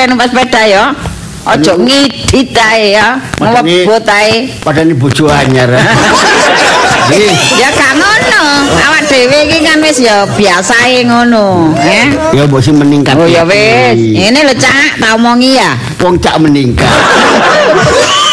nek 0.00 0.16
numpak 0.16 0.32
sepeda 0.32 0.62
ya. 0.64 0.84
Aja 1.40 1.72
ngidit 1.72 2.52
ae 2.52 2.96
ya, 3.00 3.16
ngebut 3.40 4.04
ae. 4.08 4.48
Padahal 4.64 4.92
bojo 4.96 5.28
anyar. 5.28 5.72
Ya 7.58 7.74
gak 7.74 7.98
ngono. 7.98 8.70
Awak 8.70 9.02
dhewe 9.10 9.50
iki 9.50 9.66
kan 9.66 9.82
wis 9.82 9.98
ya 9.98 10.22
biasae 10.30 11.02
ngono, 11.02 11.74
eh. 11.74 12.06
Ya 12.30 12.46
mbok 12.46 12.62
sing 12.62 12.78
meningkat. 12.78 13.18
Oh 13.18 13.26
ya 13.26 13.42
wis. 13.42 13.98
Ngene 13.98 14.46
lho 14.46 14.54
Cak, 14.54 15.02
tak 15.02 15.18
omongi 15.18 15.58
ya. 15.58 15.74
Wong 15.98 16.22
cak 16.22 16.38
meningkat. 16.38 16.86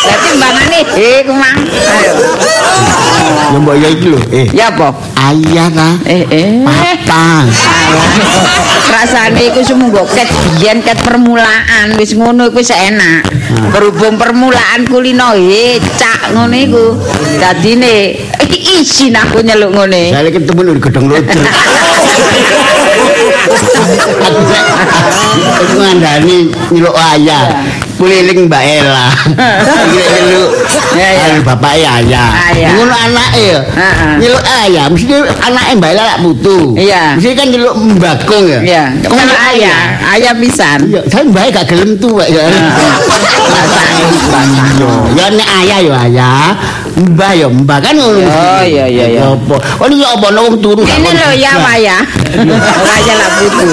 Dadi 0.07 0.29
mbangane 0.39 0.79
eh 0.95 1.19
kumang. 1.27 1.59
Ayo. 1.67 2.13
Ya 3.51 3.57
mbok 3.59 3.75
ya 3.75 3.87
iki 3.91 4.07
lho. 4.07 4.19
Eh, 4.31 4.47
Ya 4.55 4.71
apa? 4.71 4.95
ayah 5.31 5.67
ta. 5.71 5.89
Eh 6.07 6.23
eh. 6.31 6.47
Papa. 6.63 7.43
Rasane 8.87 9.51
iku 9.51 9.59
sumunggo 9.67 10.07
ket 10.15 10.31
biyen 10.57 10.79
ket 10.79 10.95
permulaan 11.03 11.99
wis 11.99 12.15
ngono 12.15 12.47
iku 12.47 12.63
wis 12.63 12.71
enak. 12.71 13.27
Berhubung 13.75 14.15
permulaan 14.15 14.87
kulino 14.87 15.35
he 15.35 15.75
cak 15.99 16.31
ngono 16.31 16.55
iku. 16.55 16.85
Dadine 17.37 18.15
isin 18.47 19.15
aku 19.15 19.43
nyeluk 19.43 19.75
ngene. 19.75 20.15
Saya 20.15 20.31
ketemu 20.31 20.59
di 20.75 20.81
gedung 20.81 21.05
lojer. 21.11 21.43
Aku 25.57 25.75
ngandani 25.83 26.37
nyeluk 26.71 26.95
ayah. 26.95 27.43
Kuliling 27.97 28.45
Mbak 28.45 28.63
Ela. 28.63 29.05
Iki 29.89 29.99
nyeluk 30.29 30.49
Ya, 30.97 31.09
ya. 31.13 31.25
anu 31.29 31.41
bapaknya 31.45 31.89
ayah. 32.01 32.29
Ayah. 32.49 32.69
Ngono 32.73 32.93
anake 32.95 33.41
ya. 33.53 33.59
Heeh. 33.61 34.11
Nyeluk 34.17 34.43
ayah, 34.65 34.85
mesti 34.89 35.13
anake 35.41 35.71
Mbak 35.77 35.89
Ela 35.93 36.03
lak 36.05 36.19
putu. 36.21 36.57
Iya. 36.77 37.17
Mesti 37.17 37.33
kan 37.33 37.47
nyeluk 37.49 37.73
mbakung 37.97 38.45
ya. 38.45 38.59
Ya, 38.61 38.83
Kok 39.01 39.13
kalau 39.13 39.35
ayah, 39.53 39.77
ayah 40.13 40.33
pisan. 40.37 40.79
Iya, 40.89 41.01
saya 41.09 41.23
mbak 41.25 41.53
gak 41.53 41.65
gelem 41.69 41.97
tuh, 41.97 42.17
Pak. 42.17 42.27
Ya. 42.29 42.45
Iya, 43.97 44.89
ya 45.17 45.25
nek 45.33 45.49
ayah 45.65 45.79
ya 45.81 45.95
ayah, 46.05 46.43
mbah 46.97 47.31
ya 47.33 47.47
mbah 47.49 47.77
kan 47.81 47.93
ngono. 47.97 48.21
Oh, 48.25 48.61
iya, 48.61 48.85
iya, 48.85 49.05
iya. 49.09 49.21
Apa? 49.25 49.55
Oh, 49.81 49.85
ini 49.89 50.01
ya 50.01 50.13
apa 50.13 50.27
wong 50.33 50.57
turu 50.61 50.81
Ini 50.85 51.09
lho 51.13 51.29
ya 51.33 51.51
waya. 51.65 51.97
Waya 52.85 53.13
lah 53.17 53.29
putu. 53.41 53.69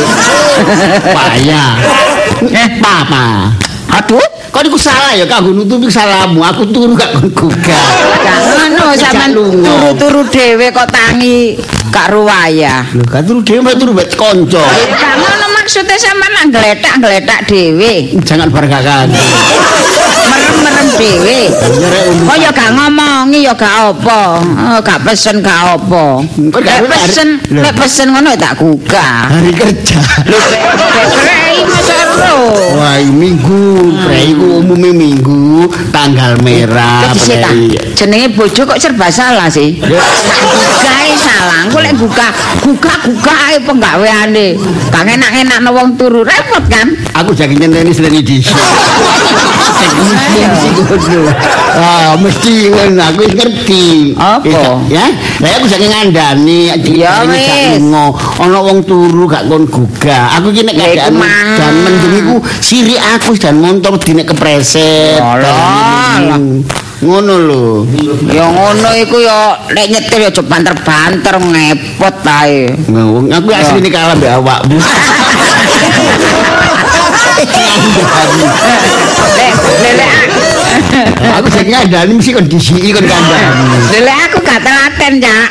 Payah. 1.12 1.70
Eh, 2.44 2.68
papa. 2.82 3.48
Aduh, 3.94 4.26
Kok 4.54 4.62
niku 4.62 4.78
salah 4.78 5.18
ya 5.18 5.26
kanggo 5.26 5.50
nutupi 5.50 5.90
salahmu. 5.90 6.38
Aku 6.38 6.62
turu 6.70 6.94
gak 6.94 7.10
kon 7.34 7.50
gak 7.58 8.38
ngono 8.70 8.94
sampean 8.94 9.34
turu-turu 9.34 10.22
dhewe 10.30 10.70
kok 10.70 10.94
tangi 10.94 11.58
gak 11.90 12.14
ruwaya. 12.14 12.86
Lho, 12.94 13.02
gak 13.02 13.26
turu 13.26 13.42
dhewe 13.42 13.74
turu 13.74 13.90
mbak 13.90 14.14
kanca. 14.14 14.62
Gak 14.94 15.14
ngono 15.18 15.46
maksudnya 15.58 15.98
sampean 15.98 16.30
nak 16.38 16.46
gletak-gletak 16.54 17.50
dhewe. 17.50 18.14
Jangan 18.22 18.46
bargakan. 18.54 19.10
Merem-merem 20.30 20.86
dhewe. 21.02 21.40
Kok 22.22 22.36
ya 22.38 22.54
gak 22.54 22.70
ngomongi 22.78 23.50
ya 23.50 23.58
gak 23.58 23.90
apa. 23.90 24.38
Oh, 24.38 24.78
gak 24.86 25.02
pesen 25.02 25.42
gak 25.42 25.82
apa. 25.82 26.22
Gak 26.54 26.62
Lek 26.62 26.80
pesen, 26.94 27.42
lek 27.50 27.74
pesen 27.74 28.14
ngono 28.14 28.38
tak 28.38 28.54
gugah. 28.54 29.34
Hari 29.34 29.50
kerja. 29.50 29.98
Lho, 30.30 30.38
ero. 30.54 32.03
Wah, 32.14 33.02
minggu, 33.02 33.90
prei 34.06 34.34
umumnya 34.34 34.92
minggu, 34.94 35.53
tanggal 35.90 36.38
merah. 36.42 37.10
Jenenge 37.94 38.28
bojo 38.34 38.62
kok 38.66 38.78
serba 38.80 39.08
salah 39.10 39.48
sih. 39.50 39.78
Gawe 39.80 41.12
salah, 41.20 41.68
engko 41.68 41.78
lek 41.80 41.94
buka 41.96 42.28
buka 42.64 42.94
buka 43.08 43.34
ae 43.52 43.58
penggaweane. 43.62 44.56
Kang 44.88 45.08
enak-enak 45.08 45.60
wong 45.70 45.96
turu 46.00 46.24
repot 46.24 46.64
kan? 46.70 46.92
Aku 47.18 47.36
jadi 47.36 47.54
nyenteni 47.54 47.92
seleni 47.92 48.20
dhisik. 48.24 48.56
Ah, 51.74 52.14
mesti 52.18 52.70
ngono 52.70 53.02
aku 53.02 53.22
ngerti. 53.34 54.14
Apa? 54.14 54.78
Ya, 54.90 55.06
lah 55.42 55.50
aku 55.58 55.66
saking 55.66 55.90
ngandani 55.90 56.70
Ya, 56.94 57.26
wis. 57.26 57.82
Ana 58.38 58.58
wong 58.62 58.86
turu 58.86 59.26
gak 59.26 59.50
kon 59.50 59.66
gugah. 59.66 60.38
Aku 60.38 60.54
iki 60.54 60.62
nek 60.66 60.78
keadaan 60.78 61.18
dan 61.58 61.74
mendung 61.82 62.14
iku 62.14 62.36
siri 62.62 62.94
aku 62.98 63.34
dan 63.38 63.58
motor 63.58 63.98
dine 63.98 64.22
kepreset. 64.22 65.18
Alah. 65.44 66.40
Ngono 67.04 67.34
lho. 67.36 67.84
Ya 68.32 68.48
ngono 68.48 68.88
iku 68.96 69.20
ya 69.20 69.60
lek 69.68 69.86
nyetir 69.92 70.24
ya 70.24 70.32
aja 70.32 70.40
banter-banter 70.40 71.36
ngepot 71.36 72.16
ae. 72.24 72.72
Ngawung, 72.88 73.28
aku 73.28 73.48
asline 73.52 73.90
kalah 73.92 74.16
mbek 74.16 74.32
awakmu. 74.40 74.78
Lek 79.84 79.92
lek 79.98 80.63
aku 81.34 81.46
saking 81.50 81.72
ngandani 81.72 82.12
mesti 82.14 82.30
kon 82.32 82.46
disiki 82.46 82.90
kon 82.90 83.04
kandhani. 83.04 83.64
lek 84.00 84.18
aku 84.30 84.36
gak 84.42 84.60
telaten, 84.60 85.12
Cak. 85.18 85.48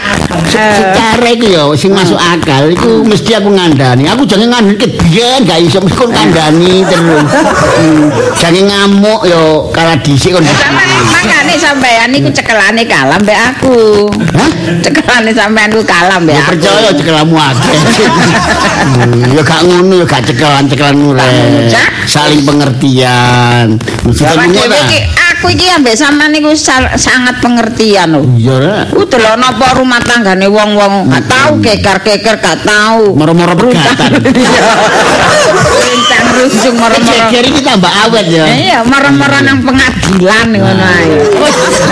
Eh, 0.54 0.76
Secara 0.76 1.28
iku 1.30 1.46
ya 1.50 1.64
sing 1.74 1.92
masuk 1.94 2.18
akal 2.18 2.70
iku 2.70 3.02
mesti 3.02 3.32
aku 3.34 3.50
ngandani. 3.50 4.08
Aku 4.10 4.24
jangan 4.24 4.50
ngandani 4.52 4.78
ke 4.78 4.88
biyen 5.00 5.44
gak 5.44 5.60
iso 5.60 5.80
mesti 5.80 5.96
kon 5.96 6.12
kandani 6.12 6.84
terus. 6.86 7.24
Hmm, 7.28 8.08
Jangan 8.38 8.64
ngamuk 8.68 9.22
yo 9.26 9.42
kala 9.72 9.96
dhisik 10.00 10.36
kon. 10.36 10.44
Makane 10.44 11.56
sampean 11.56 12.12
niku 12.12 12.30
cekelane 12.30 12.84
kalah 12.86 13.18
mbek 13.20 13.40
aku. 13.54 14.08
Hah? 14.36 14.50
Cekelane 14.80 15.32
sampean 15.32 15.70
ku 15.72 15.82
kalah 15.84 16.18
mbek 16.20 16.36
Ya 16.36 16.42
aku. 16.44 16.50
percaya 16.56 16.90
cekelamu 16.92 17.36
akeh. 17.36 17.80
Hmm, 18.84 19.32
Ya 19.32 19.42
gak 19.42 19.64
ngono 19.64 20.04
ya 20.04 20.06
gak 20.06 20.28
cekelan-cekelan 20.28 20.96
ngono, 21.00 21.16
urek. 21.16 21.72
Cak. 21.72 21.90
Saling 22.04 22.44
pengertian. 22.44 23.80
Mesti 24.04 24.22
ngono 24.28 24.44
iki 24.52 25.00
aku 25.44 25.60
iki 25.60 25.68
ambek 25.76 26.00
sampean 26.00 26.32
niku 26.32 26.56
sangat 26.56 27.44
pengertian 27.44 28.16
lho. 28.16 28.24
Iya 28.40 28.56
rek. 28.64 28.96
Ku 28.96 29.04
delok 29.04 29.36
napa 29.36 29.76
rumah 29.76 30.00
tanggane 30.00 30.48
wong-wong 30.48 31.12
gak 31.12 31.28
tau 31.28 31.60
keker-keker 31.60 32.40
gak 32.40 32.64
tau. 32.64 33.12
Moro-moro 33.12 33.52
pegatan. 33.52 34.24
Rencang 36.34 36.50
rusung 36.50 36.76
moro-moro. 36.82 37.14
Jejer 37.30 37.44
iki 37.46 37.62
tambah 37.62 37.92
awet 38.10 38.26
ya. 38.26 38.46
Iya, 38.50 38.78
moro-moro 38.86 39.38
nang 39.46 39.62
pengadilan 39.62 40.48
ngono 40.50 40.84
ae. 40.84 41.14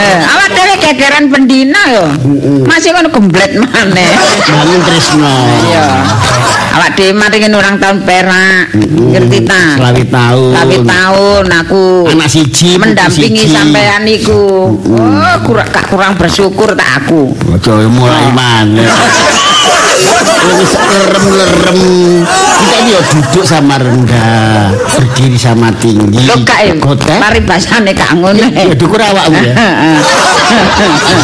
Eh, 0.01 0.17
awak 0.25 0.47
dhewe 0.57 0.75
kekeran 0.81 1.25
pendina 1.29 1.81
yo. 1.93 2.05
Masih 2.65 2.89
ngono 2.97 3.09
gemblet 3.13 3.51
maneh. 3.61 4.09
Bangun 4.49 4.81
tresno. 4.81 5.35
Iya. 5.69 5.85
Awak 6.73 6.89
dhewe 6.97 7.13
maringin 7.13 7.53
orang 7.53 7.75
tahun 7.77 7.97
perak. 8.01 8.65
Ngerti 8.73 9.37
ta? 9.45 9.63
Selawi 9.77 10.03
tahun. 10.09 10.51
Selawi 10.57 10.77
tahun 10.87 11.45
aku 11.61 11.83
Anak 12.09 12.29
siji, 12.31 12.81
mendampingi 12.81 13.45
sampean 13.45 14.03
iku. 14.09 14.73
Oh, 14.73 15.35
kurang 15.45 15.69
kurang 15.89 16.13
bersyukur 16.17 16.73
tak 16.73 17.05
aku. 17.05 17.29
Ojo 17.53 17.71
mulai 17.93 18.33
mana. 18.33 18.85
Wis 20.51 20.73
lerem-lerem. 20.75 21.79
Kita 22.25 22.77
ya 22.85 22.99
duduk 23.13 23.45
sama 23.45 23.75
rendah, 23.77 24.73
berdiri 24.97 25.37
sama 25.37 25.69
tinggi. 25.77 26.27
Lho 26.27 26.37
ya? 26.45 26.73
Kotek. 26.77 27.17
Mari 27.17 27.39
bahasane 27.45 27.91
gak 27.93 28.11
ngono. 28.17 28.45
Ya 28.51 28.73
dukur 28.75 29.01
awakmu 29.01 29.37
ya. 29.41 29.55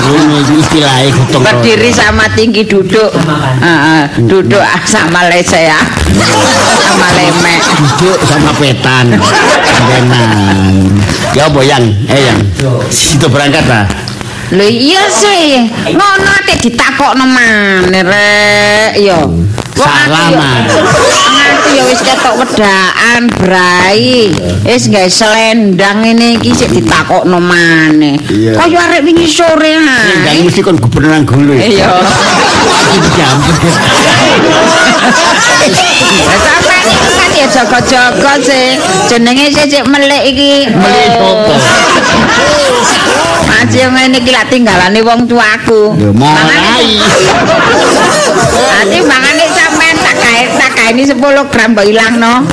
Ini 0.08 0.40
istilahnya 0.64 1.12
gotong 1.12 1.44
Berdiri 1.44 1.92
sama 1.92 2.26
tinggi 2.32 2.64
duduk. 2.64 3.12
Heeh, 3.60 4.02
duduk 4.24 4.64
sama 4.88 5.28
lese 5.28 5.68
ya. 5.68 5.80
Sama 6.88 7.08
lemek. 7.18 7.62
Duduk 7.76 8.18
sama 8.24 8.52
petan. 8.56 9.06
Benan. 9.92 10.96
Ya 11.36 11.52
apa 11.52 11.60
yang? 11.62 11.84
Eh 12.08 12.22
yang. 12.32 12.40
Situ 12.88 13.28
berangkat 13.28 13.66
lah. 13.68 13.86
Lho 14.48 14.64
iya 14.64 15.04
sih, 15.12 15.68
ngono 15.92 16.30
ate 16.40 16.56
ditakokno 16.64 17.26
maneh 17.28 18.00
rek 18.00 18.92
ya. 18.96 19.20
Aku 19.20 19.84
Salah, 19.84 20.32
ya- 21.76 21.84
wis 21.86 22.00
ketok 22.02 22.40
wedaan 22.40 23.28
brai. 23.30 24.32
Wis 24.64 24.88
gawe 24.88 25.06
selendang 25.06 26.00
ngene 26.02 26.40
iki 26.40 26.56
sik 26.56 26.72
ditakokno 26.72 27.44
maneh. 27.44 28.16
Kaya 28.56 28.88
arek 28.88 29.04
wingi 29.04 29.28
sore 29.28 29.76
Enggak 29.78 30.32
ae. 30.32 30.42
mesti 30.48 30.64
kon 30.64 30.80
gubernur 30.80 31.28
gulu 31.28 31.52
ya. 31.54 31.68
Iya. 31.68 31.88
Itu 32.96 33.10
jambut. 33.20 33.56
Lah 36.24 36.40
sampean 36.40 36.86
iki 36.88 37.10
kan 37.14 37.30
ya 37.36 37.46
jaga-jaga 37.52 38.34
sih. 38.40 38.80
Jenenge 39.12 39.52
sik 39.52 39.84
melik 39.92 40.24
iki. 40.32 40.72
Melik? 40.72 41.12
Aji 43.58 43.80
ngene 43.90 44.18
iki 44.22 44.32
lak 44.32 44.46
tinggalane 44.54 45.00
wong 45.02 45.26
tuaku. 45.26 45.98
Mangane- 46.14 46.62
rai. 46.62 46.90
Nanti 48.54 48.98
mangane 49.02 49.46
sampean 49.50 49.96
tak 49.98 50.16
kae 50.22 50.42
tak 50.62 50.78
ini 50.94 51.04
10 51.04 51.50
gram 51.50 51.70
mbok 51.74 51.86
ilangno. 51.90 52.46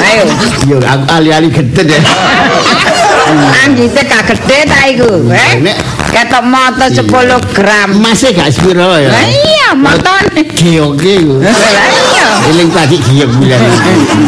Ayo. 0.00 0.24
Yo 0.64 0.76
aku 0.80 1.04
ali-ali 1.12 1.48
ya. 1.52 2.00
Anggite 3.66 4.02
kagede 4.06 4.58
ta 4.66 4.80
iku, 4.86 5.10
eh? 5.30 5.52
Nek- 5.60 5.80
Ketok 6.06 6.44
moto 6.48 6.84
10 6.88 7.04
gram. 7.52 7.88
Masih 7.98 8.32
gak 8.32 8.48
spiro 8.48 8.96
ya. 8.96 9.10
Lah 9.12 9.26
iya, 9.26 9.68
motone. 9.76 10.40
Giyoke 10.54 11.12
iku. 11.20 11.42
Lah 11.44 11.52
iya. 11.52 12.26
Eling 12.46 12.70
pagi 12.70 12.96
giyok 12.96 13.30
bilang. 13.36 13.60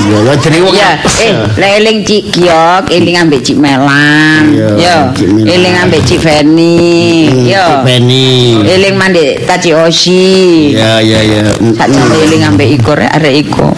Iya, 0.08 0.18
ya 0.24 0.34
jenenge 0.40 0.64
wong. 0.64 0.74
Ya, 0.74 0.90
eh, 1.20 1.32
lek 1.60 1.70
eling 1.80 1.98
Cik 2.00 2.22
Giok, 2.32 2.82
eling 2.88 3.16
ambek 3.20 3.40
Cik 3.44 3.58
Melang. 3.60 4.44
Iya, 4.56 4.68
Yo, 4.80 4.96
eling 5.44 5.74
ambek 5.76 6.00
Cik 6.08 6.20
Feni. 6.24 7.28
Yo. 7.44 7.84
Beni. 7.84 8.56
Eling 8.64 8.96
mandek 8.96 9.44
Taci 9.44 9.76
Osi. 9.76 10.72
Ya 10.72 10.96
ya 11.04 11.20
ya. 11.20 11.52
Sak 11.76 11.92
jane 11.92 12.14
eling 12.24 12.42
ambek 12.42 12.68
Iko 12.80 12.96
rek 12.96 13.10
arek 13.20 13.34
Iko. 13.44 13.68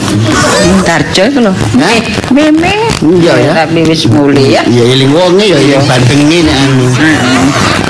Tarjo 0.86 1.22
iku 1.26 1.40
lho. 1.42 1.52
Eh, 1.82 2.00
memeng. 2.30 2.80
Iya, 3.02 3.32
ya. 3.36 3.52
Tapi 3.66 3.82
wis 3.82 4.06
mulai 4.06 4.54
ya. 4.54 4.62
Ya 4.70 4.84
eling 4.86 5.09
wonge 5.10 5.46
ya 5.50 5.58
ya 5.58 5.78
bandenge 5.84 6.38
nek 6.46 6.56
anu. 6.56 6.86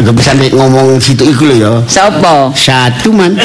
Gak 0.01 0.15
bisa 0.17 0.33
nek 0.33 0.51
ngomong 0.57 0.97
situ 0.97 1.29
iku 1.29 1.45
lho 1.45 1.57
ya. 1.61 1.73
Sopo? 1.85 2.51
Satu 2.57 3.13
man. 3.13 3.37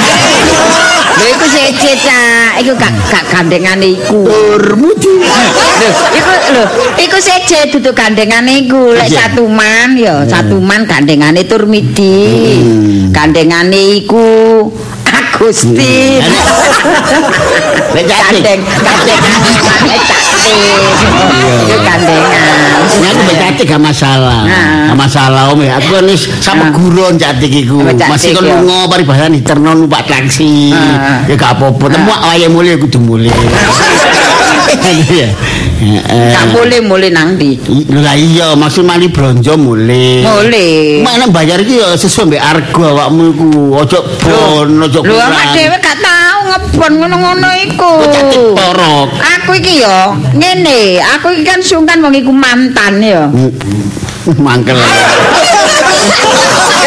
Lha 1.16 1.28
iku 1.32 1.48
sece 1.48 1.96
cak, 1.96 2.60
iku 2.60 2.76
gak 2.76 2.92
gak 3.08 3.24
gandengane 3.32 3.96
iku. 3.96 4.28
Urmudi. 4.28 5.24
Lho, 5.24 5.90
iku 6.12 6.32
lho, 6.56 6.64
iku 7.00 7.18
seje 7.20 7.72
dudu 7.72 7.96
gandengane 7.96 8.68
iku. 8.68 8.96
Lek 8.96 9.12
satu 9.12 9.48
man 9.48 9.96
ya, 9.96 10.28
satu 10.28 10.60
man 10.60 10.84
gandengane 10.84 11.48
Turmidi. 11.48 12.60
Gandengane 13.16 14.04
iku 14.04 14.68
Agustin. 15.36 16.24
Lek 17.92 18.06
cantik. 18.08 18.40
Gandeng, 18.40 19.20
Lek 19.84 20.02
cantik. 20.08 20.56
Iku 21.66 21.78
gandengan. 21.84 22.32
Ya 22.96 23.08
aku 23.12 23.22
mbek 23.28 23.38
cantik 23.44 23.66
gak 23.68 23.84
masalah. 23.84 24.48
Gak 24.88 24.96
masalah 24.96 25.52
om 25.52 25.60
ya. 25.60 25.76
Aku 25.76 26.00
kan 26.00 26.08
wis 26.08 26.32
sama 26.40 26.72
guron 26.72 27.20
cantik 27.20 27.52
iku. 27.52 27.84
Masih 27.84 28.32
kon 28.32 28.48
lunga 28.48 28.88
paribasan 28.88 29.36
diterno 29.36 29.76
numpak 29.76 30.08
taksi. 30.08 30.72
Ya 31.28 31.36
gak 31.36 31.60
apa-apa. 31.60 31.92
Temu 31.92 32.16
wayahe 32.16 32.48
mulih 32.48 32.80
kudu 32.80 33.04
mulih. 33.04 33.36
Gak 34.80 36.46
boleh 36.86 37.10
nang 37.12 37.36
ndi. 37.36 37.60
Lah 37.92 38.16
iya, 38.16 38.56
maksud 38.56 38.84
mali 38.88 39.08
bronjo 39.12 39.56
mulih. 39.58 40.24
Mulai. 40.24 41.02
Mana 41.04 41.26
bayar 41.28 41.60
iki 41.62 41.80
ya 41.80 41.96
sesuai 41.96 42.32
mbek 42.32 42.42
harga 42.42 42.86
awakmu 42.96 43.24
iku. 43.34 43.50
Ojo 43.76 44.00
bon, 44.22 44.70
ojo 44.86 45.00
Lho, 45.04 45.10
kurang. 45.14 45.32
awak 45.32 45.46
dhewe 45.56 45.78
gak 45.80 45.98
tau 46.00 46.38
ngebon 46.52 46.94
ngono-ngono 47.02 47.50
iku. 47.66 47.92
Torok. 48.56 49.10
Aku 49.40 49.52
iki 49.58 49.84
yo 49.84 50.16
ngene, 50.36 51.00
aku 51.16 51.36
iki 51.36 51.44
kan 51.44 51.60
sungkan 51.60 52.00
wong 52.02 52.16
iku 52.16 52.32
mantan 52.32 53.04
yo. 53.04 53.24
Mangkel. 54.46 54.78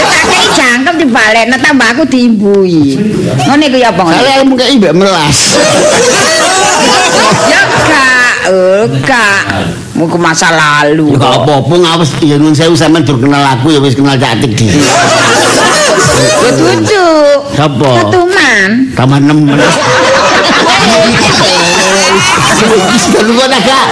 Tak 0.09 0.47
jangkep 0.59 0.95
dibalekno 0.99 1.57
tambah 1.63 1.87
aku 1.95 2.03
diimbui. 2.09 2.99
Ngono 3.47 3.63
iku 3.63 3.79
ya 3.79 3.91
ngono? 3.95 4.11
Saya 4.17 4.43
ilmu 4.43 4.55
kayak 4.59 4.71
mbek 4.81 4.95
melas. 4.97 5.39
Ya 7.49 7.63
gak, 7.67 8.35
eh, 8.49 8.83
gak. 9.05 9.41
Mau 9.95 10.07
ke 10.07 10.19
masa 10.19 10.49
lalu. 10.53 11.15
Ya 11.15 11.19
gak 11.21 11.35
apa-apa 11.43 11.75
ngawes 11.75 12.11
ya 12.23 12.37
nun 12.39 12.55
sewu 12.55 12.75
sampean 12.77 13.03
dur 13.03 13.19
kenal 13.19 13.43
aku 13.43 13.75
ya 13.75 13.81
wis 13.83 13.95
kenal 13.99 14.15
cantik 14.15 14.53
di. 14.55 14.67
Lho 16.39 16.51
dudu. 16.55 17.07
Sapa? 17.55 17.91
Ketuman. 18.07 18.71
Taman 18.95 19.21
nemen. 19.27 19.59
Wis 22.59 23.05
lu 23.23 23.33
kok 23.35 23.49
gak. 23.51 23.87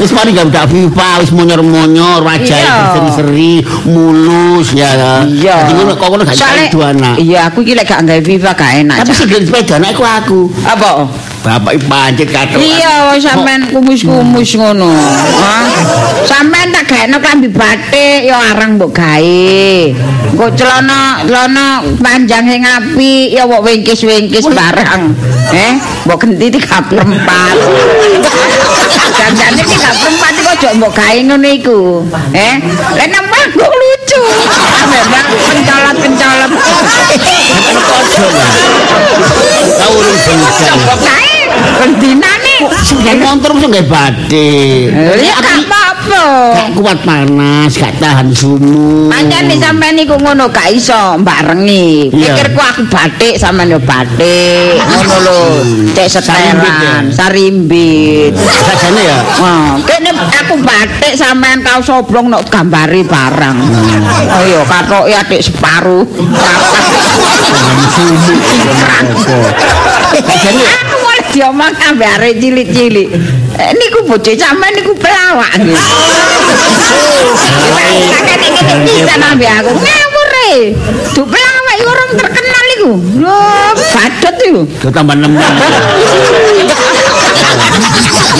Wis 0.00 0.10
mari 0.12 0.32
gak 0.32 0.48
udah 0.48 0.64
FIFA, 0.68 1.08
wis 1.20 1.30
monyor-monyor, 1.32 2.20
wajah 2.24 2.56
Iya. 2.60 2.74
seri-seri, 2.96 3.54
mulus 3.84 4.72
ya. 4.72 5.24
Iya. 5.24 5.68
Ngono 5.72 5.92
kok 5.96 6.08
ngono 6.08 6.22
gak 6.24 6.36
anak. 6.36 7.16
Iya, 7.20 7.48
aku 7.52 7.60
iki 7.64 7.72
lek 7.76 7.84
gak 7.88 8.00
nggawe 8.04 8.20
FIFA 8.24 8.50
gak 8.56 8.72
enak. 8.86 8.96
Tapi 9.04 9.12
sing 9.12 9.28
sepeda 9.28 9.74
anak 9.80 9.90
iku 9.96 10.04
aku. 10.04 10.40
apa? 10.64 10.90
Bapak 11.40 11.72
iki 11.72 11.88
pancet 11.88 12.28
katok. 12.28 12.60
Iya, 12.60 13.16
sampean 13.16 13.64
kumus-kumus 13.72 14.50
ngono. 14.60 14.92
Sampean 16.28 16.68
tak 16.68 16.84
gaekno 16.84 17.16
klambi 17.16 17.48
batik 17.48 18.28
ya 18.28 18.36
arang 18.52 18.76
mbok 18.76 18.92
gawe. 18.92 19.48
Engko 20.36 20.46
celana 20.52 21.24
celana 21.24 21.80
panjang 21.96 22.44
sing 22.44 22.60
apik 22.60 23.32
ya 23.32 23.48
mbok 23.48 23.64
wingkis-wingkis 23.64 24.52
barang. 24.52 25.16
Eh, 25.56 25.72
mbok 26.04 26.18
genti 26.20 26.60
tiga 26.60 26.84
perempat. 26.84 27.56
Janjane 29.16 29.64
tiga 29.64 29.90
perempat 29.96 30.32
iku 30.36 30.48
aja 30.52 30.68
mbok 30.76 30.92
gawe 30.92 31.18
ngono 31.24 31.48
iku. 31.56 31.80
Eh, 32.36 32.54
lek 33.00 33.08
nang 33.08 33.24
panggung 33.32 33.74
Memang 34.10 35.26
pencolot-pencolot. 35.46 36.50
Ojo 36.50 38.26
lah. 38.34 38.54
Tahu 39.78 39.92
urung 40.02 40.18
bener. 40.26 40.74
Mbok 40.82 40.98
gawe 40.98 41.34
bendinane. 41.78 42.54
Sing 42.82 42.98
motor 43.22 43.50
mesti 43.54 43.66
nggak 43.70 43.86
batik. 43.86 44.90
Ya 46.08 46.24
gak 46.56 46.80
kuat 46.80 46.98
panas, 47.04 47.76
gak 47.76 47.92
tahan 48.00 48.32
sumu. 48.32 49.12
Pancen 49.12 49.52
sampean 49.60 50.00
niku 50.00 50.16
ngono 50.16 50.48
gak 50.48 50.72
iso 50.72 51.20
barengi. 51.20 52.08
Pikirku 52.08 52.56
aku 52.56 52.82
batik 52.88 53.36
sampean 53.36 53.68
yo 53.68 53.78
batik. 53.84 54.80
Ngono 54.80 55.16
lho. 55.20 55.40
Cek 55.92 56.08
setelan, 56.08 57.12
sarimbit. 57.12 58.32
Sajane 58.38 59.02
ya. 59.04 59.18
Wah, 59.44 59.76
kene 59.84 60.16
aku 60.16 60.56
batik 60.64 61.12
sampean 61.20 61.60
kaos 61.60 61.92
oblong 61.92 62.32
nok 62.32 62.48
gambari 62.48 63.04
barang. 63.04 63.56
Oh 64.30 64.42
iya, 64.48 64.64
katoke 64.64 65.12
adik 65.12 65.40
separuh. 65.44 66.08
Sumu. 67.92 68.34
Sajane 70.16 70.64
diomong 71.30 71.74
ambek 71.74 72.10
arek 72.18 72.34
cilik-cilik. 72.42 73.08
Eh, 73.60 73.70
niku 73.76 74.06
bocah 74.06 74.34
sampean 74.34 74.72
niku 74.74 74.92
pelawak. 74.98 75.52
Kakek 78.10 78.38
iki 78.40 78.62
bisa 78.86 79.14
ambek 79.18 79.50
aku. 79.62 79.70
Ngawur 79.74 80.30
e. 80.50 80.74
Du 81.14 81.22
pelawak 81.26 81.74
iku 81.78 81.88
orang 81.90 82.10
terkenal 82.18 82.64
iku. 82.78 82.92
Lho, 83.22 83.42
badut 83.94 84.36
iku. 84.42 84.62
do 84.82 84.88
tambah 84.90 85.16
nemen. 85.18 85.38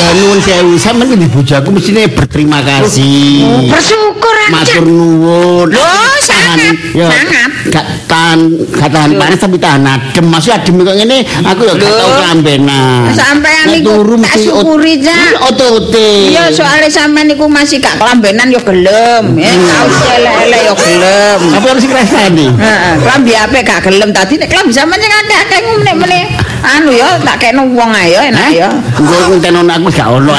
Ya 0.00 0.09
nuwun 0.16 0.40
sewu, 0.40 0.78
sampean 0.80 1.12
iki 1.19 1.28
bojoku 1.28 1.69
mestine 1.75 2.09
berterima 2.09 2.62
kasih. 2.64 3.69
Bersyukur 3.69 4.35
aja. 4.49 4.52
Matur 4.54 4.85
nuwun. 4.87 5.69
Loh, 5.75 6.14
sangat, 6.25 6.75
Ya, 6.97 7.07
sangat. 7.11 7.50
Gak 7.71 7.87
tahan, 8.09 8.38
gak 8.73 8.88
tahan 8.88 9.11
panas 9.21 9.38
tapi 9.38 9.61
tahan 9.61 9.85
adem. 9.85 10.25
Masih 10.30 10.57
adem 10.57 10.80
kok 10.80 10.97
ngene, 10.97 11.26
aku 11.45 11.69
ya 11.69 11.75
gak 11.76 11.92
tau 11.92 12.11
kelambenan. 12.16 13.12
Sampean 13.12 13.64
niku 13.69 14.00
turu 14.00 14.14
tak 14.25 14.35
syukuri. 14.40 14.95
Iya, 15.04 15.38
Otote. 15.45 16.11
Iya, 16.33 16.45
soalnya 16.54 16.88
sampean 16.88 17.28
niku 17.28 17.45
masih 17.50 17.78
gak 17.85 18.00
kelambenan 18.00 18.49
yo 18.49 18.61
gelem, 18.64 19.37
ya 19.37 19.52
kaos 19.52 19.99
elek-elek 20.16 20.61
yo 20.64 20.75
gelem. 20.80 21.40
Apa 21.61 21.66
harus 21.76 21.85
ngrasani? 21.85 22.47
Heeh, 22.57 22.95
klambi 23.04 23.33
apik 23.37 23.62
gak 23.69 23.80
gelem 23.85 24.11
tadi 24.16 24.40
nek 24.40 24.49
klambi 24.49 24.73
sampean 24.73 24.99
sing 25.02 25.12
akeh-akeh 25.12 25.59
ngene-ngene. 25.61 26.21
Anu 26.61 26.93
ya 26.93 27.17
tak 27.25 27.40
kekno 27.40 27.64
wong 27.73 27.90
ae 27.97 28.12
ya 28.12 28.21
enak 28.29 28.49
ya. 28.52 28.69
Engko 29.00 29.17
ngentenono 29.33 29.73
aku 29.73 29.88
gak 29.88 30.09
ono. 30.12 30.33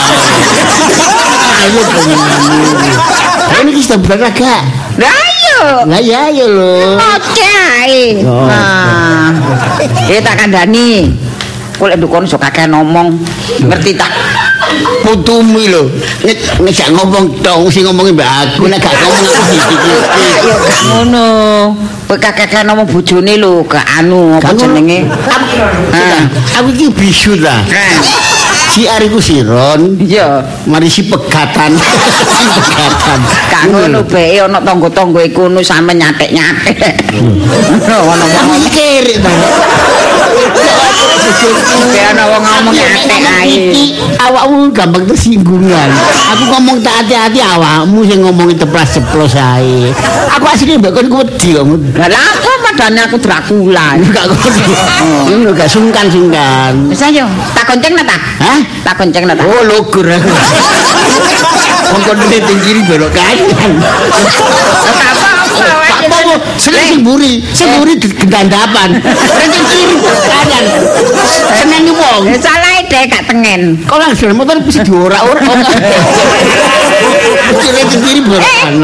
Ayo 1.62 1.82
pengen. 1.90 2.20
Ini 3.62 3.72
kita 3.78 3.96
beragak. 3.98 4.64
Lah 5.02 5.14
ayo. 5.14 5.86
Lah 5.90 6.02
ya 6.02 6.30
ayo 6.30 6.46
lho. 6.46 6.98
Oke 6.98 7.48
ae. 7.82 8.22
Oh. 8.26 8.46
Nah. 8.46 9.34
Eh 10.10 10.22
tak 10.22 10.46
kandhani. 10.46 11.10
Kok 11.82 11.90
lek 11.90 11.98
dukun 11.98 12.30
sok 12.30 12.46
akeh 12.46 12.70
ngomong. 12.70 13.18
Ngerti 13.66 13.98
tak? 13.98 14.14
Putumi 15.02 15.74
lho. 15.74 15.90
Nek 16.22 16.38
nek 16.62 16.74
gak 16.74 16.90
ngomong 16.94 17.42
dong 17.42 17.66
sing 17.74 17.86
ngomongi 17.90 18.14
mbak 18.14 18.30
aku 18.46 18.70
nek 18.70 18.78
gak 18.78 18.94
ngomong 18.94 19.26
aku 19.26 19.54
dikit. 19.58 20.02
Ayo 20.06 20.54
gak 20.62 20.82
ngono. 20.86 21.30
Kowe 22.12 22.20
kakek 22.20 22.68
ngomong 22.68 22.92
bojone 22.92 23.40
lho, 23.40 23.64
gak 23.64 23.88
anu 23.96 24.36
apa 24.36 24.52
jenenge? 24.52 25.08
Aku 26.60 26.68
iki 26.76 26.92
bisu 26.92 27.40
ta. 27.40 27.64
Si 28.76 28.84
Ariku 28.84 29.24
Siron, 29.24 29.96
Iya. 29.96 30.44
mari 30.68 30.92
si 30.92 31.08
pegatan. 31.08 31.72
si 32.36 32.44
pegatan. 32.52 33.20
Gak 33.48 33.64
ngono 33.72 34.04
bae 34.04 34.44
ana 34.44 34.60
tangga-tangga 34.60 35.24
iku 35.24 35.48
nu 35.48 35.64
sampe 35.64 35.96
nyatek-nyatek. 35.96 37.16
Ngono 37.80 38.26
Kamu 38.28 38.60
kere 38.76 39.16
ta. 39.24 39.32
Wong 42.32 42.44
ngomong 42.48 42.76
ae. 43.44 43.74
Awakmu 44.22 44.72
gampang 44.72 45.04
tersinggungan. 45.04 45.90
Aku 46.32 46.44
ngomong 46.48 46.80
tak 46.80 47.04
hati-hati 47.04 47.44
awakmu 47.44 48.08
sing 48.08 48.24
ngomongi 48.24 48.56
teplas-ceplos 48.56 49.36
ae. 49.36 49.92
Aku 50.38 50.46
asline 50.48 50.80
mbak 50.80 50.96
kon 50.96 51.12
wedi 51.12 51.58
kok. 51.58 51.66
Lah 51.98 52.08
apa 52.08 52.52
padane 52.64 53.00
aku 53.04 53.18
Dracula. 53.20 54.00
Gak 54.00 54.26
ngono. 54.32 54.64
Ngono 55.28 55.50
gak 55.52 55.70
sungkan-sungkan. 55.70 56.88
Wis 56.88 57.04
ayo, 57.04 57.28
tak 57.52 57.68
gonceng 57.68 58.00
ta? 58.00 58.18
Hah? 58.40 58.60
Tak 58.88 58.96
gonceng 59.02 59.28
ta? 59.28 59.34
Oh, 59.44 59.62
lugur 59.68 60.08
aku. 60.08 60.32
Wong 61.92 62.02
kon 62.08 62.18
ning 62.32 62.60
kiri 62.64 62.82
belok 62.88 63.12
kanan. 63.12 63.72
Tak 65.52 66.08
apa, 66.08 66.36
seneng 66.58 66.86
sing 66.88 67.00
buri, 67.06 67.44
sing 67.54 67.70
buri 67.78 67.94
gendandapan. 68.00 68.98
Kiri 69.72 69.96
belok 70.00 70.20
kanan. 70.26 70.64
Seneng 71.56 71.84
wong. 71.94 72.22
Salah 72.42 72.82
deh 72.88 73.04
gak 73.08 73.24
tengen. 73.30 73.78
Kok 73.86 73.98
langsung 74.00 74.34
motor 74.34 74.58
bisa 74.64 74.82
diorak-orak. 74.82 75.46
Kiri 77.62 77.84
kiri 77.88 78.22
belok 78.26 78.42
kanan. 78.42 78.82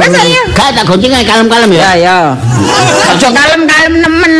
Wes 0.00 0.14
ayo. 0.14 0.42
Gak 0.56 0.72
tak 0.72 0.84
gonceng 0.88 1.12
ae 1.12 1.24
kalem-kalem 1.26 1.70
ya. 1.74 1.80
Ya 1.80 1.92
ya. 1.96 2.18
Aja 3.12 3.28
kalem-kalem 3.30 3.94
nemen. 4.00 4.34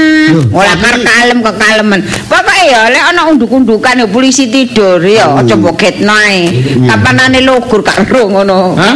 Ora 0.51 0.75
kar 0.81 0.97
kalem 1.03 1.39
kok 1.45 1.57
kalemen. 1.61 2.01
Pokoke 2.27 2.63
ya 2.67 2.89
lek 2.91 3.05
ana 3.15 3.29
unduk-undukan 3.31 4.03
ya 4.03 4.07
polisi 4.09 4.49
tidur 4.51 4.99
ya 5.05 5.39
aja 5.39 5.55
mbok 5.55 5.77
getno 5.77 6.15
ae. 6.15 6.51
Kapanane 6.89 7.45
logur 7.45 7.85
gak 7.85 8.09
ero 8.09 8.27
ngono. 8.33 8.75
Hah? 8.75 8.95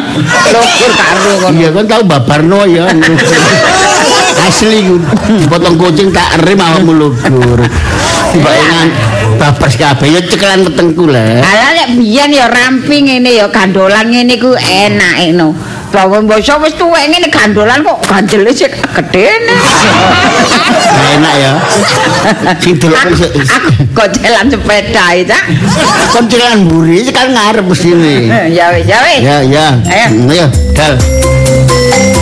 Logur 0.51 0.91
gak 0.97 1.11
ero 1.21 1.33
ngono. 1.45 1.59
Iya 1.61 1.69
kan 1.77 1.85
tau 1.87 2.03
babarno 2.21 2.69
ya. 2.69 2.85
Asli 4.47 4.85
ku 4.89 4.97
dipotong 5.41 5.77
kucing 5.81 6.13
tak 6.13 6.45
rem 6.45 6.61
awakmu 6.61 6.93
lugur. 6.97 7.61
Bayangan 8.31 8.89
babas 9.41 9.75
kabeh 9.77 10.17
ya 10.17 10.21
cekelan 10.25 10.65
wetengku 10.69 11.09
lah. 11.09 11.41
Ala 11.45 11.69
lek 11.77 11.89
biyen 11.99 12.31
ya 12.33 12.47
ramping 12.49 13.09
ngene 13.09 13.37
ya 13.37 13.47
gandolan 13.49 14.09
ngene 14.13 14.37
ku 14.37 14.53
enak 14.57 15.17
eno. 15.29 15.57
Bawa 15.91 16.23
basa 16.23 16.57
wis 16.63 16.79
tuwek 16.79 17.11
ngene 17.11 17.29
gandolan 17.29 17.83
kok 17.83 17.99
ganjele 18.07 18.55
sik 18.55 18.71
gedene. 18.95 19.57
Enak 21.19 21.35
ya. 21.37 21.53
Sing 22.63 22.79
delok 22.79 22.97
aku 22.97 23.27
kok 23.93 24.09
jalan 24.15 24.47
sepeda 24.47 25.05
ya, 25.19 25.25
Cak. 25.27 25.45
kon 26.15 26.25
cekelan 26.31 26.65
mburi 26.65 27.03
cekelan 27.03 27.35
ngarep 27.35 27.65
mesine. 27.67 28.31
Ya 28.55 28.73
wis, 28.73 28.87
ya 28.87 28.99
wis. 29.05 29.21
Ya 29.21 29.37
ya. 29.43 29.67
Ayo. 29.85 30.07
Ayo, 30.31 30.47
dal. 30.73 30.95
Nuwun. 31.69 32.20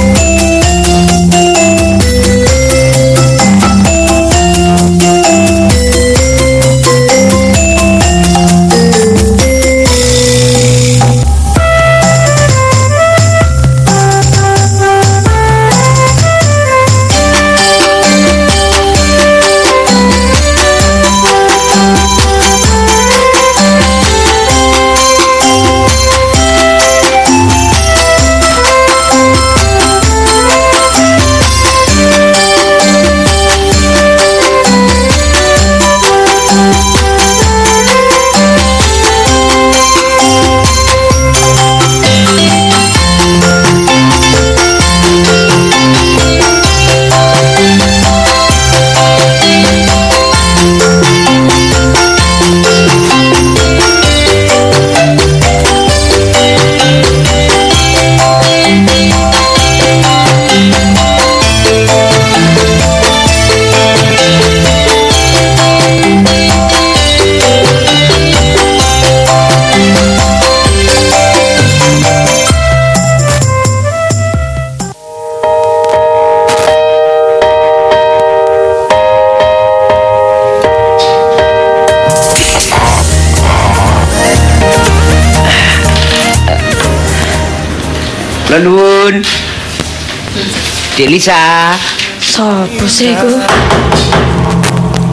Dek 90.98 91.14
Lisa. 91.14 91.78
Sopo 92.18 92.82
sih 92.90 93.14
iku? 93.14 93.30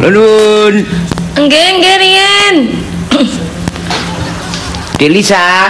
Nuwun. 0.01 0.81
Nggih, 1.37 1.67
nggih 1.77 1.95
riyen. 2.01 2.55
Dek 4.97 5.11
Lisa. 5.13 5.69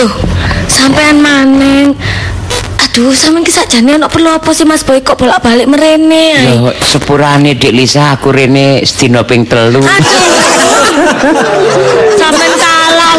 Loh, 0.00 0.12
sampean 0.64 1.20
maneng. 1.20 1.92
Aduh, 2.88 3.12
sampean 3.12 3.44
ki 3.44 3.52
sakjane 3.52 4.00
ono 4.00 4.08
perlu 4.08 4.32
apa 4.32 4.48
sih 4.56 4.64
Mas 4.64 4.80
Boy 4.80 5.04
kok 5.04 5.20
bolak-balik 5.20 5.68
merene? 5.68 6.56
Yo 6.56 6.72
sepurane 6.80 7.52
Dek 7.52 7.76
Lisa 7.76 8.16
aku 8.16 8.32
rene 8.32 8.80
sedina 8.88 9.28
ping 9.28 9.44
telu. 9.44 9.84
Aduh. 9.84 11.52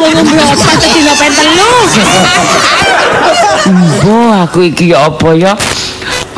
sampean 0.09 0.25
kalah 0.25 0.55
wong 0.55 0.65
ngombe 0.65 0.87
dina 0.89 1.13
pen 1.13 1.31
telu. 1.33 1.71
Oh, 4.09 4.31
aku 4.33 4.59
iki 4.65 4.89
ya 4.89 5.05
apa 5.05 5.29
ya? 5.37 5.53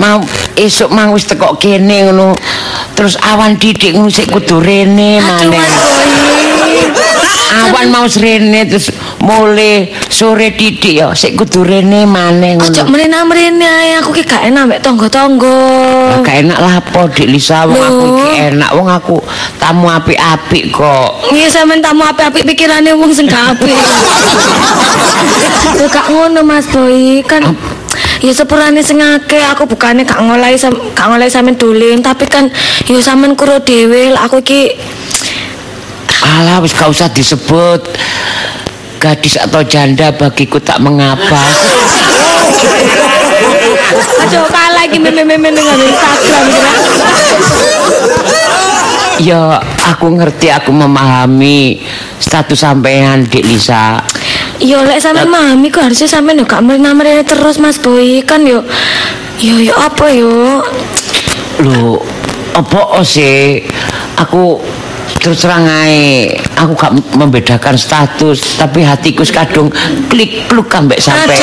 Mau 0.02 0.20
esuk 0.58 0.92
mang 0.92 1.16
wis 1.16 1.30
teko 1.30 1.56
kene 1.56 2.12
ngono. 2.12 2.36
Terus 2.98 3.16
awan 3.24 3.56
didik 3.56 3.96
ngono 3.96 4.12
sik 4.12 4.28
kudu 4.32 4.60
rene 4.60 5.24
maneh. 5.24 5.68
Awan 7.52 7.88
mau 7.92 8.06
rene 8.08 8.68
terus 8.68 8.92
mulai 9.22 9.86
sore 10.10 10.58
didik 10.58 10.98
ya 10.98 11.14
sik 11.14 11.38
kudu 11.38 11.62
rene 11.62 12.10
maneh 12.10 12.58
Ojo 12.58 12.82
ngono. 12.82 12.90
mrene-mrene 12.90 13.62
ae 13.70 13.92
aku 14.02 14.18
ki 14.18 14.26
gak 14.26 14.50
enak 14.50 14.66
mek 14.66 14.80
tangga-tangga. 14.82 15.62
Lah, 16.10 16.20
Gak 16.26 16.38
enak 16.42 16.58
lah 16.58 16.74
apa 16.82 17.02
Dik 17.14 17.30
Lisa 17.30 17.70
wong 17.70 17.78
aku 17.78 18.06
iki 18.18 18.30
enak 18.50 18.70
wong 18.74 18.90
aku 18.90 19.18
tamu 19.62 19.88
apik-apik 19.94 20.74
kok. 20.74 21.30
Iya 21.30 21.48
sampean 21.54 21.86
tamu 21.86 22.02
apik-apik 22.02 22.50
pikirane 22.50 22.98
wong 22.98 23.14
sing 23.14 23.30
gak 23.30 23.54
apik. 23.54 23.78
Lho 25.78 25.86
gak 25.86 26.10
ngono 26.10 26.42
Mas 26.42 26.66
Boy, 26.74 27.22
kan 27.22 27.46
ya 28.26 28.34
sepurane 28.34 28.82
sing 28.82 28.98
akeh 28.98 29.46
aku 29.54 29.70
bukane 29.70 30.02
gak 30.02 30.18
ngolahi 30.18 30.58
gak 30.98 31.08
ngolahi 31.08 31.30
sampean 31.30 31.62
dolen, 31.62 32.02
tapi 32.02 32.26
kan 32.26 32.50
ya 32.90 32.98
sampean 32.98 33.38
kuro 33.38 33.62
dhewe 33.62 34.18
aku 34.18 34.42
iki 34.42 34.74
Alah 36.22 36.62
wis 36.62 36.74
gak 36.74 36.90
usah 36.90 37.10
disebut 37.10 37.82
gadis 39.02 39.42
atau 39.42 39.66
janda 39.66 40.14
bagiku 40.14 40.62
tak 40.62 40.78
mengapa. 40.78 41.42
aja 44.22 44.46
kalah 44.46 44.86
iki 44.86 45.02
meme-meme 45.02 45.50
dengan 45.50 45.78
Instagram. 45.82 46.44
Ya 49.22 49.58
aku 49.90 50.08
ngerti 50.18 50.54
aku 50.54 50.70
memahami 50.70 51.82
status 52.22 52.62
sampean 52.62 53.26
Dik 53.26 53.42
Lisa. 53.42 54.06
Ya 54.62 54.86
lek 54.86 55.02
sampean 55.02 55.34
mami 55.34 55.74
kok 55.74 55.90
harusnya 55.90 56.06
sampean 56.06 56.38
yo 56.38 56.46
gak 56.46 56.62
mrene 56.62 57.26
terus 57.26 57.58
Mas 57.58 57.82
Boy, 57.82 58.22
kan 58.22 58.46
yo 58.46 58.62
yo 59.42 59.58
yo 59.58 59.74
apa 59.74 60.06
yo? 60.14 60.62
Lho, 61.62 62.02
apa 62.54 63.02
sih? 63.02 63.66
Aku 64.22 64.62
terus 65.18 65.42
terang 65.42 65.66
ae, 65.66 66.38
aku 66.54 66.78
gak 66.78 66.94
membedakan 67.18 67.74
status, 67.74 68.62
tapi 68.62 68.86
hatiku 68.86 69.26
kadung 69.26 69.74
klik 70.14 70.46
kluk 70.46 70.70
ambek 70.70 71.02
sampean. 71.02 71.42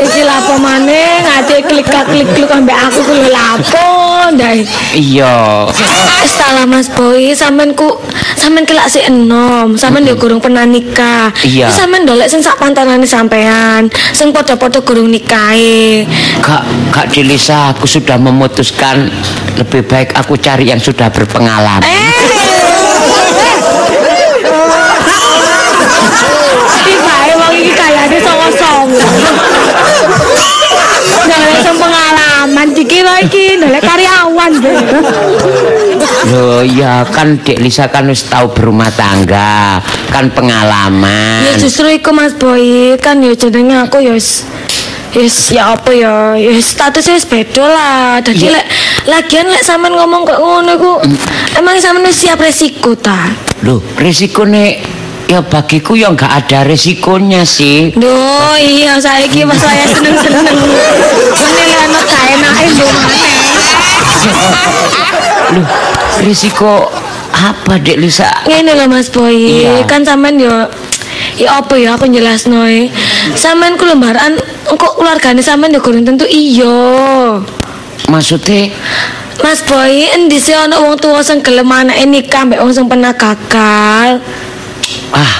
Iki 0.00 0.22
lapo 0.24 0.56
maneh 0.56 0.95
ngate 1.46 1.62
klik-klik 1.70 2.26
klik 2.34 2.50
ambek 2.50 2.74
aku 2.74 3.06
ku 3.06 3.12
lho 3.14 3.30
lapo 3.30 3.86
ndai. 4.34 4.66
Iya. 4.98 5.70
Wis 5.70 6.34
tak 6.34 6.58
lah 6.58 6.66
Mas 6.66 6.90
Boy, 6.90 7.30
sampean 7.38 7.70
ku 7.78 8.02
sampean 8.34 8.66
kelak 8.66 8.90
sik 8.90 9.06
enom, 9.06 9.78
sampean 9.78 10.02
yo 10.10 10.18
gurung 10.18 10.42
pernah 10.42 10.66
nikah. 10.66 11.30
Iya. 11.46 11.70
Sampean 11.70 12.02
dolek 12.02 12.26
sing 12.26 12.42
sak 12.42 12.58
pantanane 12.58 13.06
sampean, 13.06 13.86
sing 14.10 14.34
padha-padha 14.34 14.82
gurung 14.82 15.06
nikahe. 15.06 16.02
Kak, 16.42 16.66
Kak 16.90 17.14
Delisa, 17.14 17.70
aku 17.70 17.86
sudah 17.86 18.18
memutuskan 18.18 19.06
lebih 19.54 19.86
baik 19.86 20.18
aku 20.18 20.34
cari 20.42 20.66
yang 20.74 20.82
sudah 20.82 21.06
berpengalaman. 21.14 21.86
Eh. 21.86 22.26
Iki 26.74 26.94
bae 27.06 27.30
wong 27.38 27.54
iki 27.54 27.70
kayane 27.70 28.18
songo-songo. 28.18 28.98
Sing 31.66 31.82
pengalaman 31.82 32.68
iki 32.78 33.02
wae 33.02 33.26
iki 33.26 33.58
dolek 33.58 33.82
karyawan. 33.82 34.50
Dek. 34.62 34.76
Loh 36.30 36.62
ya 36.62 37.02
kan 37.10 37.42
Dek 37.42 37.58
Lisa 37.58 37.90
kan 37.90 38.06
wis 38.06 38.22
tahu 38.30 38.54
berumah 38.54 38.94
tangga, 38.94 39.82
kan 40.14 40.30
pengalaman. 40.30 41.42
Ya 41.42 41.58
justru 41.58 41.90
iku 41.90 42.14
Mas 42.14 42.38
Boy, 42.38 42.94
kan 43.02 43.18
ya 43.18 43.34
jenenge 43.34 43.74
aku 43.82 43.98
ya 43.98 44.14
wis 44.14 44.46
Yes, 45.16 45.48
ya 45.48 45.72
apa 45.72 45.96
ya? 45.96 46.36
Ya 46.36 46.52
statusnya 46.60 47.16
wis 47.16 47.24
beda 47.24 47.64
lah. 47.64 48.20
Dadi 48.20 48.46
Iya. 48.46 48.60
lek 48.60 48.66
lagian 49.08 49.48
lek 49.48 49.64
sampean 49.64 49.96
ngomong 49.96 50.28
kok 50.28 50.36
ngono 50.38 50.70
iku 50.76 50.92
emang 51.56 51.80
sampean 51.82 52.04
wis 52.06 52.20
siap 52.20 52.38
resiko 52.38 52.92
ta? 52.94 53.32
Loh, 53.64 53.80
resikone 53.96 54.76
ya 55.26 55.42
bagiku 55.42 55.98
ya 55.98 56.14
nggak 56.14 56.32
ada 56.44 56.62
resikonya 56.62 57.42
sih. 57.42 57.90
Duh, 57.94 58.54
iya 58.58 58.94
saiki 58.98 59.42
pas 59.42 59.58
saya 59.58 59.84
seneng-seneng. 59.90 60.58
Ngene 61.34 61.62
lek 61.66 61.78
ana 61.82 62.00
kaenake 62.06 62.64
yo 62.78 62.86
maneh. 62.86 63.24
Loh, 65.54 65.66
risiko 66.22 66.90
apa 67.34 67.78
Dek 67.82 67.98
Lisa? 67.98 68.30
Ngene 68.46 68.72
lho 68.74 68.86
Mas 68.86 69.10
Boy, 69.10 69.62
Iya. 69.62 69.82
kan 69.86 70.02
sampean 70.06 70.38
yo 70.38 70.66
Ya 71.36 71.60
apa 71.60 71.76
ya 71.76 71.92
aku 72.00 72.08
jelasno 72.08 72.64
e. 72.64 72.88
Sampean 73.36 73.76
ku 73.76 73.84
lembaran 73.84 74.40
kok 74.64 74.92
keluargane 74.96 75.44
sampean 75.44 75.74
yo 75.74 75.84
kurang 75.84 76.06
tentu 76.08 76.24
iya. 76.24 77.36
Maksudnya 78.08 78.72
Mas 79.44 79.60
Boy, 79.68 80.08
endi 80.16 80.40
sih 80.40 80.56
ana 80.56 80.80
wong 80.80 80.96
tuwa 80.96 81.20
sing 81.20 81.44
gelem 81.44 81.68
anake 81.68 82.08
nikah 82.08 82.48
mbek 82.48 82.56
wong 82.62 82.72
sing 82.72 82.88
pernah 82.88 83.12
gagal? 83.12 84.24
Ah 85.12 85.32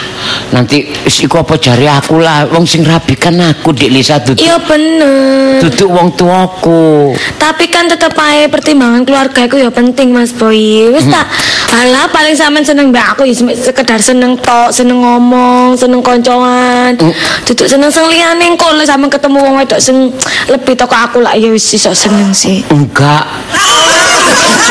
nanti 0.51 0.87
iku 1.07 1.43
apa 1.43 1.59
jari 1.59 1.87
aku 1.91 2.23
lah 2.23 2.47
wong 2.51 2.63
sing 2.65 2.87
rabi 2.87 3.19
kan 3.19 3.35
aku 3.39 3.75
Dek 3.75 3.91
Lisa 3.91 4.23
duduk 4.23 4.43
Iya 4.43 4.59
bener. 4.63 5.59
duduk 5.63 5.89
wong 5.91 6.09
tuaku. 6.15 7.15
Tapi 7.37 7.65
kan 7.67 7.91
tetep 7.91 8.15
ae 8.15 8.47
pertimbangan 8.47 9.03
keluarga 9.03 9.47
iku 9.47 9.59
ya 9.59 9.71
penting 9.71 10.15
Mas 10.15 10.31
Boy. 10.31 10.91
Wis 10.93 11.07
tak 11.09 11.27
Alah 11.67 12.07
paling 12.09 12.33
sampean 12.33 12.63
seneng 12.63 12.95
mbak 12.95 13.19
aku 13.19 13.27
ya 13.27 13.35
sekedar 13.53 13.99
seneng 13.99 14.39
tok, 14.39 14.71
seneng 14.71 15.03
ngomong, 15.03 15.75
seneng 15.75 15.99
koncoan. 16.01 16.95
Duduk 17.43 17.67
seneng 17.67 17.91
sing 17.91 18.07
liyane 18.07 18.55
engko 18.55 18.71
lek 18.73 18.87
sampean 18.87 19.11
ketemu 19.11 19.39
wong 19.43 19.55
wedok 19.61 19.83
sing 19.83 20.15
lebih 20.47 20.79
toko 20.79 20.95
aku 20.95 21.19
lah 21.21 21.35
ya 21.35 21.51
wis 21.51 21.67
iso 21.75 21.91
seneng 21.93 22.31
sih. 22.31 22.63
Enggak. 22.71 23.27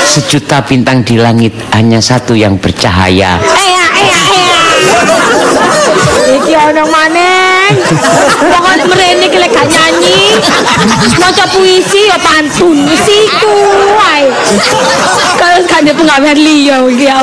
Sejuta 0.07 0.63
bintang 0.63 1.03
di 1.03 1.19
langit 1.19 1.51
hanya 1.75 1.99
satu 1.99 2.31
yang 2.31 2.55
bercahaya. 2.55 3.35
Eya. 3.43 3.84
Iki 6.25 6.53
ana 6.57 6.83
maneh. 6.85 7.69
Pokoke 8.41 8.83
mrene 8.89 9.25
iki 9.29 9.37
lek 9.37 9.51
gak 9.53 9.67
nyanyi. 9.69 10.37
Maca 11.21 11.45
puisi 11.53 12.09
ya 12.09 12.17
pantun 12.19 12.85
wis 12.89 13.05
iku 13.05 13.55
wae. 13.97 14.29
Kalau 15.37 15.57
gak 15.69 15.85
ada 15.85 15.91
penggawean 15.93 16.37
liya 16.37 16.81
iki 16.85 17.05
ya 17.07 17.19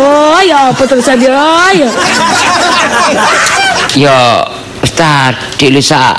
ya 0.47 0.59
apa 0.71 0.83
terusan 0.87 1.19
ya 1.19 1.71
ya. 1.75 1.89
Ya, 3.93 4.41
Ustaz, 4.81 5.37
Dek 5.61 5.69
Lisa 5.69 6.17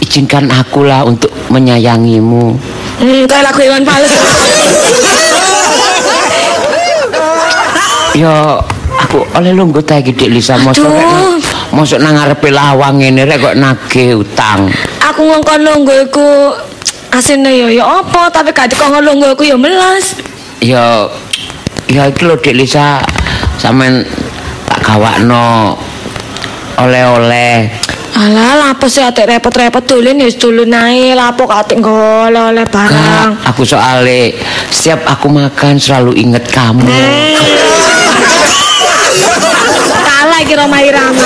izinkan 0.00 0.48
akulah 0.48 1.04
untuk 1.04 1.28
menyayangimu. 1.52 2.56
Hmm, 2.96 3.22
kayak 3.28 3.44
lagu 3.50 3.60
Iwan 3.60 3.84
Fals. 3.84 4.14
Ya, 8.14 8.62
aku 9.04 9.20
oleh 9.36 9.52
lungguh 9.52 9.84
ta 9.84 10.00
iki 10.00 10.16
Dek 10.16 10.30
Lisa 10.32 10.56
mosok 10.58 10.88
rek 10.88 11.08
mosok 11.76 12.00
nang 12.00 12.16
ngarepe 12.16 12.48
lawang 12.48 13.04
ngene 13.04 13.28
rek 13.28 13.38
kok 13.38 13.56
nagih 13.60 14.24
utang. 14.24 14.72
Aku 15.04 15.20
ngongkon 15.28 15.60
lungguh 15.60 16.08
iku 16.08 16.56
asine 17.12 17.52
ya 17.52 17.68
ya 17.70 17.84
apa 18.00 18.32
tapi 18.32 18.50
gak 18.50 18.72
dikongkon 18.72 19.04
lungguh 19.04 19.36
iku 19.36 19.44
ya 19.44 19.56
melas. 19.60 20.18
Ya 20.64 21.06
ya 21.86 22.08
iki 22.08 22.24
lho 22.24 22.40
Dek 22.40 22.56
Lisa 22.56 23.04
sampean 23.60 24.02
tak 24.66 24.80
gawakno 24.82 25.76
oleh-oleh. 26.80 27.70
Alah, 28.14 28.54
lapo 28.54 28.86
sih 28.86 29.02
atik 29.02 29.26
repot-repot 29.26 29.82
dolen 29.90 30.22
ya 30.22 30.30
dolen 30.38 30.70
ae, 30.70 31.18
lapo 31.18 31.50
gak 31.50 31.66
atik 31.66 31.82
nggo 31.82 32.30
oleh-oleh 32.30 32.62
barang. 32.62 32.94
Kak, 32.94 33.50
aku 33.50 33.66
soalnya 33.66 34.30
setiap 34.70 35.02
aku 35.02 35.26
makan 35.26 35.82
selalu 35.82 36.14
inget 36.14 36.46
kamu. 36.46 36.86
Iki 40.42 40.54
Roma 40.58 40.78
Irama. 40.82 41.24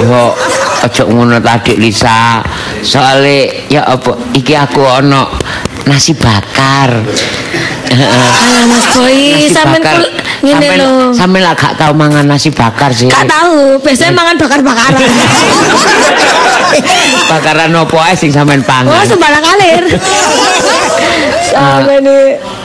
Yo, 0.00 0.22
ojo 0.84 1.02
ngono 1.12 1.36
tadi 1.38 1.76
Lisa. 1.76 2.40
Soalnya 2.80 3.52
ya 3.68 3.82
apa 3.84 4.16
iki 4.32 4.54
aku 4.54 4.80
ono 4.80 5.28
nasi 5.84 6.14
bakar. 6.16 7.04
Alah 7.88 8.64
Mas 8.68 8.84
Boy, 8.92 9.48
sampean 9.48 9.82
ngene 10.44 10.68
lho. 10.76 10.90
Sampean 11.12 11.42
lah 11.44 11.54
gak 11.56 11.74
tau 11.76 11.92
mangan 11.96 12.24
nasi 12.24 12.52
bakar 12.52 12.92
sih. 12.92 13.08
Gak 13.08 13.26
tahu, 13.26 13.80
biasanya 13.80 14.12
mangan 14.12 14.36
bakar-bakaran. 14.38 15.00
Bakaran 17.28 17.72
opo 17.76 17.96
ae 18.00 18.14
sing 18.16 18.28
sampean 18.30 18.60
Oh, 18.60 18.68
pangan. 18.68 19.04
sembarang 19.08 19.42
kalir. 19.42 19.84
Sampe 21.40 21.94
ini 21.98 22.18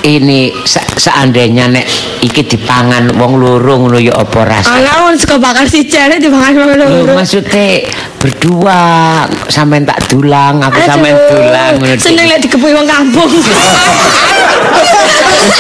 Ini 0.04 0.40
se- 0.68 0.84
seandainya 1.00 1.72
nek 1.72 1.86
iki 2.20 2.44
dipangan 2.44 3.08
wong 3.16 3.40
loro 3.40 3.80
ngono 3.80 3.96
ya 3.98 4.12
apa 4.14 4.44
rasane? 4.44 4.84
Alah, 4.84 5.08
wong 5.08 5.16
suka 5.16 5.40
bakar 5.40 5.64
si 5.64 5.88
cene 5.88 6.20
dimakan 6.20 6.52
sama 6.52 6.74
Lho, 6.76 6.86
loro. 7.08 7.14
maksudnya 7.16 7.88
berdua 8.20 8.80
sampean 9.48 9.88
tak 9.88 10.04
dulang, 10.08 10.60
aku 10.60 10.76
sampean 10.84 11.16
dulang 11.32 11.72
ngono. 11.80 11.96
Seneng 11.96 12.28
lek 12.28 12.44
dikepui 12.44 12.76
wong 12.76 12.84
kampung. 12.84 13.32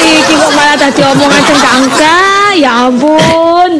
Iki 0.03 0.33
kok 0.35 0.51
malah 0.51 0.75
tadi 0.75 1.01
omongan 1.01 1.41
cengkangka, 1.43 2.17
ya 2.55 2.71
ampun. 2.87 3.71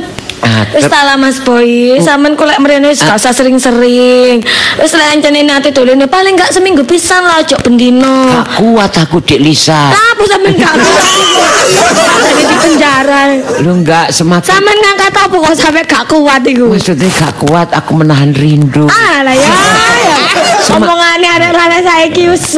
Ah, 0.64 0.76
Wis 0.80 0.88
tak 0.88 1.04
lah 1.04 1.20
Mas 1.20 1.38
Boy, 1.44 2.00
sampean 2.00 2.40
kok 2.40 2.48
lek 2.48 2.60
mrene 2.64 2.88
wis 2.88 3.04
gak 3.04 3.20
usah 3.20 3.36
sering-sering. 3.36 4.40
Wis 4.80 4.92
lek 4.96 5.08
ancene 5.12 5.44
nate 5.44 5.76
dolene 5.76 6.08
paling 6.08 6.40
gak 6.40 6.56
seminggu 6.56 6.88
pisan 6.88 7.20
lah 7.20 7.44
ojo 7.44 7.60
bendino. 7.60 8.32
Gak 8.32 8.64
kuat 8.64 8.92
aku 8.96 9.20
Dik 9.20 9.44
Lisa. 9.44 9.92
Apa 9.92 10.24
sampean 10.24 10.56
gak 10.56 10.74
kuat? 10.74 11.04
Di 12.40 12.56
penjara. 12.56 13.22
Lu 13.60 13.84
enggak 13.84 14.10
semakin 14.10 14.48
Sampean 14.48 14.78
ngangkat 14.80 15.14
apa 15.14 15.36
kok 15.36 15.56
sampe 15.56 15.82
gak 15.84 16.06
kuat 16.08 16.42
iku? 16.48 16.72
maksudnya 16.72 17.10
gak 17.12 17.34
kuat 17.44 17.68
aku 17.76 17.92
menahan 18.00 18.32
rindu. 18.32 18.88
Ah 18.88 19.20
lah 19.22 19.36
ya. 19.36 19.48
ya. 20.08 20.18
Omongane 20.74 21.28
arek-arek 21.28 21.82
saiki 21.84 22.24
wis. 22.32 22.56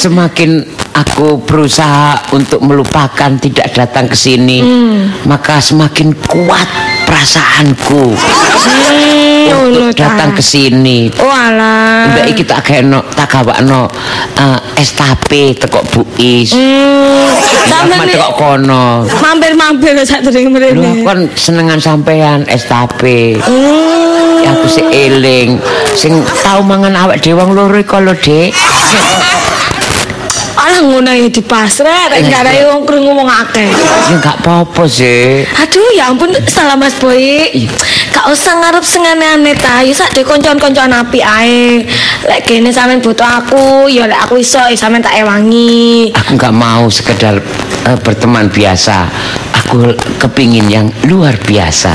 Semakin 0.00 0.64
aku 0.94 1.42
berusaha 1.42 2.32
untuk 2.32 2.62
melupakan 2.64 3.30
tidak 3.36 3.70
datang 3.74 4.06
ke 4.08 4.16
sini, 4.16 4.62
maka 5.26 5.58
semakin 5.60 6.14
kuat 6.26 6.68
perasaanku 7.04 8.02
untuk 9.54 9.94
datang 9.96 10.32
ke 10.34 10.42
sini. 10.42 11.08
Oh 11.20 11.28
alah. 11.30 12.10
Mbak 12.10 12.24
iki 12.32 12.42
tak 12.44 12.64
keno 12.66 13.00
tak 13.14 13.30
gawakno 13.30 13.88
eh, 14.36 14.80
es 14.80 14.92
tape 14.92 15.54
teko 15.56 15.80
Buis. 15.88 16.52
Hmm, 16.52 17.28
Sampeyan 17.68 18.08
teko 18.12 18.30
kono. 18.36 18.84
mampir-mampir 19.08 19.94
sak 20.04 20.24
Lho 20.24 20.50
mrene. 20.50 21.04
kon 21.04 21.28
senengan 21.36 21.78
sampean 21.80 22.44
es 22.48 22.64
tape. 22.66 23.38
Hmm. 23.40 24.42
Ya 24.44 24.52
aku 24.52 24.68
sing 24.68 24.86
eling, 24.92 25.56
sing 25.96 26.20
tau 26.44 26.60
mangan 26.60 26.92
awak 26.92 27.16
dhewe 27.24 27.40
wong 27.40 27.56
loro 27.56 27.76
iku 27.80 27.96
lho, 28.00 28.12
Dik. 28.12 28.52
Alah 30.64 30.80
ngono 30.80 31.12
ya 31.12 31.28
di 31.28 31.44
pasrah, 31.44 32.08
rek 32.08 32.24
gak 32.32 32.40
ada 32.48 32.72
wong 32.72 32.88
krungu 32.88 33.12
wong 33.12 33.28
akeh. 33.28 33.68
Ya 34.08 34.16
enggak 34.16 34.40
apa-apa 34.40 34.88
sih. 34.88 35.44
Aduh 35.44 35.92
ya 35.92 36.08
ampun 36.08 36.32
salah 36.48 36.72
Mas 36.72 36.96
Boy. 36.96 37.52
Gak 38.08 38.26
usah 38.32 38.56
ngarep 38.64 38.80
sengane-ane 38.80 39.52
ta. 39.60 39.84
Ya 39.84 39.92
sak 39.92 40.16
de 40.16 40.24
koncoan-koncoan 40.24 40.88
api 40.96 41.20
ae. 41.20 41.84
Lek 42.24 42.48
kene 42.48 42.72
sampean 42.72 43.04
butuh 43.04 43.28
aku, 43.44 43.92
ya 43.92 44.08
lek 44.08 44.16
aku 44.24 44.40
iso 44.40 44.56
ya 44.64 44.72
sampean 44.72 45.04
tak 45.04 45.20
ewangi. 45.20 46.08
Aku 46.16 46.40
enggak 46.40 46.56
mau 46.56 46.88
sekedar 46.88 47.44
eh, 47.84 47.98
berteman 48.00 48.48
biasa. 48.48 49.04
Aku 49.60 49.92
kepingin 50.16 50.64
yang 50.72 50.88
luar 51.04 51.36
biasa. 51.44 51.92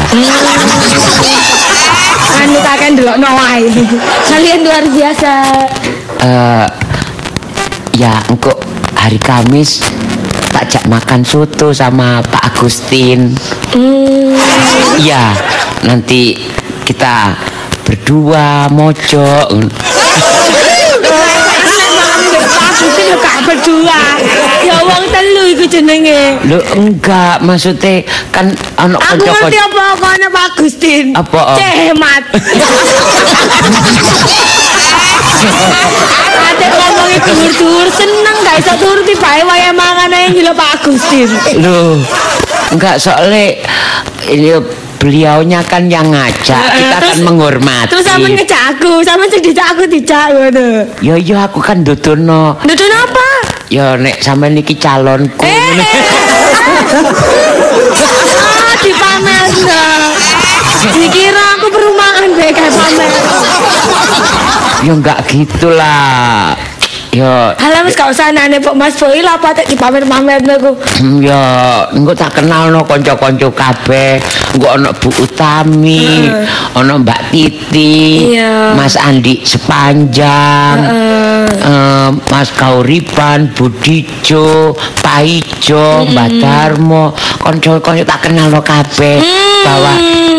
Anu 2.37 2.57
kakek 2.61 2.93
ndelokno 2.93 3.29
wae. 3.33 3.65
Kalian 4.29 4.61
luar 4.61 4.85
biasa. 4.85 5.33
Eh, 6.21 6.65
ya 7.99 8.15
engkau 8.31 8.55
hari 8.95 9.19
Kamis 9.19 9.83
tak 10.55 10.71
jak 10.71 10.83
makan 10.87 11.19
soto 11.27 11.75
sama 11.75 12.23
Pak 12.23 12.55
Agustin. 12.55 13.35
Hmm. 13.75 14.39
Iya, 14.95 15.35
nanti 15.83 16.39
kita 16.87 17.35
berdua 17.83 18.71
mojok. 18.71 19.51
Aku 22.79 22.87
sih 22.95 23.11
gak 23.11 23.43
berdua. 23.43 23.99
Ya 24.63 24.79
wong 24.87 25.03
telu 25.11 25.43
iku 25.51 25.67
jenenge. 25.67 26.39
Lho 26.47 26.63
enggak, 26.79 27.43
maksudnya 27.43 28.07
kan 28.31 28.55
ana 28.79 28.95
Aku 28.95 29.19
ngerti 29.19 29.59
apa 29.59 29.99
kono 29.99 30.27
Pak 30.31 30.43
Agustin. 30.55 31.11
Apa? 31.11 31.59
Cemat. 31.59 32.23
Ate 36.39 36.65
ngomong 36.79 37.09
itu 37.19 37.31
dur 37.59 37.87
seneng 37.91 38.37
gak 38.47 38.63
iso 38.63 38.73
turuti 38.79 39.11
bae 39.19 39.43
wae 39.43 39.75
mangan 39.75 40.15
ae 40.15 40.31
njilo 40.31 40.55
Pak 40.55 40.79
Agustin. 40.79 41.27
Loh, 41.59 41.99
enggak 42.71 42.95
soalnya 42.95 43.59
ini 44.31 44.55
beliaunya 44.99 45.63
kan 45.63 45.87
yang 45.87 46.11
ngajak, 46.11 46.63
kita 46.75 46.97
kan 46.99 47.17
menghormati. 47.23 47.89
Terus 47.89 48.03
sampean 48.03 48.35
ngejak 48.35 48.61
aku, 48.75 48.99
sing 49.03 49.41
dijak 49.41 49.67
aku 49.71 49.83
dijak 49.87 50.35
ngono. 50.35 50.85
Ya 50.99 51.15
iya 51.15 51.47
aku 51.47 51.63
kan 51.63 51.81
dudono. 51.87 52.59
Dudun 52.61 52.93
apa? 52.93 53.27
Ya 53.71 53.95
nek 53.95 54.19
sampean 54.19 54.59
iki 54.59 54.75
calonku. 54.75 55.47
Eh. 55.47 55.79
Ah, 58.35 58.75
dipamerno. 58.83 59.83
Dikira 60.93 61.45
aku 61.55 61.67
perumahan 61.71 62.35
bae 62.35 62.51
kayak 62.51 62.73
pamer. 62.75 63.09
Ya 64.83 64.93
enggak 64.95 65.19
gitulah. 65.27 66.55
Ya 67.09 67.57
Alah 67.57 67.81
wis 67.89 67.97
gak 67.97 68.13
usah 68.13 68.29
nane 68.29 68.61
Pak 68.61 68.75
Mas 68.77 68.93
Boy 69.01 69.25
lah 69.25 69.41
apa 69.41 69.49
tak 69.49 69.65
dipamer-pamerno 69.65 70.53
ku. 70.61 70.71
Hmm, 71.01 71.17
ya 71.25 71.41
engko 71.89 72.13
tak 72.13 72.37
kenalno 72.37 72.85
kanca-kanca 72.85 73.49
kabeh. 73.49 74.21
Engko 74.53 74.67
ana 74.69 74.93
Bu 74.93 75.09
Utami, 75.17 76.29
ana 76.77 77.01
Mbak 77.01 77.33
Titi. 77.33 78.37
Mas 78.77 78.93
Andi 78.93 79.41
sepanjang. 79.41 80.77
Eh, 81.49 82.09
Mas 82.29 82.49
Kauripan, 82.53 83.53
Budijo, 83.57 84.77
Paijo, 85.01 86.05
Mbak 86.05 86.29
Darmo, 86.37 87.13
kanca-kanca 87.41 88.05
tak 88.05 88.29
kenalno 88.29 88.61
kabeh 88.61 89.17
bahwa 89.65 89.93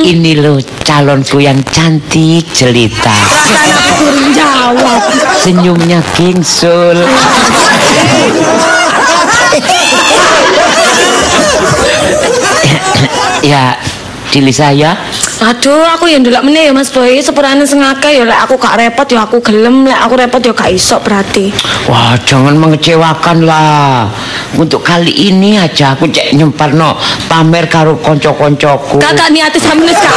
ini 0.07 0.39
loh 0.39 0.57
calonku 0.87 1.43
yang 1.43 1.61
cantik 1.69 2.47
jelita. 2.55 3.11
Rasane 3.11 3.73
aku 3.75 3.91
durung 4.01 4.33
jawab. 4.33 5.03
Senyumnya 5.41 6.01
gingsul. 6.17 6.97
ya, 13.51 13.77
Dili 14.31 14.55
saya 14.55 14.95
Aduh, 15.41 15.89
aku 15.97 16.05
yang 16.05 16.21
ndelok 16.21 16.45
meneh 16.45 16.69
ya 16.69 16.73
Mas 16.77 16.93
Boy, 16.93 17.17
sepurane 17.25 17.65
sing 17.65 17.81
akeh 17.81 18.21
ya 18.21 18.29
lek 18.29 18.45
aku 18.45 18.61
gak 18.61 18.77
repot 18.77 19.09
ya 19.09 19.25
aku 19.25 19.41
gelem, 19.41 19.89
lek 19.89 19.97
aku 19.97 20.21
repot 20.21 20.37
ya 20.45 20.53
gak 20.53 20.69
iso 20.69 21.01
berarti. 21.01 21.49
Wah, 21.89 22.13
jangan 22.29 22.61
mengecewakan 22.61 23.49
lah. 23.49 24.05
Untuk 24.61 24.85
kali 24.85 25.33
ini 25.33 25.57
aja 25.57 25.97
aku 25.97 26.13
cek 26.13 26.37
nyemparno 26.37 26.93
pamer 27.25 27.73
karo 27.73 27.97
konco-koncoku. 28.05 29.01
Kakak 29.01 29.33
niate 29.33 29.57
sampeyan 29.57 29.97
gak 29.97 30.17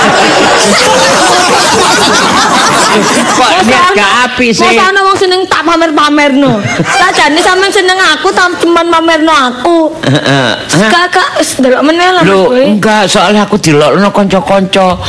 Kok 3.34 3.50
niat 3.66 3.96
gak 3.96 4.14
api 4.30 4.48
sih? 4.54 4.76
Masa 4.76 4.92
ana 4.92 5.02
wong 5.08 5.18
seneng 5.18 5.42
tak 5.48 5.64
pamer-pamerno. 5.66 6.62
Sajane 6.84 7.40
sampean 7.42 7.72
seneng 7.72 7.98
aku 7.98 8.28
cuman 8.34 8.86
pamerno 8.92 9.34
aku. 9.34 9.78
Heeh. 10.04 10.50
Kakak 10.92 11.40
wis 11.40 11.58
ndelok 11.64 11.82
meneh 11.82 12.10
lah 12.12 12.22
Mas 12.22 12.44
Boy. 12.44 12.76
enggak, 12.76 13.08
soalnya 13.08 13.48
aku 13.48 13.58
dilokno 13.58 14.12
konco-konco. 14.12 15.00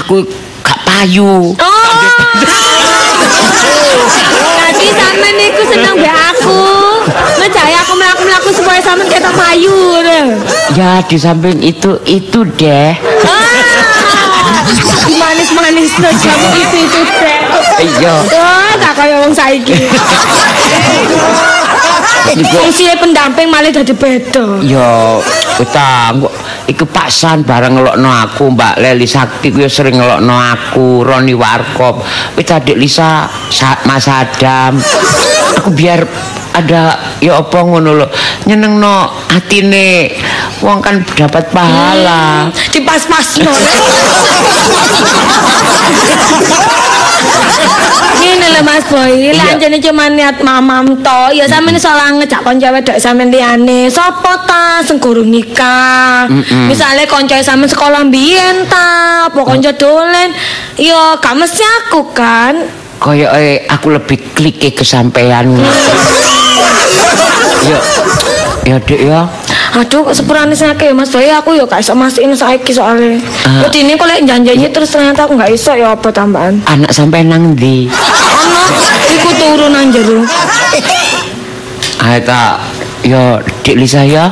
Aku 0.00 0.22
gak 0.62 0.78
payu. 0.86 1.56
Oh. 1.56 1.86
Tadi 4.60 4.86
sampean 4.94 5.34
niku 5.34 5.62
seneng 5.66 5.94
mbek 5.98 6.16
aku. 6.34 6.60
Ngejaya 7.40 7.82
aku 7.82 7.92
mlaku-mlaku 7.98 8.48
supaya 8.54 8.80
sampean 8.80 9.08
ketok 9.10 9.34
payu. 9.34 10.04
Ya, 10.76 11.02
di 11.04 11.16
samping 11.18 11.58
itu 11.60 11.98
itu 12.06 12.46
deh. 12.54 12.94
Ah, 13.26 14.62
manis-manis 15.10 15.92
no 15.98 16.10
jamu 16.14 16.48
itu 16.54 16.76
itu 16.86 17.00
teh. 17.18 17.38
Iya. 17.80 18.14
Wah, 18.30 18.72
tak 18.78 18.92
kaya 18.94 19.20
wong 19.26 19.34
saiki. 19.34 19.74
Fungsinya 22.30 22.94
pendamping 23.02 23.50
malah 23.50 23.74
dadi 23.74 23.90
beda. 23.90 24.62
Ya, 24.62 25.18
kita 25.58 26.14
kok 26.14 26.30
iku 26.66 26.84
paksan 26.84 27.46
bareng 27.46 27.76
ngelokno 27.78 28.10
aku, 28.10 28.52
Mbak 28.52 28.74
Leli 28.80 29.08
Sakti 29.08 29.48
ku 29.48 29.62
ya 29.62 29.70
sering 29.70 29.96
ngelokno 29.96 30.34
aku, 30.34 31.04
Roni 31.06 31.32
Warkop, 31.32 32.02
wis 32.36 32.50
adik 32.50 32.76
Lisa, 32.76 33.28
Sa- 33.48 33.80
Mas 33.86 34.08
Adam. 34.08 34.76
Aku 35.60 35.70
biar 35.72 36.04
ada 36.50 36.98
ya 37.22 37.38
apa 37.38 37.58
ngono 37.62 37.94
lho, 37.94 38.06
nyenengno 38.46 39.08
atine. 39.30 40.10
Wong 40.60 40.82
kan 40.84 41.00
dapat 41.16 41.48
pahala. 41.54 42.50
Dipas-pas 42.68 43.40
no. 43.40 43.52
Ini 48.20 48.46
lho 48.52 48.60
Mas 48.60 48.84
Boy, 48.92 49.32
Iya. 49.32 49.56
lanjane 49.56 49.80
cuma 49.80 50.12
niat 50.12 50.44
mamam 50.44 51.00
to. 51.00 51.20
Ya 51.32 51.48
sampeyan 51.48 51.80
salah 51.80 52.12
ngejak 52.12 52.44
kanca 52.44 52.68
wedok 52.68 52.96
sampeyan 53.00 53.32
liyane. 53.32 53.88
Sopo 53.88 54.30
ta 54.44 54.84
sing 54.84 55.00
guru 55.00 55.24
nikah? 55.24 56.28
Misale 56.68 57.08
kanca 57.08 57.40
sampeyan 57.40 57.72
sekolah 57.72 58.00
mbiyen 58.06 58.68
ta, 58.68 59.26
apa 59.32 59.40
kanca 59.40 59.72
dolen? 59.72 60.36
Ya 60.76 61.16
gak 61.16 61.34
mesti 61.36 61.64
aku 61.84 62.12
kan. 62.12 62.79
Kaya 63.00 63.32
eh, 63.40 63.64
aku 63.64 63.96
lebih 63.96 64.20
klike 64.36 64.76
kesampean. 64.76 65.56
ya, 67.64 67.78
ya 68.68 68.76
dek 68.76 69.00
ya. 69.00 69.24
Aduh, 69.70 70.02
kok 70.02 70.14
sepurane 70.18 70.52
ya 70.52 70.92
Mas 70.92 71.08
Boy, 71.14 71.30
aku 71.30 71.54
ya 71.54 71.64
gak 71.64 71.80
iso 71.80 71.94
masihin 71.96 72.34
saiki 72.34 72.74
soalnya. 72.74 73.16
Ah. 73.46 73.64
Kok 73.64 73.72
ini 73.72 73.94
kok 73.94 74.04
lek 74.04 74.26
janjinya 74.26 74.68
terus 74.68 74.90
ternyata 74.90 75.24
aku 75.24 75.38
gak 75.38 75.48
iso 75.54 75.72
ya 75.78 75.94
apa 75.94 76.10
tambahan. 76.12 76.58
Anak 76.66 76.90
sampai 76.90 77.22
nang 77.22 77.54
ndi? 77.54 77.86
Ono 77.88 78.62
iku 79.14 79.30
turu 79.38 79.66
nang 79.70 79.88
jero. 79.94 80.26
Tak, 82.00 82.54
ya 83.06 83.38
dik 83.62 83.78
Lisa 83.78 84.02
ya. 84.04 84.28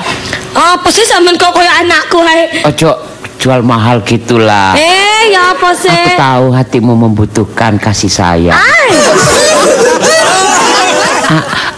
Apa 0.53 0.91
sih 0.91 1.07
sampean 1.07 1.39
kok 1.39 1.55
koyo 1.55 1.71
anakku 1.71 2.19
hae? 2.21 2.67
Ojo 2.67 2.91
jual 3.39 3.63
mahal 3.63 4.03
gitulah. 4.03 4.75
Eh, 4.75 5.08
ya 5.29 5.53
apa 5.53 5.71
sih? 5.77 5.93
Aku 5.93 6.11
tahu 6.17 6.45
hatimu 6.53 6.93
membutuhkan 6.97 7.77
kasih 7.77 8.11
sayang. 8.11 8.57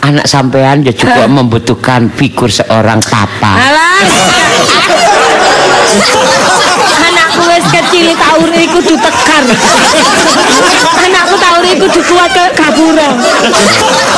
Anak 0.00 0.26
sampean 0.26 0.82
ya 0.82 0.90
juga 0.90 1.28
membutuhkan 1.30 2.10
figur 2.16 2.50
seorang 2.50 2.98
papa. 3.04 3.52
alah. 3.60 4.00
Anakku 7.10 7.29
wis 7.38 7.66
kecil 7.70 8.06
taure 8.16 8.58
iku 8.58 8.78
tegar. 8.82 9.44
Anakku 11.00 11.34
taure 11.38 11.68
iku 11.70 11.86
kudu 11.86 12.00
kuat 12.06 12.30
ke 12.30 12.44
gapura. 12.54 13.08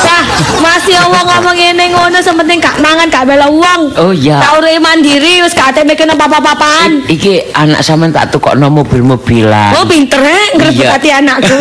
Nah, 0.03 0.22
masih 0.59 0.96
wong 0.98 1.14
ngomong 1.22 1.55
ngene 1.55 1.85
ngono 1.92 2.18
sementing 2.18 2.59
gak 2.59 2.81
mangan 2.81 3.07
gak 3.07 3.25
bela 3.25 3.46
uang. 3.48 3.83
Oh 3.96 4.12
iya. 4.12 4.40
Taure 4.40 4.77
mandiri 4.79 5.44
wis 5.44 5.53
gak 5.53 5.77
ate 5.77 5.85
mikirno 5.85 6.16
apa-apaan. 6.16 7.07
Iki 7.07 7.53
anak 7.53 7.81
sampean 7.83 8.11
tak 8.11 8.33
tukokno 8.33 8.66
mobil-mobilan. 8.68 9.77
Oh 9.77 9.85
pinter 9.87 10.22
eh 10.22 10.46
ngrebut 10.57 10.83
Iya. 10.83 10.90
hati 10.96 11.09
anakku. 11.12 11.57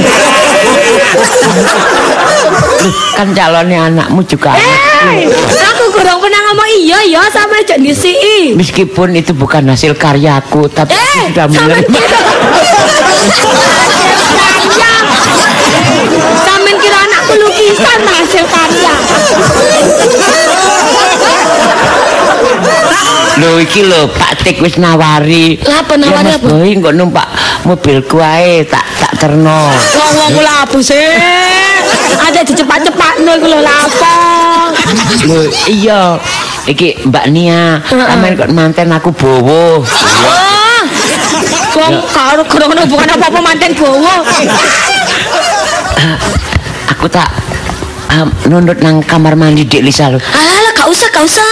Kan 3.14 3.28
calonnya 3.36 3.92
anakmu 3.92 4.24
juga 4.26 4.56
anak. 4.56 4.80
Eh, 5.02 5.26
aku 5.62 5.84
kurang 5.94 6.18
pernah 6.18 6.42
ngomong 6.50 6.70
iya 6.72 7.00
ya 7.06 7.22
sama 7.28 7.60
aja 7.60 7.76
disii. 7.76 8.56
Meskipun 8.56 9.14
itu 9.14 9.34
bukan 9.34 9.66
hasil 9.68 9.94
karyaku, 9.94 10.66
tapi 10.72 10.94
Eh, 10.94 11.30
sudah 11.30 11.48
menerima. 11.52 12.00
kira. 14.62 14.94
Sampean 16.46 16.76
kira 16.80 16.98
anakku 17.06 17.34
lukisan 17.44 18.00
lah 18.08 18.16
hasil 18.24 18.46
karya. 18.48 18.96
Lho 23.42 23.58
iki 23.64 23.82
lho 23.88 24.12
Pak 24.12 24.44
Tik 24.44 24.58
wis 24.62 24.76
nawari. 24.78 25.58
Lah, 25.66 25.82
apa 25.82 25.94
nawari 25.98 26.36
ya, 26.36 26.38
Mas 26.38 26.46
apa? 26.46 26.48
Boy 26.52 26.70
engko 26.76 26.92
numpak 26.94 27.28
mobilku 27.66 28.18
ae 28.22 28.68
tak 28.68 28.86
tak 29.00 29.12
terno. 29.18 29.72
Wong-wong 29.72 30.30
kula 30.36 30.54
apa 30.68 30.78
sih? 30.84 31.08
Ada 32.22 32.46
dicepat-cepatno 32.46 33.32
iku 33.40 33.48
lho 33.50 33.60
lha 33.64 33.76
apa? 33.88 34.16
Lho 35.26 35.40
iya. 35.72 36.04
Iki 36.62 37.10
Mbak 37.10 37.26
Nia, 37.34 37.82
sampean 37.90 38.38
kok 38.38 38.54
manten 38.54 38.94
aku 38.94 39.10
bowo. 39.10 39.82
Oh. 39.82 40.51
Wong 41.72 41.94
karo 42.12 42.44
krono 42.44 42.84
bukan 42.84 43.10
apa-apa 43.16 43.40
manten 43.40 43.72
bowo. 43.76 44.16
Aku 46.92 47.08
tak 47.08 47.32
um, 48.12 48.28
nundut 48.52 48.78
nang 48.84 49.00
kamar 49.02 49.34
mandi 49.40 49.64
Dik 49.64 49.82
Lisa 49.82 50.12
lho. 50.12 50.20
Alah, 50.20 50.72
gak 50.76 50.88
usah, 50.92 51.08
gak 51.10 51.24
usah. 51.24 51.48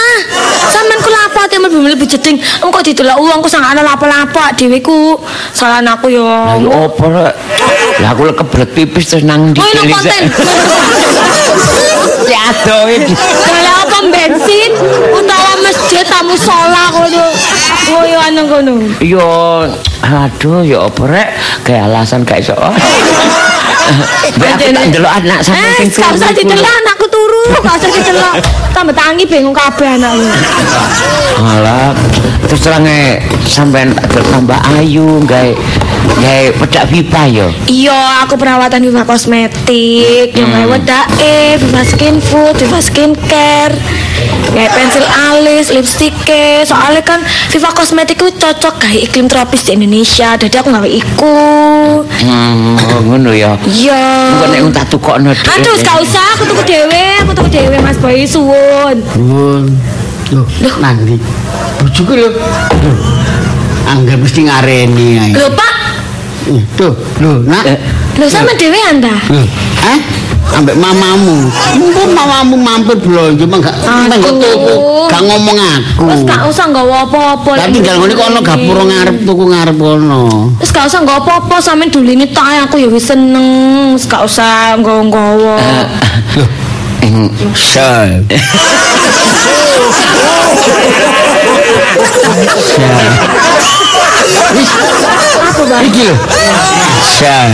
Sampean 0.70 1.00
kula 1.00 1.20
apa 1.26 1.40
temen 1.48 1.72
mlebu 1.72 2.04
jeding. 2.04 2.36
Engko 2.60 2.78
didelok 2.84 3.18
uang 3.18 3.40
ku 3.40 3.48
sang 3.48 3.64
ana 3.64 3.80
lapo-lapo 3.80 4.44
dhewe 4.54 4.78
ku. 4.84 5.16
Salah 5.56 5.80
aku 5.82 6.12
yo. 6.12 6.28
Lah 6.28 6.56
yo 6.60 6.68
opo 6.68 7.08
rek? 7.08 7.34
Lah 8.04 8.12
aku 8.12 8.28
kebelet 8.36 8.70
pipis 8.76 9.04
terus 9.08 9.24
nang 9.24 9.56
Dik 9.56 9.64
Oh, 9.64 9.70
Lisa. 9.82 9.96
konten. 9.96 10.22
Ya 12.28 12.38
adoh 12.52 12.86
iki. 12.86 13.14
Apa 14.00 14.08
bensin 14.16 14.72
utawa 15.12 15.52
masjid 15.60 16.08
musola 16.24 16.88
kono. 16.88 17.20
Koyo 17.84 18.16
anu 18.16 18.48
kono. 18.48 18.72
Yo 19.04 19.68
aduh 20.00 20.64
ya 20.64 20.88
apa 20.88 21.04
rek 21.04 21.28
kayak 21.68 21.92
alasan 21.92 22.24
gak 22.24 22.40
iso. 22.40 22.56
Mbak 24.40 24.50
aku 24.56 24.72
tak 24.72 24.84
ndelok 24.88 25.12
anak 25.20 25.44
sampe 25.44 25.60
Eh, 25.60 25.74
sing 25.84 25.90
turu 25.92 26.16
iku. 26.16 26.32
didelok 26.32 26.72
turu, 27.40 27.58
gak 27.64 27.76
usah. 27.80 28.32
Tambah 28.70 28.94
tangi 28.94 29.24
bingung 29.26 29.56
kabeh 29.56 29.98
anakku. 29.98 30.28
Alah, 31.40 31.96
terus 32.46 32.60
terang 32.60 32.84
e 32.84 33.18
sampean 33.48 33.96
tak 33.96 34.22
tambah 34.28 34.60
ayu 34.76 35.18
gawe 35.24 35.50
gawe 36.20 36.44
pedak 36.64 36.84
pipa 36.92 37.24
yo. 37.26 37.48
Iya, 37.66 38.24
aku 38.24 38.36
perawatan 38.36 38.84
Viva 38.84 39.02
Kosmetik, 39.08 40.36
yang 40.36 40.52
Hmm. 40.52 40.54
gawe 40.54 40.66
wedake, 40.76 41.56
Viva 41.58 41.82
Skin 41.82 42.20
Food, 42.20 42.60
Viva 42.60 42.78
Skin 42.78 43.16
Care, 43.26 43.74
gawe 44.52 44.68
pensil 44.70 45.04
alis, 45.32 45.72
lipstick 45.72 46.12
Soalnya 46.62 47.02
kan 47.02 47.24
Viva 47.50 47.72
Kosmetik 47.72 48.20
itu 48.20 48.30
cocok 48.36 48.74
gawe 48.78 48.98
iklim 49.00 49.26
tropis 49.26 49.66
di 49.66 49.74
Indonesia. 49.80 50.36
Jadi 50.36 50.54
aku 50.60 50.68
gawe 50.70 50.86
iku. 50.86 51.36
Hmm, 52.04 52.76
ngono 53.08 53.32
ya. 53.32 53.56
Iya. 53.66 54.04
Engko 54.36 54.46
nek 54.52 54.60
tak 54.76 54.86
tukokno 54.92 55.32
Dik. 55.32 55.48
Aduh, 55.48 55.74
gak 55.80 55.96
usah, 56.04 56.26
aku 56.36 56.42
tuku 56.52 56.62
dhewe, 56.68 57.04
aku 57.24 57.29
tuku 57.34 57.48
dhewe 57.50 57.76
Mas 57.82 57.98
Boy 57.98 58.26
suwun. 58.26 58.96
Nuwun. 59.16 59.64
Loh, 60.30 60.74
nanti. 60.78 61.16
Bojoku 61.82 62.14
lho. 62.14 62.30
Loh. 62.30 62.98
Angger 63.90 64.16
mesti 64.18 64.46
ngareni 64.46 65.06
ae. 65.18 65.32
Lho, 65.34 65.48
Pak, 65.50 65.74
Tuh, 66.78 66.94
lho, 67.20 67.42
nak. 67.46 67.66
Eh. 67.66 67.78
lho 68.18 68.26
sama 68.30 68.54
dhewe 68.54 68.78
anda. 68.90 69.14
Loh, 69.30 69.46
eh? 69.86 70.00
Ambek 70.50 70.74
mamamu. 70.74 71.46
Mumpun 71.78 72.10
mamamu 72.10 72.56
mampir 72.58 72.98
belanja 72.98 73.46
mah 73.46 73.58
gak 73.62 73.76
mah 73.86 74.10
gak 74.10 74.18
tuku, 74.18 74.74
gak 75.06 75.22
ngomong 75.22 75.54
aku. 75.54 76.10
Terus 76.10 76.22
gak 76.26 76.42
usah 76.50 76.64
nggawa 76.74 77.06
apa-apa. 77.06 77.50
Lah 77.54 77.68
tinggal 77.70 78.02
ngene 78.02 78.14
kono 78.18 78.38
gapur 78.42 78.78
ngarep 78.82 79.16
tuku 79.22 79.44
ngarep 79.46 79.76
kono. 79.78 80.50
Terus 80.58 80.70
gak 80.74 80.84
usah 80.90 80.98
nggawa 81.06 81.18
apa-apa 81.22 81.54
sampean 81.62 81.94
dulini 81.94 82.26
tok 82.34 82.66
aku 82.66 82.82
ya 82.82 82.90
wis 82.90 83.06
seneng. 83.06 83.94
Terus 83.94 84.10
gak 84.10 84.22
usah 84.26 84.74
nggawa-nggawa. 84.82 85.54
Ing. 87.02 87.30
Apa, 95.40 95.62
Bang? 95.66 95.82
Iki 95.86 96.02
lho. 96.08 96.16
Sal. 97.04 97.50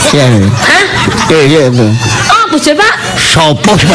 Sal. 0.00 0.34
Hah? 0.48 0.84
Eh, 1.32 1.44
iya, 1.48 1.70
Bu. 1.70 1.86
Apa 2.30 2.56
sih, 2.58 2.74
Pak? 2.74 2.94
Sopo 3.18 3.72
wong. 3.74 3.92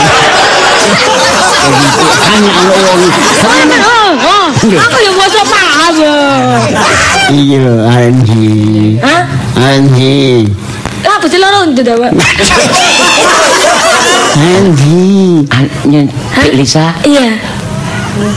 Oh, 3.78 4.12
oh, 4.15 4.47
aku 4.56 4.97
ya 5.04 5.12
bosok 5.12 5.45
paham. 5.50 5.93
ya. 6.00 6.15
Iya 7.34 7.58
lho, 7.65 7.76
Anji. 7.88 8.47
Hah? 9.02 9.23
Anji. 9.58 10.47
Apa 11.04 11.26
sih 11.28 11.39
loro 11.41 11.67
itu, 11.71 11.82
Pak? 11.84 12.12
Anji. 14.38 15.41
Nyen 15.89 16.06
Dik 16.43 16.54
Lisa, 16.54 16.93
Iya. 17.02 17.34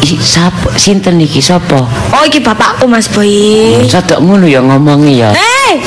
i 0.05 0.17
sapa 0.21 0.77
sinten 0.77 1.21
iki 1.21 1.41
sapa? 1.41 1.81
Oh, 2.13 2.23
iki 2.25 2.41
bapakku, 2.41 2.85
Mas 2.89 3.09
Boy. 3.09 3.81
Sadok 3.89 4.21
ngono 4.21 4.45
ya 4.45 4.61
ngomongi 4.61 5.25
ya. 5.25 5.33
Ini 5.33 5.81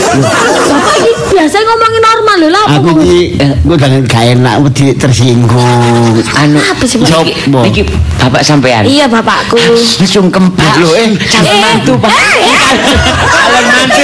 biasa 1.34 1.58
ngomongin 1.65 2.02
normal 2.06 2.36
lho, 2.38 2.50
lah 2.54 2.65
Aku 2.78 2.93
ngomong? 2.93 3.02
ki 3.02 3.17
gue 3.41 3.76
jangan 3.82 4.02
gak 4.06 4.24
enak 4.38 4.56
wedi 4.62 4.86
tersinggung. 4.93 6.22
Anu 6.38 6.58
Apa 6.62 6.84
sih, 6.86 7.02
niki 7.50 7.82
bapak 8.22 8.41
sampean. 8.46 8.86
Iya, 8.86 9.10
bapakku. 9.10 9.58
Sungkem 10.06 10.54
Pak. 10.54 10.78
Lho, 10.78 10.93
eh, 10.93 11.10
calon 11.17 11.58
mantu 11.58 11.93
Pak. 11.98 12.13
Calon 12.13 13.65
mantu. 13.65 14.02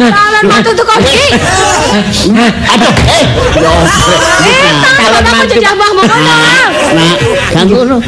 Kalau 0.00 0.40
mantu 0.48 0.70
tuh 0.72 0.86
kopi. 0.88 1.16
Aduh, 2.72 2.92
eh. 3.08 3.24
Eh, 3.24 4.72
kalau 4.96 5.18
abang 5.20 5.36
mau 5.76 5.92
ngomong. 5.92 6.08
Nah, 6.96 7.14
gak 7.52 7.64
ngono. 7.68 7.98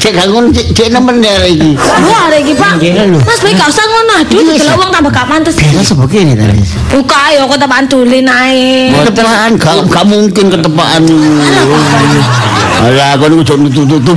Cek 0.00 0.16
gak 0.16 0.32
ngono, 0.32 0.48
cek 0.48 0.72
cek 0.72 0.88
nemen 0.96 1.20
ya 1.20 1.44
iki. 1.44 1.76
Wah, 1.76 2.32
iki, 2.32 2.56
Pak. 2.56 2.80
Mas, 3.20 3.36
baik 3.44 3.52
gak 3.60 3.68
usah 3.68 3.84
ngono. 3.84 4.14
Aduh, 4.24 4.56
kalau 4.56 4.80
uang 4.80 4.90
tambah 4.96 5.12
gak 5.12 5.28
pantes. 5.28 5.60
Biasa 5.60 5.92
sebegini 5.92 6.32
tadi. 6.32 6.56
Buka 6.88 7.36
ya, 7.36 7.44
kok 7.44 7.60
tak 7.60 7.68
bantulin 7.68 8.24
ae. 8.24 8.88
Ketepaan, 8.96 9.60
gak, 9.60 9.76
gak 9.92 10.04
mungkin 10.08 10.48
ketepaan. 10.48 11.04
Alah, 12.80 13.12
aku 13.12 13.28
nih 13.28 13.44
cuma 13.44 13.68
nutup-nutup. 13.68 14.16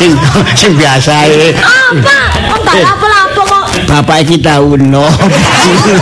Sing, 0.00 0.16
sing 0.56 0.72
biasa 0.72 1.28
ya. 1.28 1.52
Apa? 1.60 2.18
Om 2.56 2.60
tak 2.64 2.74
apa-apa 2.80 3.06
kok. 3.12 3.19
Bapak 3.88 4.26
kita 4.28 4.60
uno. 4.60 5.06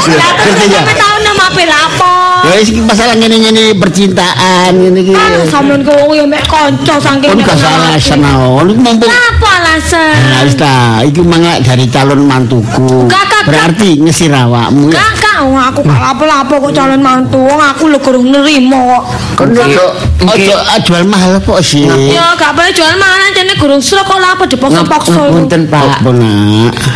Ya, 0.08 0.28
Ngerti 0.48 0.94
tahun 0.96 1.20
nama 1.28 1.44
apa? 1.52 2.12
Ya, 2.48 2.52
ini 2.64 2.80
masalah 2.80 3.14
ngene-ngene 3.18 3.76
percintaan 3.76 4.72
ini 4.72 5.10
ki. 5.10 5.12
Aduh, 5.12 5.44
sampean 5.50 5.84
kok 5.84 5.92
wong 6.00 6.16
ya 6.16 6.24
mek 6.24 6.40
kanca 6.48 6.96
saking 6.96 7.28
Kon 7.28 7.44
gak 7.44 7.58
salah 7.58 7.98
sana. 8.00 8.32
Ini 8.64 8.72
mumpung 8.78 9.10
Apa 9.10 9.48
alasan? 9.60 10.14
Nah, 10.16 10.40
wis 10.46 10.56
ta, 10.56 11.02
iki 11.04 11.20
mangak 11.20 11.60
dari 11.66 11.84
calon 11.92 12.24
mantuku. 12.24 13.10
Berarti 13.44 14.00
ngesir 14.00 14.32
awakmu. 14.32 14.88
Kakak, 14.88 15.27
aku 15.38 15.80
gak 15.86 16.02
apa-apa 16.18 16.54
kok 16.58 16.72
calon 16.74 17.00
mantu. 17.02 17.38
Wong 17.38 17.60
aku 17.62 17.92
lho 17.92 17.98
kurang 18.02 18.26
nerimo 18.26 18.98
kok. 19.36 19.46
Ojo 19.46 19.84
ojo 20.26 20.54
jual 20.82 21.04
mahal 21.06 21.38
apa 21.38 21.62
sih? 21.62 21.86
Ya 21.86 22.34
gak 22.34 22.56
boleh 22.56 22.72
jual 22.74 22.90
malah 22.98 23.30
jane 23.30 23.54
gurung 23.54 23.78
sira 23.78 24.02
kok 24.02 24.18
lha 24.18 24.34
apa 24.34 24.44
dipaksa-paksa. 24.50 25.20
Ngapunten 25.30 25.62
Pak. 25.70 26.02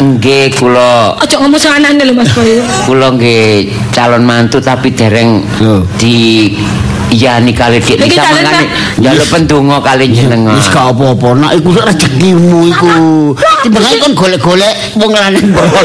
Nggih 0.02 0.44
kula 0.59 1.14
Ojo 1.22 1.35
ngomong 1.38 1.61
sanane 1.61 2.02
lho 2.02 2.14
Mas 2.16 2.31
Boy. 2.35 2.59
kula 2.88 3.14
nggih 3.14 3.70
calon 3.94 4.26
mantu 4.26 4.59
tapi 4.59 4.90
dereng 4.90 5.44
Lho. 5.62 5.87
Di 7.12 7.20
iyani 7.20 7.53
kali 7.53 7.77
Dik 7.77 8.01
Iki 8.01 8.09
Lisa 8.09 8.25
calon 8.25 8.40
mangane 8.40 8.64
Pak. 8.64 8.98
njaluk 9.05 9.29
pendonga 9.29 9.77
kali 9.85 10.05
jenengan. 10.09 10.57
Wis 10.57 10.68
gak 10.72 10.85
apa-apa, 10.96 11.29
nak 11.37 11.53
iku 11.61 11.68
sak 11.77 11.85
rezekimu 11.92 12.61
iku. 12.72 12.92
Timbangane 13.62 13.96
kon 14.01 14.12
golek-golek 14.16 14.75
wong 14.96 15.12
lanang. 15.12 15.44
Iki 15.44 15.61
Apa 15.61 15.81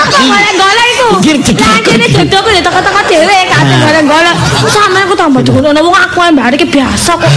rezeki. 0.00 0.26
golek-golek 0.32 0.88
Iki 1.18 1.30
rezeki. 1.34 1.62
Lah 1.64 1.80
jene 1.82 2.06
jodohku 2.06 2.48
ya 2.54 2.62
teko-teko 2.62 3.00
dhewe 3.10 3.38
kate 3.50 3.74
golek-golek. 3.82 4.36
Sampe 4.70 4.98
aku 5.02 5.14
tambah 5.18 5.42
dikono 5.42 5.74
wong 5.74 5.96
aku 5.96 6.18
ae 6.22 6.30
biasa 6.70 7.12
kok. 7.18 7.26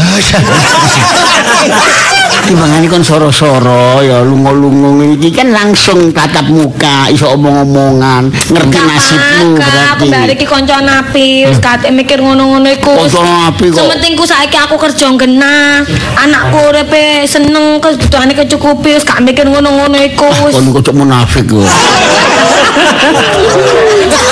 Timbangane 2.43 2.91
kon 2.91 2.99
soro-soro 2.99 4.03
ya 4.03 4.19
lunga-lunga 4.19 4.99
ngene 4.99 5.15
iki 5.15 5.31
kan 5.31 5.55
langsung 5.55 6.12
tatap 6.12 6.51
muka, 6.51 7.07
iso 7.07 7.31
omong-omongan, 7.39 8.27
ngerti 8.51 8.77
nasibmu 8.83 9.63
apa-apa, 9.63 9.95
Aku 9.95 10.03
mbak 10.12 10.27
berarti. 10.27 10.36
iki 10.36 10.45
kanca 10.45 10.77
napi, 10.83 11.47
wis 11.47 11.59
kate 11.63 11.88
mikir 11.95 12.19
ngono-ngono 12.19 12.67
iku. 12.67 12.99
Kanca 12.99 13.23
napi 13.23 13.71
kok. 13.71 13.79
Sementing 13.79 14.13
ku 14.19 14.27
saiki 14.27 14.59
aku 14.59 14.75
kerja 14.75 15.07
genah, 15.15 15.88
anakku 16.19 16.59
uripe 16.67 17.23
seneng, 17.23 17.79
kebutuhane 17.79 18.36
kecukupi, 18.36 18.99
wis 18.99 19.07
gak 19.07 19.23
mikir 19.23 19.47
ngono-ngono 19.47 19.95
iku. 20.03 20.27
wis. 20.43 20.59
Kon 20.59 20.83
kok 20.83 20.91
munafik 20.91 21.47
kok. 21.47 21.63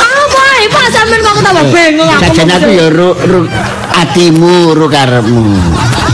Apa 0.01 0.41
ae 0.57 0.65
Pak 0.69 0.87
sampean 0.93 1.19
kok 1.23 1.33
tambah 1.43 1.65
bingung 1.71 2.09
aku. 2.09 2.21
Sajan 2.31 2.49
aku 2.51 2.69
ya 2.71 2.87
atimu 4.01 4.73
ru 4.73 4.87
karepmu. 4.89 5.45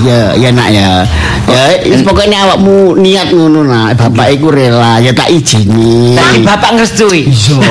Ya 0.05 0.35
ya 0.37 0.49
nak 0.53 0.69
ya. 0.69 1.07
Ya 1.47 1.61
wis 1.87 2.03
pokoknya 2.03 2.43
awakmu 2.43 2.99
niat 2.99 3.31
ngono 3.31 3.63
nak. 3.63 3.97
Bapak 3.97 4.35
iku 4.35 4.51
rela 4.51 4.99
ya 4.99 5.15
tak 5.15 5.31
izini. 5.31 6.13
Tapi 6.13 6.43
bapak 6.43 6.75
ngrestui. 6.77 7.31
Iso. 7.31 7.57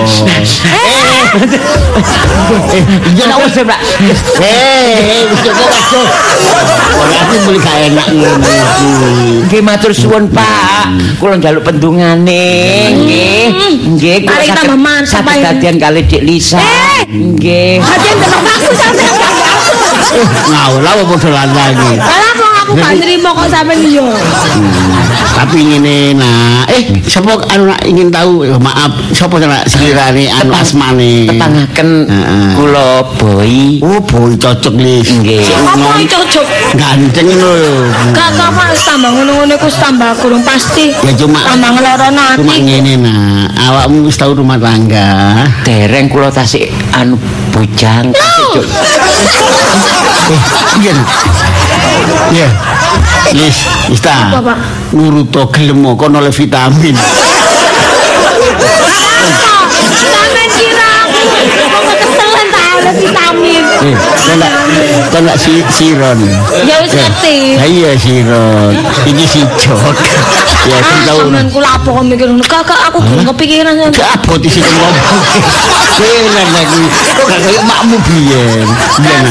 Eh, 2.46 2.84
iya 3.12 3.24
nak 3.28 3.42
wis 3.44 3.58
Pak. 3.60 3.80
Eh, 4.40 5.26
wis 5.28 5.40
kok. 5.44 6.08
Ora 6.96 7.16
aku 7.26 7.52
gak 7.60 7.76
enak 7.92 8.08
ngono 8.14 8.46
iki. 8.46 8.92
Nggih 9.50 9.62
matur 9.66 9.92
suwun 9.92 10.30
Pak. 10.32 10.96
Kula 11.20 11.36
njaluk 11.36 11.66
pendungane. 11.66 12.46
Nggih. 12.94 13.44
Nggih 13.98 14.16
kula 14.24 14.44
Pak. 14.56 15.36
dadian 15.42 15.76
kali 15.76 16.06
Dik 16.08 16.22
Lisa. 16.24 16.56
Eh! 16.62 17.04
Nggih. 17.10 17.82
Hadiah 17.82 18.14
tetep 18.16 18.42
aku 18.42 18.70
sampean 18.72 19.45
Ngawur 20.24 20.80
lah 20.80 20.92
padha 21.04 21.28
lanang 21.30 21.70
iki. 21.76 21.92
Lah 22.00 22.32
kok 22.36 22.50
aku 22.64 22.72
gak 22.80 22.92
nrimo 22.98 23.30
kok 23.36 23.48
sampean 23.52 23.78
yo. 23.86 24.06
Tapi 25.36 25.58
ngene 25.68 26.16
nak, 26.16 26.64
eh 26.72 26.96
sapa 27.04 27.36
anu 27.52 27.68
nak 27.68 27.84
ingin 27.84 28.08
tahu 28.08 28.48
maaf 28.56 29.12
sapa 29.12 29.36
nak 29.36 29.68
sekirane 29.68 30.32
anu 30.32 30.52
asmane. 30.56 31.28
Tepangaken 31.28 31.88
Heeh. 32.08 32.48
kula 32.56 33.04
boy. 33.20 33.84
Oh 33.84 34.00
boy 34.00 34.32
cocok 34.40 34.74
lis. 34.80 35.12
Nggih. 35.12 35.44
Apa 35.44 36.00
cocok? 36.08 36.46
Ganteng 36.74 37.28
lho. 37.36 37.54
Gak 38.16 38.32
Pak, 38.36 38.72
wis 38.72 38.82
tambah 38.88 39.10
ngono-ngono 39.12 39.54
wis 39.60 39.76
tambah 39.76 40.10
kurang 40.16 40.40
pasti. 40.40 40.94
Ya 41.04 41.12
cuma 41.12 41.44
tambah 41.44 41.76
ngelorono 41.76 42.24
cuma 42.40 42.54
ati. 42.56 42.64
ngene 42.64 42.92
nak, 43.04 43.52
awakmu 43.58 44.08
wis 44.08 44.16
tau 44.16 44.32
rumah 44.32 44.56
tangga. 44.56 45.44
Dereng 45.66 46.08
kula 46.08 46.32
tasik 46.32 46.72
anu 46.96 47.20
bujang. 47.56 48.12
Cuk. 48.52 48.64
Iya. 50.76 50.92
nak. 50.92 51.08
Iya. 52.28 52.48
Lis, 53.32 53.58
wis 53.88 54.00
ta. 54.04 54.28
Apa, 54.30 54.52
Pak? 54.52 54.58
Nuruto 54.92 55.48
gelem 55.50 55.82
kono 55.96 56.20
oleh 56.20 56.30
vitamin. 56.30 56.94
Kok 62.16 62.44
ta 62.52 62.62
oleh 62.76 62.94
vitamin. 63.00 63.64
Eh, 63.88 63.96
kena 65.10 65.32
si 65.40 65.64
siron. 65.72 66.20
Ya 66.68 66.76
wis 66.84 66.92
ngerti. 66.92 67.36
Ha 67.56 67.64
iya 67.64 67.90
siron. 67.96 68.76
Iki 69.08 69.24
si 69.24 69.40
jok. 69.56 69.96
Ya 70.66 70.78
sing 70.82 70.98
Ah, 70.98 71.06
tau. 71.06 71.18
kula 71.46 71.68
apa 71.72 71.88
kok 71.88 72.04
mikir 72.04 72.26
ngono. 72.26 72.44
Kakak 72.44 72.80
aku 72.90 72.98
gak 72.98 73.24
kepikiran. 73.32 73.74
Gak 73.88 74.08
abot 74.18 74.40
isi 74.40 74.58
ngomong. 74.58 75.18
Bener 75.96 76.46
lagi. 76.50 76.82
Kok 77.14 77.24
gak 77.24 77.40
kayak 77.40 77.62
makmu 77.64 77.96
biyen. 78.02 78.66
Biyen. 78.98 79.24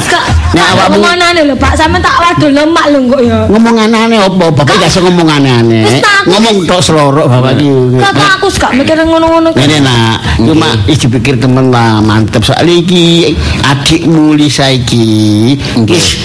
Nek 0.56 0.65
awakmu 0.71 0.98
ngomonane 0.98 1.41
lho 1.43 1.56
Pak, 1.56 1.76
sampean 1.76 2.00
tak 2.00 2.15
wadul 2.15 2.52
lemak 2.52 2.86
lho 2.88 3.00
kok 3.06 3.21
ya. 3.21 3.39
ngomong 3.45 3.76
aneh-aneh 3.78 4.19
apa? 4.21 4.45
Bapak 4.50 4.76
gak 4.80 4.91
ngomong 4.98 5.28
aneh-aneh. 5.28 6.00
Tak 6.00 6.24
aku- 6.24 6.30
Ngomong 6.32 6.56
tok 6.63 6.80
selorok 6.82 7.28
bapak 7.28 7.52
iki. 7.54 7.67
Kakak 8.00 8.30
aku 8.39 8.48
gak 8.56 8.71
mikir 8.74 8.95
ngono-ngono. 8.98 9.50
Ngene 9.52 9.78
nak, 9.84 10.17
cuma 10.39 10.67
iki 10.88 11.06
pikir 11.10 11.36
temen 11.36 11.69
lah 11.69 12.00
mantep 12.00 12.41
soal 12.41 12.63
iki 12.63 13.36
adikmu 13.62 14.34
Lisa 14.34 14.71
iki 14.71 15.54
wis 15.84 16.15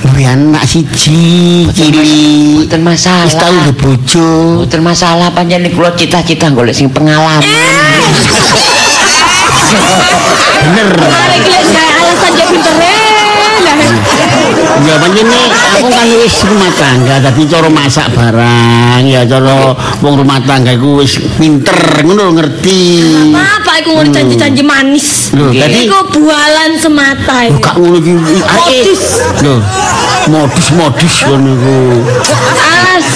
duwe 0.00 0.24
anak 0.24 0.64
siji 0.64 1.68
cilik. 1.68 2.64
Mboten 2.64 2.80
masalah. 2.80 3.28
Wis 3.28 3.36
tau 3.36 3.52
duwe 3.52 3.72
bojo. 3.76 4.28
Mboten 4.64 4.80
masalah 4.80 5.28
panjenengan 5.30 5.76
kula 5.76 5.92
cita-cita 5.94 6.48
golek 6.50 6.72
sing 6.72 6.88
pengalaman. 6.88 7.44
Bener. 10.60 10.90
Lek 10.96 11.40
gawe 11.44 11.84
alasan 12.00 12.30
dia 12.32 12.46
pinter 12.48 12.74
lah. 12.80 14.28
Ya 14.80 14.96
pancene 14.96 15.40
aku 15.76 15.88
kan 15.92 16.08
wis 16.08 16.36
rumah 16.44 16.72
tangga 16.74 17.14
dadi 17.20 17.44
cara 17.44 17.68
masak 17.68 18.08
barang 18.16 19.02
ya 19.04 19.22
cara 19.28 19.76
wong 20.00 20.14
rumah 20.24 20.40
tangga 20.44 20.72
iku 20.72 21.04
wis 21.04 21.20
pinter 21.36 22.00
ngono 22.04 22.32
ngerti. 22.36 22.80
Apa 23.36 23.84
iku 23.84 24.00
ngono 24.00 24.10
janji-janji 24.12 24.62
manis. 24.64 25.30
Lho, 25.36 25.52
dadi 25.52 25.84
Iku 25.86 26.00
bualan 26.16 26.80
semata 26.80 27.48
gak 27.60 27.74
ngono 27.76 27.96
iki. 28.00 28.12
Modus. 28.16 29.04
Lho, 29.44 29.56
modus-modus 30.32 31.14
ngono 31.28 31.50
iku. 31.54 31.78
Alas. 32.56 33.08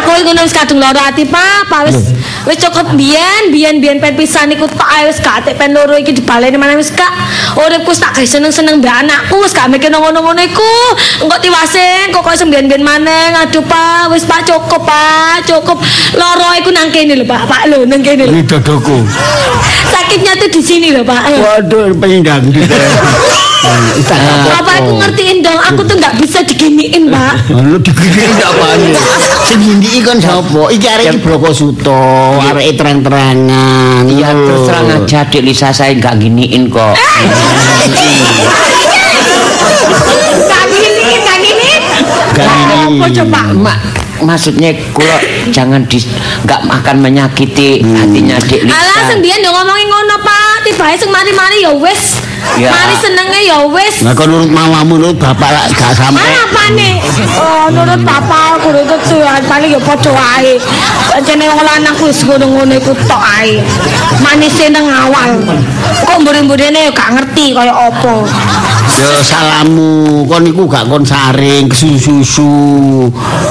Aku 0.00 0.10
iku 0.16 0.32
wis 0.40 0.54
kadung 0.54 0.80
lara 0.80 1.12
ati, 1.12 1.28
Pak. 1.28 1.68
Pak 1.68 1.80
wis 1.86 2.16
wis 2.48 2.56
cukup 2.56 2.96
biyen, 2.96 3.52
biyen-biyen 3.52 4.00
pen 4.00 4.16
pisan 4.16 4.48
iku 4.50 4.64
tok 4.64 4.88
ae 4.88 5.06
wis 5.06 5.20
gak 5.20 5.44
atik 5.44 5.60
pen 5.60 5.76
loro 5.76 5.92
iki 5.94 6.16
dibaleni 6.16 6.56
mana 6.56 6.74
wis 6.74 6.88
gak. 6.90 7.10
Uripku 7.54 7.92
wis 7.92 8.00
tak 8.00 8.16
gawe 8.16 8.24
seneng-seneng 8.24 8.80
mbek 8.80 8.90
anakku 8.90 9.36
wis 9.44 9.52
gak 9.52 9.68
mikir 9.68 9.92
ngono-ngono 9.92 10.40
iku. 10.40 10.72
Engko 11.20 11.36
tiwasin 11.38 12.10
kok 12.10 12.24
kok 12.24 12.36
sembian-biyen 12.40 12.80
maneng. 12.80 13.36
Aduh, 13.36 13.62
Pak, 13.62 14.10
wis 14.14 14.24
Pak 14.24 14.48
cukup, 14.48 14.82
Pak. 14.88 15.44
Cukup. 15.44 15.78
Loro 16.16 16.48
iku 16.56 16.72
nang 16.72 16.88
kene 16.88 17.14
lho, 17.20 17.24
Pak. 17.28 17.44
Pak 17.44 17.62
lho 17.68 17.84
nang 17.84 18.00
kene 18.00 18.24
lho. 18.24 18.32
Ini 18.32 18.42
dodoku. 18.48 19.04
Sakitnya 19.92 20.32
tuh 20.40 20.48
di 20.48 20.60
sini 20.64 20.88
lho, 20.96 21.04
Pak. 21.04 21.22
Waduh, 21.28 21.92
penyindang 21.98 22.48
di 22.48 22.64
Apa. 23.60 24.64
Apa 24.64 24.72
aku 24.80 24.96
ngertiin 24.96 25.44
dong, 25.44 25.60
aku 25.60 25.84
tuh 25.84 25.96
nggak 26.00 26.16
bisa 26.16 26.40
diginiin, 26.40 27.12
Pak. 27.12 27.52
Lu 27.60 27.76
digigit 27.76 28.32
ndak 28.40 28.56
apane? 28.56 28.88
Sing 29.44 29.60
ngindiki 29.60 30.00
kon 30.00 30.16
sapa? 30.16 30.72
Iki 30.72 30.86
arek 30.88 31.04
iki 31.12 31.18
Broko 31.20 31.52
Suto, 31.52 32.40
arek 32.40 32.80
terang-terangan. 32.80 34.08
Iya 34.08 34.32
terus 34.32 34.64
terang 34.64 34.88
aja 34.88 35.28
Dik 35.28 35.42
Lisa 35.44 35.68
saya 35.76 35.92
nggak 35.92 36.16
giniin 36.16 36.72
kok. 36.72 36.96
Nggak 40.40 40.64
giniin, 40.72 41.20
nggak 41.20 41.38
giniin. 41.44 41.82
Gak 42.32 42.48
giniin. 42.48 42.96
Apa 42.96 43.06
coba? 43.12 43.40
Mak 43.52 43.78
maksudnya 44.20 44.76
kula 44.92 45.16
jangan 45.48 45.80
di 45.88 45.96
nggak 46.44 46.60
akan 46.64 46.96
menyakiti 47.04 47.84
hatinya 47.84 48.40
Dik 48.40 48.64
Lisa. 48.64 48.72
Alah, 48.72 49.12
sembian 49.12 49.44
dong 49.44 49.52
ngomongin 49.52 49.84
ngono, 49.84 50.16
Pak. 50.24 50.64
Tiba 50.64 50.96
sing 50.96 51.12
mari-mari 51.12 51.60
ya 51.60 51.76
wis. 51.76 52.29
Ya. 52.60 52.68
Mari 52.72 52.94
senenge 53.00 53.40
ya 53.46 53.58
wis. 53.68 54.04
Nah, 54.04 54.12
kon 54.12 54.28
nurut 54.28 54.52
mamamu 54.52 55.00
nurut 55.00 55.16
bapak 55.16 55.48
lah 55.48 55.64
gak 55.72 55.96
sampe. 55.96 56.20
Apa 56.20 56.62
nih? 56.76 57.00
Oh, 57.40 57.72
nurut 57.72 58.02
bapak, 58.04 58.60
nurut 58.64 59.00
Tuhan, 59.08 59.40
paling 59.48 59.70
ya 59.72 59.80
padha 59.80 60.10
wae. 60.12 60.60
Pancene 61.10 61.48
wong 61.48 61.62
lanang 61.64 61.94
kuwi 61.96 62.12
wis 62.12 62.20
ngono-ngono 62.24 62.74
iku 62.76 62.92
tok 63.08 63.22
ae. 63.40 63.64
Manise 64.20 64.68
nang 64.68 64.88
awal. 64.88 65.40
Kok 66.04 66.16
mburi-mburine 66.20 66.92
gak 66.92 67.16
ngerti 67.16 67.56
kaya 67.56 67.72
apa. 67.72 68.28
Ya 68.90 69.22
salamu, 69.24 70.26
kon 70.28 70.44
iku 70.44 70.68
gak 70.68 70.84
kon 70.90 71.06
saring 71.06 71.70
kesusu-susu. 71.70 72.52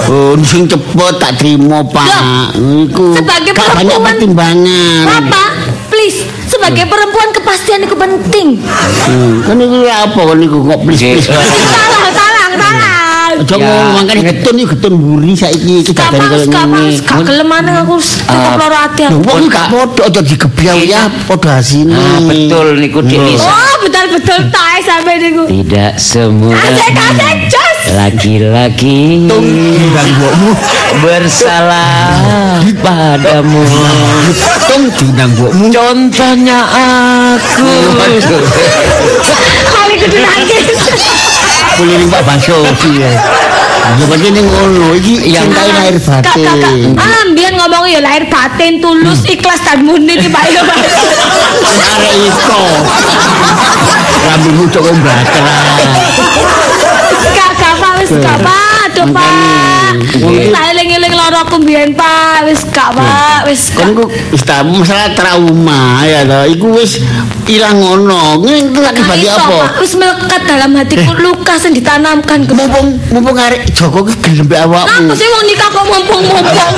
Oh, 0.09 0.33
sing 0.45 0.69
cepet 0.69 1.13
tak 1.17 1.41
trimo, 1.41 1.81
Pak. 1.89 2.53
Iku 2.53 3.17
sebagai 3.17 3.57
banyak 3.57 3.97
pertimbangan. 3.97 5.05
Bapak, 5.09 5.49
please, 5.89 6.21
sebagai 6.59 6.85
perempuan 6.91 7.29
kepastian 7.31 7.79
itu 7.87 7.95
penting. 7.95 8.47
Hmm, 9.07 9.33
kan 9.47 9.55
iku 9.55 9.87
apa 9.87 10.19
kon 10.19 10.39
iku 10.43 10.57
kok 10.67 10.79
please-please. 10.83 11.31
Nggih. 11.31 11.39
wae. 11.39 11.47
Talang, 11.71 12.11
talang, 12.11 12.53
talang. 12.59 12.97
Aja 13.39 13.55
Ya. 13.55 13.63
ngomong 13.63 13.93
makane 14.03 14.21
getun 14.25 14.55
iki 14.59 14.67
getun 14.75 14.93
mburi 14.99 15.31
saiki 15.31 15.73
iki 15.79 15.93
koyo 15.95 16.11
kapan, 16.11 16.27
ngene. 16.49 16.97
gak 16.99 17.19
gelem 17.23 17.47
maneh 17.47 17.73
aku 17.77 17.95
cukup 18.01 18.53
loro 18.59 18.77
ati 18.83 19.01
aku. 19.07 19.21
wong 19.23 19.47
gak 19.47 19.65
padha 19.71 20.01
aja 20.11 20.21
digebyau 20.25 20.79
ya, 20.83 21.01
padha 21.29 21.61
asine. 21.63 21.93
Ah, 21.95 22.19
betul 22.25 22.67
niku 22.81 22.99
Lisa. 22.99 23.47
Oh, 23.47 23.73
betul-betul 23.85 24.39
tae 24.51 24.77
sampe 24.83 25.13
niku. 25.23 25.43
Tidak 25.45 25.93
semua 25.95 26.57
Asik, 26.57 26.91
asik. 26.91 27.37
Laki-laki 27.95 29.25
Ndang 29.25 30.09
mbokmu, 30.17 30.51
bersalah 31.01 32.61
padamu. 32.83 33.63
tung 34.69 34.85
dindang 34.93 35.31
mbokmu. 35.33 35.65
Contohnya 35.73 36.59
aku. 36.69 37.69
Kali 39.65 39.95
kudu 39.97 40.17
nangis. 40.21 40.79
Kuliling 41.77 42.09
Pak 42.11 42.21
Baso 42.27 42.57
ya. 42.93 43.11
Ya 43.89 44.05
pancen 44.05 44.37
ngono 44.37 44.93
iki 44.93 45.33
yang 45.33 45.49
kae 45.49 45.65
lahir 45.73 45.97
Kak, 45.97 46.21
kak, 46.21 46.35
kak. 46.37 46.61
batin. 46.61 46.93
Ah, 46.93 47.25
mbiyen 47.25 47.57
ngomong 47.57 47.89
ya 47.89 48.03
lahir 48.05 48.27
batin, 48.29 48.77
tulus, 48.77 49.25
ikhlas 49.25 49.57
dan 49.65 49.81
murni 49.81 50.13
iki 50.13 50.29
Pak 50.29 50.45
ya, 50.45 50.61
Pak. 50.61 50.77
Arek 51.97 52.13
iko. 52.29 52.61
Rambutmu 54.29 54.63
cok 54.69 54.85
mbakra. 54.93 55.55
Kak, 57.33 57.33
kak, 57.33 57.51
Pak, 57.57 57.68
wis 57.99 58.11
gak 58.19 58.37
Pak. 58.39 58.89
Aduh, 58.89 59.07
Pak. 59.11 59.91
Makanya. 59.99 60.51
Tak 60.55 60.63
eling-eling 60.73 61.13
loro 61.13 61.37
aku 61.43 61.55
mbiyen, 61.61 61.91
Pak. 61.93 62.47
Wis 62.47 62.63
gak, 62.71 62.95
Pak. 62.95 63.45
Wis 63.45 63.71
ku 63.75 64.07
wis 64.07 64.43
ta 64.47 64.63
masalah 64.63 65.11
trauma 65.13 66.03
ya 66.07 66.23
toh. 66.25 66.43
Iku 66.47 66.67
wis 66.73 67.03
ilang 67.51 67.77
ngono. 67.79 68.39
Ngene 68.41 68.71
itu 68.71 68.79
akibat 68.81 69.17
iso, 69.19 69.35
apa? 69.35 69.79
Wis 69.83 69.93
melekat 69.99 70.41
dalam 70.47 70.71
hatiku 70.75 71.11
luka 71.19 71.59
sing 71.59 71.75
ditanamkan 71.75 72.47
ke 72.47 72.53
Mumpung 72.55 72.99
mumpung 73.13 73.37
arek 73.39 73.71
Joko 73.71 74.03
ki 74.07 74.15
gelem 74.23 74.47
mbek 74.47 74.67
awakmu. 74.67 75.11
Apa 75.11 75.13
sih 75.15 75.27
wong 75.27 75.43
nikah 75.47 75.69
kok 75.71 75.85
mumpung-mumpung? 75.87 76.73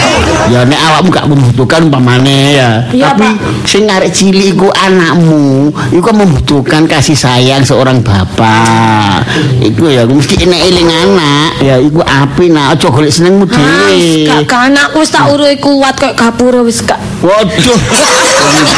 Ya 0.44 0.60
nek 0.68 0.76
awakmu 0.76 1.08
gak 1.08 1.26
membutuhkan 1.26 1.88
umpamane 1.88 2.60
ya. 2.60 2.70
Iya, 2.92 3.16
Tapi 3.16 3.24
Pak. 3.24 3.64
sing 3.64 3.88
arek 3.88 4.12
cilik 4.12 4.52
iku 4.52 4.68
anakmu, 4.70 5.72
iku 5.88 6.04
kan 6.04 6.16
membutuhkan 6.20 6.82
kasih 6.84 7.16
sayang 7.16 7.64
seorang 7.64 8.04
bapak. 8.04 9.24
Iku 9.64 9.88
ya 9.88 10.04
mesti 10.04 10.44
enek 10.44 10.60
eling 10.68 10.90
anak. 10.92 11.48
Ya 11.64 11.80
iku 11.80 12.04
api 12.04 12.52
nak 12.52 12.76
aja 12.76 12.92
golek 12.92 13.08
senengmu 13.08 13.48
Ah, 13.48 13.56
dhewe. 13.88 14.44
Gak 14.44 14.60
anakku 14.68 15.00
wis 15.00 15.10
tak 15.10 15.32
urui 15.32 15.56
kuat 15.56 15.96
kayak 15.96 16.14
gapura 16.20 16.60
wis 16.60 16.84
gak. 16.84 17.00
Waduh. 17.24 17.78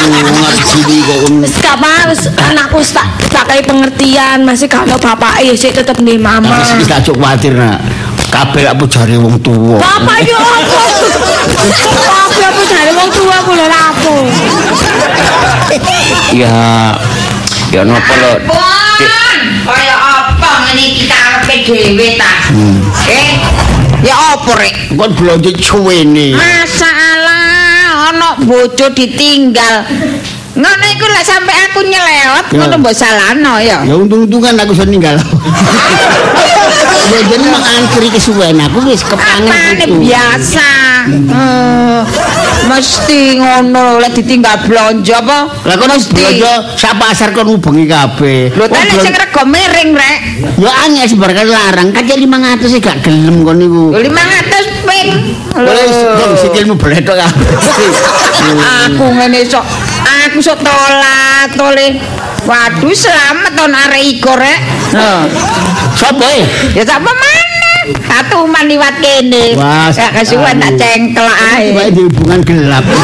Ngarep 0.07 0.63
cilik 0.71 1.01
kok. 1.03 1.19
Wis 1.43 1.55
gak 1.59 1.77
wis 2.07 2.23
anakku 2.39 2.79
tak 2.95 3.09
tak 3.35 3.47
pengertian, 3.67 4.47
masih 4.47 4.71
gak 4.71 4.87
ono 4.87 4.97
bapake 5.03 5.51
ya 5.51 5.55
sik 5.59 5.75
tetep 5.75 5.99
nih 5.99 6.17
mama. 6.17 6.47
Wis 6.79 6.87
tak 6.87 7.03
cuk 7.03 7.19
kuwatir 7.19 7.59
nak. 7.59 7.83
Kabeh 8.27 8.65
aku 8.69 8.85
jare 8.91 9.17
wong 9.17 9.39
tuwa. 9.41 9.79
Bapak 9.79 10.19
yo 10.27 10.37
apa? 10.37 10.81
Apa 12.27 12.43
apa 12.43 12.63
jare 12.67 12.91
wong 12.93 13.09
tua 13.15 13.37
kula 13.47 13.67
rapo. 13.71 14.15
Ya 16.35 16.93
ya 17.71 17.81
napa 17.87 18.13
lho. 18.19 18.33
Kaya 19.67 19.97
apa 19.99 20.51
ngene 20.67 20.83
iki 20.85 21.05
karepe 21.11 21.55
dhewe 21.67 22.09
ta? 22.19 22.31
Eh, 23.11 23.31
ya 24.03 24.15
apa 24.35 24.53
rek? 24.59 24.75
Kon 24.95 25.11
blonjo 25.15 25.51
cuwene. 25.55 26.35
Masalah 26.35 28.11
ana 28.11 28.37
bojo 28.43 28.87
ditinggal. 28.91 29.87
Ngono 30.57 30.85
iku 30.89 31.05
lek 31.05 31.25
sampe 31.25 31.53
aku 31.53 31.85
nyelewet 31.85 32.47
ngono 32.53 32.75
mbok 32.81 32.95
salahno 32.97 33.61
ya. 33.63 33.85
Ya 33.87 33.95
untung-untungan 33.95 34.59
aku 34.61 34.73
iso 34.75 34.85
ninggal. 34.89 35.15
Ya 37.07 37.21
jadi 37.23 37.47
mengangkiri 37.47 38.09
kesuwen 38.11 38.59
aku 38.59 38.83
wis 38.91 39.07
kepangen 39.07 39.79
itu. 39.79 39.95
biasa. 40.03 40.69
Eh, 41.07 42.01
Mesti 42.67 43.39
ngono 43.39 44.03
lek 44.03 44.19
ditinggal 44.19 44.67
blonjo 44.67 45.15
apa? 45.15 45.39
Lah 45.63 45.75
kono 45.79 45.95
belanja 45.95 46.75
sak 46.75 46.99
pasar 46.99 47.31
kon 47.31 47.47
ngubengi 47.47 47.87
kabeh. 47.87 48.51
Lho 48.51 48.67
ta 48.67 48.83
lek 48.83 48.91
Wong 48.91 49.07
sing 49.07 49.15
rego 49.15 49.43
miring 49.47 49.91
rek. 49.95 50.19
Ya 50.59 50.73
angel 50.83 51.07
sebarkan 51.07 51.47
larang 51.47 51.89
kan 51.95 52.03
500 52.03 52.67
sih 52.67 52.83
gak 52.83 53.07
gelem 53.07 53.47
kon 53.47 53.63
niku. 53.63 53.95
Lho 53.95 54.01
500 54.03 54.83
ping. 54.83 55.09
Wis 55.63 55.95
dong 55.95 56.35
sikilmu 56.43 56.75
bledok 56.75 57.17
kabeh. 57.17 57.49
Aku 58.91 59.05
ngene 59.15 59.47
sok. 59.47 59.63
Aku 60.27 60.43
sok 60.43 60.59
tolat 60.59 61.55
tole. 61.55 62.03
Waduh 62.47 62.95
selamat 62.95 63.53
ton 63.55 63.75
arek 63.75 64.03
iko 64.07 64.35
rek. 64.35 64.59
Heeh. 64.91 65.23
Sopo 65.97 66.25
e? 66.25 66.45
Ya 66.77 66.83
sapa 66.85 67.09
maneh? 67.09 67.97
Satu 68.05 68.45
man 68.47 68.67
liwat 68.67 68.99
kene. 69.01 69.55
Wah, 69.57 69.89
kesuwen 69.91 70.59
tak 70.59 70.75
cengkel 70.77 71.25
ae. 71.25 71.73
Wae 71.73 71.89
di 71.91 72.03
hubungan 72.05 72.41
gelap. 72.43 72.85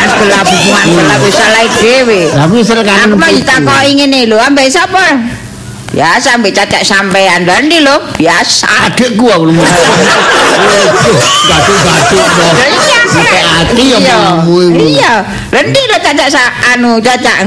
Hubungan 0.00 0.08
gelap, 0.20 0.44
hubungan 0.48 0.86
gelap 0.96 1.18
wis 1.24 1.34
salah 1.36 1.64
dhewe. 1.80 2.20
Tapi 2.32 2.56
sel 2.64 2.80
kan. 2.82 3.08
Aku 3.08 3.16
mah 3.16 3.30
ditakoki 3.30 3.90
ngene 3.96 4.28
lho, 4.28 4.36
ambek 4.40 4.68
sapa? 4.68 5.04
Biasa 5.90 6.38
ambek 6.38 6.54
cacak 6.54 6.82
sampean 6.84 7.44
lho 7.44 7.54
ndi 7.66 7.84
lho, 7.84 7.96
biasa. 8.16 8.68
adikku 8.88 9.26
aku 9.28 9.48
ngomong. 9.48 9.64
Gaduh-gaduh 11.50 12.24
dong. 12.36 12.56
Iya, 13.20 13.42
hati 13.60 13.84
ya 13.92 13.98
Iya. 14.00 14.16
iku. 14.40 14.56
Iya, 14.72 15.12
lho 15.52 15.96
cacak 16.00 16.28
sa- 16.32 16.54
anu 16.72 16.96
cacak 17.00 17.44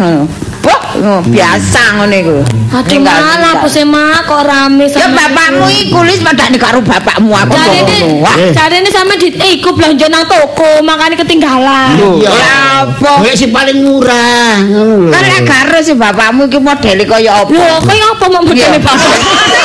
biasa 1.02 1.82
ngono 1.98 2.16
iku. 2.16 2.38
Aduh 2.74 3.00
malah 3.02 3.54
aku 3.62 3.70
mah 3.86 4.26
kok 4.26 4.42
rame 4.50 4.90
Ya 4.90 5.06
sama 5.06 5.30
bapakmu 5.30 5.66
iku 5.70 6.00
lis 6.06 6.22
padane 6.26 6.58
karo 6.58 6.82
bapakmu 6.82 7.30
aku 7.34 7.54
ngono. 7.54 8.26
Ini 8.74 8.90
sama 8.90 9.14
di, 9.16 9.30
eh, 9.38 9.62
iku 9.62 9.78
belanja 9.78 10.10
nang 10.10 10.26
toko, 10.26 10.82
makanya 10.82 11.16
ketinggalan. 11.22 11.94
Iya. 11.98 12.30
Ya 12.34 12.58
apa? 12.84 13.12
Golek 13.22 13.38
sing 13.38 13.54
paling 13.54 13.78
murah 13.86 14.58
ngono 14.66 14.94
lho. 15.08 15.12
Kan 15.14 15.24
lek 15.30 15.44
karo 15.46 15.78
si 15.82 15.94
bapakmu 15.94 16.50
iki 16.50 16.60
modele 16.60 17.04
kaya 17.06 17.32
apa? 17.46 17.52
Loh, 17.54 17.78
kok 17.82 17.94
apa 17.94 18.26
mau 18.30 18.42
begini 18.44 18.62
Iya. 18.74 18.80
bapak? 18.82 18.98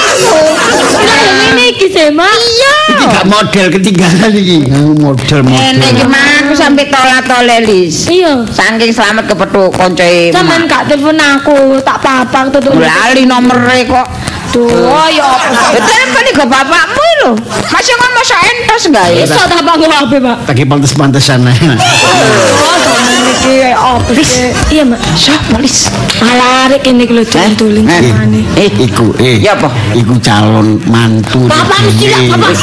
Ini 1.48 1.64
iki 1.74 1.86
sih 1.90 2.08
mah. 2.12 2.28
Iya. 2.28 2.74
Iki 2.94 3.04
gak 3.08 3.26
model 3.26 3.66
ketinggalan 3.72 4.32
iki. 4.34 4.58
Model 4.98 5.40
Ene 5.48 5.86
iki 5.94 6.04
mah 6.06 6.44
aku 6.44 6.52
sampe 6.54 6.86
tolat-tole 6.90 7.56
lis. 7.66 8.06
Iya. 8.10 8.44
Saking 8.50 8.90
selamat 8.92 9.24
kepethuk 9.30 9.70
koncoe. 9.74 10.30
Sampeyan 10.34 10.62
gak 10.68 10.82
telepon 10.90 11.17
aku, 11.18 11.58
tak 11.80 11.98
papang 11.98 12.48
tutup. 12.48 12.74
lali 12.74 13.22
nomere 13.22 13.84
kok. 13.84 14.06
Tuh, 14.48 14.64
oh 14.64 15.08
ya 15.12 15.20
apa? 15.20 15.76
Betul 15.76 16.08
kan 16.08 16.24
iki 16.24 16.40
bapakmu 16.40 17.04
lho. 17.20 17.30
Masih 17.68 17.92
ngomong 17.94 18.24
sok 18.24 18.40
entos 18.42 18.84
gawe. 18.88 19.12
Iso 19.12 19.36
tak 19.44 19.60
bangun 19.60 19.92
HP, 19.92 20.12
Pak. 20.18 20.36
Taki 20.48 20.64
pantes-pantesan 20.64 21.44
ae. 21.44 21.52
Oh, 21.52 22.74
sampeyan 22.80 23.28
iki 23.28 23.54
apa 23.68 24.12
sih? 24.16 24.48
Iya, 24.72 24.88
Mak. 24.88 25.00
Sopo 25.14 25.60
lis? 25.60 25.92
Alarik 26.18 26.80
ini 26.82 27.04
kalau 27.04 27.24
tuling-tuling 27.24 27.84
Eh, 27.84 28.00
samane. 28.00 28.40
eh, 28.56 28.70
iku, 28.80 29.12
eh. 29.20 29.36
Ya 29.36 29.52
apa? 29.52 29.68
Iku 29.92 30.16
calon 30.18 30.80
mantu. 30.88 31.44
Bapak 31.44 31.84
mesti 31.84 32.06
lah, 32.08 32.20
Bapak. 32.32 32.56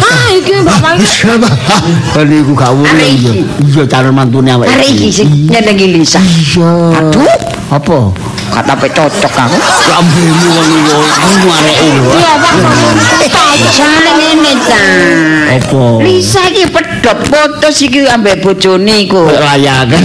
Pak, 0.00 0.24
iki 0.44 0.60
Bapak 0.60 1.00
iki. 1.00 1.08
Siapa? 1.08 1.48
Kan 2.12 2.28
iku 2.28 2.52
gak 2.52 2.70
urung 2.76 2.84
Arek 2.84 3.08
iya. 3.08 3.32
iki. 3.32 3.42
Iya 3.72 3.82
calon 3.88 4.12
mantune 4.12 4.52
awake. 4.52 4.68
Hari 4.68 4.86
iki 4.92 5.08
sing 5.08 5.28
nyenengi 5.48 5.86
Lisa. 5.96 6.20
Iya. 6.20 7.00
Aduh. 7.00 7.24
Apa? 7.72 8.12
Kata 8.52 8.76
pe 8.76 8.86
cocok 8.92 9.32
aku. 9.32 9.56
Lambemu 9.88 10.46
wong 10.52 10.68
iku. 10.68 10.98
Kamu 11.00 11.48
arek 11.48 11.76
iku. 11.80 12.04
Iya, 12.20 12.32
Pak. 12.38 12.54
Jane 13.74 14.10
ngene 14.20 14.52
ta. 14.68 14.80
Apa? 15.56 15.82
Lisa 16.04 16.42
iki 16.52 16.68
pedhot 16.68 17.18
putus 17.24 17.76
iki 17.80 18.04
ambek 18.04 18.44
bojone 18.44 19.08
iku. 19.08 19.24
Layakan. 19.26 20.02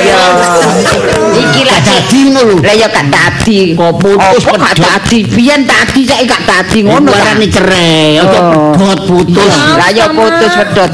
Ya. 0.00 1.19
Iki 1.40 1.62
lah 1.64 1.78
Dadi 1.80 2.18
ngono 2.28 2.40
lho. 2.44 2.56
Lah 2.60 2.74
ya 2.76 2.86
gak 2.92 3.06
dadi. 3.08 3.72
Kok 3.74 3.92
putus, 3.98 4.42
Apa 4.46 4.56
gak 4.60 4.76
dadi? 4.78 5.18
Biyen 5.24 5.64
dadi 5.64 6.00
saiki 6.04 6.26
gak 6.28 6.42
dadi 6.44 6.78
ngono. 6.84 7.10
Arane 7.10 7.46
cerai, 7.48 8.20
ojo 8.20 8.38
Oh. 8.40 8.72
pedhot 8.76 9.00
putus. 9.08 9.54
Lah 9.76 9.90
ya 9.90 10.06
putus 10.12 10.52
pedhot. 10.52 10.90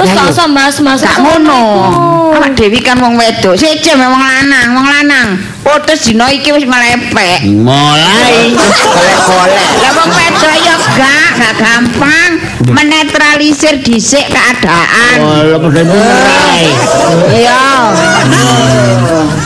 Terus 0.00 0.10
tak 0.16 0.24
usah 0.32 0.46
mas-mas. 0.48 1.00
Gak 1.04 1.18
ngono. 1.20 1.62
Awak 2.30 2.54
Dewi 2.56 2.78
kan 2.80 2.96
wong 3.02 3.18
wedok. 3.18 3.58
Seje 3.58 3.92
wong 3.98 4.14
lanang, 4.16 4.68
wong 4.78 4.86
lanang. 4.86 5.28
Putus 5.60 6.08
dina 6.08 6.30
iki 6.32 6.54
wis 6.56 6.64
melepek. 6.64 7.44
Mulai. 7.50 8.54
Golek-golek. 8.94 9.70
Lah 9.82 9.92
wong 9.98 10.10
wedok 10.14 10.54
ya 10.64 10.74
gak, 10.96 11.28
gak 11.36 11.54
gampang 11.58 12.30
menetralisir 12.70 13.82
dhisik 13.84 14.24
keadaan. 14.30 15.18
Oh, 15.20 15.58
padha 15.58 15.82
cerai. 15.84 16.64
Iya. 17.34 17.60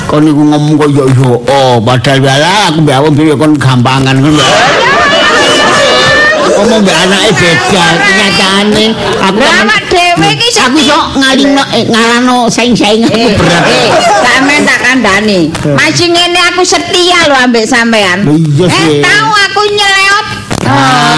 Kon 0.05 0.21
niku 0.23 0.43
ngomong 0.45 0.75
kok 0.79 0.91
yo 0.93 1.05
yo 1.11 1.31
oh, 1.43 1.75
padahal 1.83 2.21
wala 2.23 2.51
aku 2.71 2.79
mbek 2.85 2.97
awak 3.01 3.13
dhewe 3.17 3.35
kon 3.35 3.53
gampangan 3.57 4.15
ngono. 4.21 4.47
Ngomong 6.55 6.81
mbek 6.85 6.97
anake 7.03 7.33
beda 7.41 7.85
kenyataane. 7.99 8.85
Aku 9.27 9.41
awak 9.43 9.83
dhewe 9.91 10.29
iki 10.37 10.49
aku 10.61 10.79
sok 10.85 11.05
ngalino 11.19 11.65
eh, 11.75 11.85
ngalano 11.89 12.47
saing-saing 12.47 13.03
aku 13.09 13.17
Eh, 13.17 13.33
berat. 13.35 13.63
eh, 13.67 13.89
sampean 14.23 14.63
tak 14.63 14.79
kandhani. 14.85 15.41
Masih 15.75 16.09
ngene 16.13 16.41
aku 16.53 16.63
setia 16.63 17.21
lho 17.27 17.37
ambek 17.41 17.65
sampean. 17.67 18.23
Lho 18.29 18.67
Eh, 18.71 19.01
tahu 19.03 19.31
aku 19.33 19.61
nyeleot. 19.73 20.27
Oh, 20.65 21.17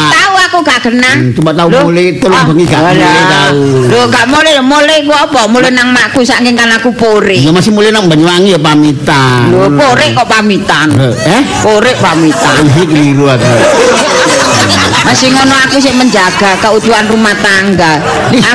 aku 0.57 0.65
gak 0.65 0.81
genah. 0.89 1.15
Hmm, 1.21 1.31
cuma 1.37 1.53
tahu 1.53 1.69
Loh, 1.69 1.85
mulai, 1.93 2.17
ah, 2.17 2.45
bengi 2.49 2.65
gak 2.65 2.81
mulai 2.81 3.25
tahu. 3.29 3.61
Lho, 3.93 4.01
gak 4.09 4.27
mulai, 4.33 4.53
mulai 4.65 4.97
ku 5.05 5.13
apa? 5.13 5.41
Mulai 5.45 5.71
nang 5.77 5.93
makku 5.93 6.25
saking 6.25 6.57
kan 6.57 6.73
aku 6.73 6.97
pore. 6.97 7.37
Ya 7.37 7.53
masih 7.53 7.77
mulai 7.77 7.93
nang 7.93 8.09
Banyuwangi 8.09 8.57
ya 8.57 8.61
pamitan. 8.61 9.53
Lho, 9.53 9.69
pore 9.77 10.07
kok 10.17 10.25
pamitan. 10.25 10.89
Eh? 10.97 11.43
Pore 11.61 11.93
pamitan. 12.01 12.65
Iki 12.65 12.85
keliru 12.89 13.29
aku. 13.29 13.53
Masih 15.07 15.31
ngono 15.31 15.55
aku 15.55 15.77
sih 15.79 15.95
menjaga 15.95 16.59
keutuhan 16.59 17.05
rumah 17.07 17.37
tangga. 17.39 18.01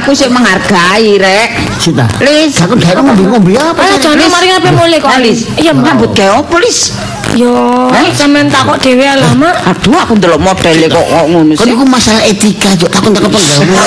Aku 0.01 0.11
sih 0.11 0.27
menghargai, 0.27 1.15
Rek. 1.21 1.49
Sita. 1.79 2.09
Lis. 2.19 2.59
Aku 2.59 2.75
dari 2.75 2.97
ngombe-ngombe 2.97 3.55
apa? 3.55 3.79
Alah, 3.79 3.97
jangan 4.01 4.25
mari 4.27 4.51
ngapain 4.51 4.75
mulai 4.75 4.97
kok. 4.99 5.09
Lis. 5.21 5.47
Iya, 5.55 5.71
Mak. 5.71 5.85
Nyambut 5.85 6.11
gawe 6.11 6.43
apa, 6.43 6.55
Lis? 6.59 6.91
Yo, 7.31 7.87
Eh? 7.95 8.11
sampean 8.11 8.51
takok 8.51 8.75
dhewe 8.77 9.07
lama. 9.07 9.55
Aduh, 9.63 9.95
aku 9.95 10.19
ndelok 10.19 10.41
modele 10.41 10.85
kok 10.85 10.99
kok 10.99 11.25
ngono 11.31 11.55
Kon 11.55 11.63
sih. 11.63 11.71
iku 11.71 11.83
masalah 11.87 12.23
etika, 12.27 12.75
juk 12.75 12.91
takon-takon 12.91 13.31
penggawe. 13.31 13.65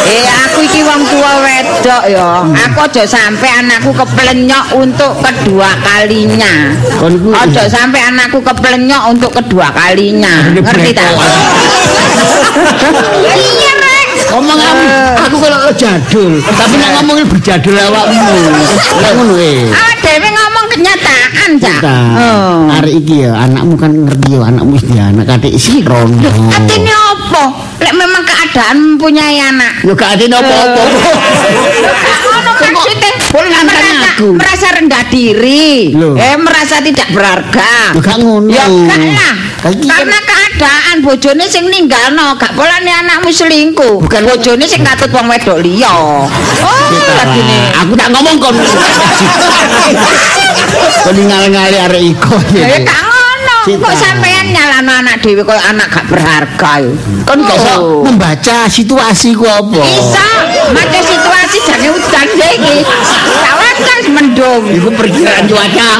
Eh 0.00 0.26
aku 0.26 0.64
iki 0.64 0.80
wong 0.82 1.02
tua 1.06 1.32
wedok 1.44 2.02
ya. 2.08 2.42
Aku 2.66 2.78
aja 2.82 3.02
sampai 3.04 3.50
anakku 3.52 3.90
keplenyok 3.92 4.66
untuk 4.74 5.12
kedua 5.18 5.70
kalinya. 5.82 6.72
Aja 7.36 7.68
sampai 7.68 8.00
anakku 8.00 8.38
keplenyok 8.40 9.02
untuk 9.12 9.30
kedua 9.34 9.70
kalinya. 9.70 10.50
Ngerti 10.50 10.90
tak? 10.94 11.10
Iya. 13.30 13.89
Ngomong 14.30 14.58
aku, 14.62 14.84
aku 15.26 15.36
kalau 15.42 15.58
jadul, 15.74 16.32
tapi 16.38 16.74
nek 16.78 16.90
ngomongin 17.02 17.26
berjadul 17.26 17.74
awakmu. 17.74 18.34
Lah 19.02 19.10
ngono 19.18 19.34
eh. 19.34 19.66
Awak 19.74 19.96
dhewe 20.06 20.28
ngomong 20.30 20.66
kenyataan, 20.70 21.50
Cak. 21.58 21.80
Oh. 22.14 22.70
hari 22.70 22.96
iki 23.02 23.26
ya 23.26 23.36
anakmu 23.36 23.74
kan 23.76 23.92
ngerti 23.92 24.38
ya 24.38 24.40
anakmu 24.46 24.78
wis 24.78 24.86
anak 24.94 25.26
kadek 25.26 25.52
isi 25.52 25.82
rondo. 25.82 26.30
Artinya 26.30 26.96
apa? 27.12 27.44
Lek 27.82 27.92
memang 27.92 28.22
keadaan 28.22 28.76
mempunyai 28.94 29.36
anak. 29.42 29.82
Yo 29.82 29.92
gak 29.98 30.16
apa-apa. 30.16 30.82
Maksudnya 32.60 33.10
merasa, 33.62 34.08
aku. 34.12 34.28
merasa 34.36 34.66
rendah 34.74 35.04
diri, 35.08 35.94
Loh. 35.94 36.12
eh 36.14 36.36
merasa 36.36 36.76
tidak 36.78 37.08
berharga. 37.08 37.96
Gak 37.96 38.16
ngono. 38.18 38.48
Ya 38.48 38.64
gak 38.66 38.98
lah. 39.00 39.34
Iki 39.70 39.86
kan- 39.86 39.98
Karena 39.98 40.18
keadaan 40.20 40.96
bojone 41.00 41.44
sing 41.46 41.64
ninggalno, 41.66 42.36
gak 42.36 42.52
polane 42.52 42.90
anakmu 42.90 43.30
selingkuh. 43.30 44.00
Bukan- 44.02 44.24
bojone 44.26 44.64
sing 44.64 44.80
katut 44.80 45.08
wong 45.10 45.26
wedok 45.26 45.58
liya. 45.58 45.88
Oh, 45.88 46.28
lagi 47.16 47.40
nih. 47.40 47.62
Aku 47.78 47.92
tak 47.94 48.08
ngomong 48.10 48.36
kon. 48.38 48.56
Kon 51.00 51.16
ngal-ngali 51.18 51.78
arek 51.80 52.02
iko. 52.08 52.34
Ya 52.52 52.78
gak. 52.78 53.00
Cita. 53.60 53.76
Kok 53.76 53.92
sampean 53.92 54.56
nyalano 54.56 55.04
anak 55.04 55.20
dhewe 55.20 55.44
koyo 55.44 55.60
anak 55.60 55.92
gak 55.92 56.08
berharga 56.08 56.80
yo. 56.80 56.92
Kon 57.28 57.44
gak 57.44 57.56
iso 57.56 57.72
Oh. 57.76 58.00
membaca 58.00 58.64
situasi 58.66 59.36
ku 59.36 59.44
apa. 59.44 59.84
Bisa, 59.84 60.26
maca 60.72 60.96
situasi 60.98 61.39
udan 61.88 62.26
deh 62.30 62.52
iki. 62.52 62.76
Kawan 63.40 63.74
kan 63.80 63.98
mendung. 64.12 64.62
Iku 64.68 64.88
perkiraan 64.92 65.44
cuaca. 65.48 65.90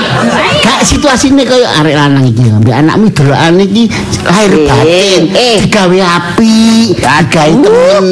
Gak 0.60 0.80
situasine 0.84 1.42
koyo 1.44 1.64
arek 1.64 1.96
lanang 1.96 2.24
iki 2.26 2.44
ambek 2.44 2.74
anakmu 2.74 3.08
dolokan 3.10 3.56
iki 3.58 3.88
lahir 4.24 4.52
Eh, 4.52 4.66
batin. 4.68 5.22
eh. 5.32 5.56
Digawe 5.64 5.98
api, 6.00 6.58
digawe 6.96 7.52
temen. 7.56 8.06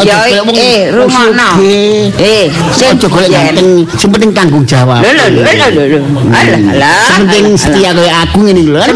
Ya, 0.00 0.16
eh, 0.28 0.80
rungokno. 0.88 1.48
sugih. 1.60 2.12
Eh, 2.16 2.44
sing 2.72 2.96
Aja 2.96 3.06
golek 3.08 3.28
biyen. 3.28 3.44
ganteng, 3.52 3.70
sing 3.98 4.08
penting 4.08 4.30
tanggung 4.32 4.64
jawab. 4.64 5.00
Lho 5.04 5.10
lho 5.12 5.26
lho 5.32 5.42
lho 5.44 5.84
lho. 5.92 5.98
Alah 6.32 6.60
alah. 6.72 7.04
Sing 7.10 7.24
penting 7.28 7.44
setia 7.56 7.90
kaya 7.92 8.12
aku 8.24 8.38
ngene 8.44 8.62
lho. 8.64 8.80
kan 8.80 8.94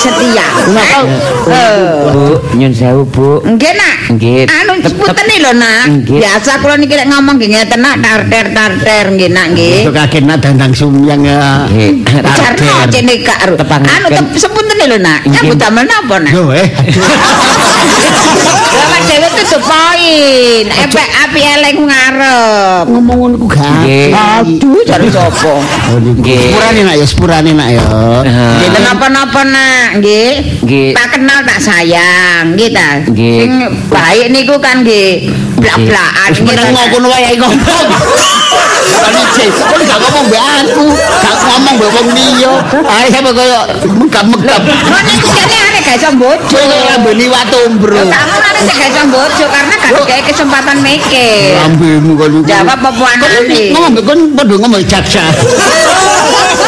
setia. 0.00 0.46
Nah, 0.72 1.04
Eh. 1.46 1.78
Bu, 2.08 2.24
nyun 2.56 2.72
sewu, 2.72 3.02
Bu. 3.04 3.44
Nggih, 3.44 3.72
Nak. 3.74 3.96
Nggih. 4.16 4.48
Anu 4.48 4.72
sepunten 4.80 5.24
lho, 5.28 5.52
Nak. 5.52 5.84
Biasa 6.08 6.58
kula 6.58 6.74
niki 6.76 6.94
lek 6.94 7.06
ngomong 7.06 7.36
nggih 7.36 7.50
ngeten 7.50 7.80
nak 7.80 8.00
tarter 8.00 8.46
tarter 8.50 9.04
nggih, 9.12 9.28
Nak 9.28 9.46
nggih. 9.52 9.84
Itu 9.84 9.92
kaget 9.92 10.24
nak 10.24 10.38
dandang 10.40 10.72
sumyang 10.72 11.20
ya. 11.22 11.68
Nggih. 11.68 11.90
Carno 12.24 12.74
cene 12.88 13.14
kak. 13.20 13.38
Tepang- 13.54 13.84
Anu 13.84 14.08
sepunten 14.34 14.76
lho, 14.80 14.98
Nak. 14.98 15.20
Nyambut 15.26 15.56
damel 15.56 15.84
napa, 15.84 16.16
Nak? 16.18 16.32
Yo 16.32 16.44
eh. 16.50 16.66
Lah 18.70 19.00
dhewe 19.06 19.28
tuh 19.34 19.60
poin. 19.62 20.64
Epek 20.70 21.08
api 21.26 21.40
elek 21.42 21.74
ngarep. 21.82 22.84
Ngomong 22.86 23.16
ngono 23.18 23.36
ku 23.42 23.46
gak. 23.50 23.82
Aduh, 24.14 24.82
jare 24.86 25.06
sapa? 25.10 25.54
Nggih. 25.98 26.54
Sepurane 26.54 26.80
nak 26.86 26.94
ya, 26.94 27.04
sepurane 27.06 27.50
nak 27.54 27.68
ya. 27.70 27.86
Nggih, 28.22 28.80
napa-napa 28.82 29.40
nak, 29.46 29.88
nggih. 29.98 30.32
Nggih. 30.62 30.88
Tak 30.94 31.06
kenal 31.18 31.38
tak 31.42 31.58
sayang, 31.58 32.54
nggih 32.54 32.70
ta. 32.70 33.02
Sing 33.10 33.52
baik 33.90 34.26
niku 34.30 34.56
kan 34.62 34.86
nggih 34.86 35.30
blak-blakan 35.60 36.28
Wis 36.32 36.40
meneng 36.40 36.72
ngono 36.72 37.06
wae 37.12 37.34
ngomong. 37.36 37.86
Kali 38.80 39.22
cek, 39.36 39.48
kok 39.52 39.80
gak 39.84 39.98
ngomong 40.00 40.24
mbek 40.28 40.42
aku, 40.42 40.86
gak 40.96 41.34
ngomong 41.48 41.74
mbek 41.76 41.90
wong 41.94 42.08
liya. 42.16 42.52
Ae 42.84 43.06
sampe 43.12 43.30
koyo 43.36 43.60
megap-megap. 44.00 44.62
Niku 45.04 45.28
kene 45.32 45.56
arek 45.56 45.80
gak 45.84 45.96
iso 46.00 46.10
bojo. 46.16 46.56
Kowe 46.56 46.76
lambe 46.88 47.10
liwat 47.16 47.52
ombro. 47.66 48.00
Kamu 48.08 48.36
arek 48.40 48.62
gak 48.64 48.88
iso 48.88 49.02
bojo 49.08 49.44
karena 49.48 49.74
gak 49.76 49.92
dikei 50.00 50.22
kesempatan 50.28 50.78
mikir. 50.80 51.56
Lambemu 51.60 52.12
kon 52.16 52.30
iku. 52.40 52.48
Jawab 52.48 52.80
apa 52.80 53.04
anane? 53.16 53.60
Ngomong 53.72 53.90
mbek 53.96 54.04
kon 54.04 54.20
padha 54.36 54.54
ngomong 54.56 54.82
jaksa. 54.88 55.24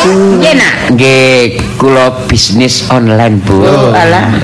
Nggih, 0.03 0.59
nak. 0.59 0.75
Nggih, 0.99 1.63
kula 1.79 2.11
bisnis 2.27 2.91
online, 2.91 3.39
Bu. 3.39 3.63
Alah. 3.95 4.35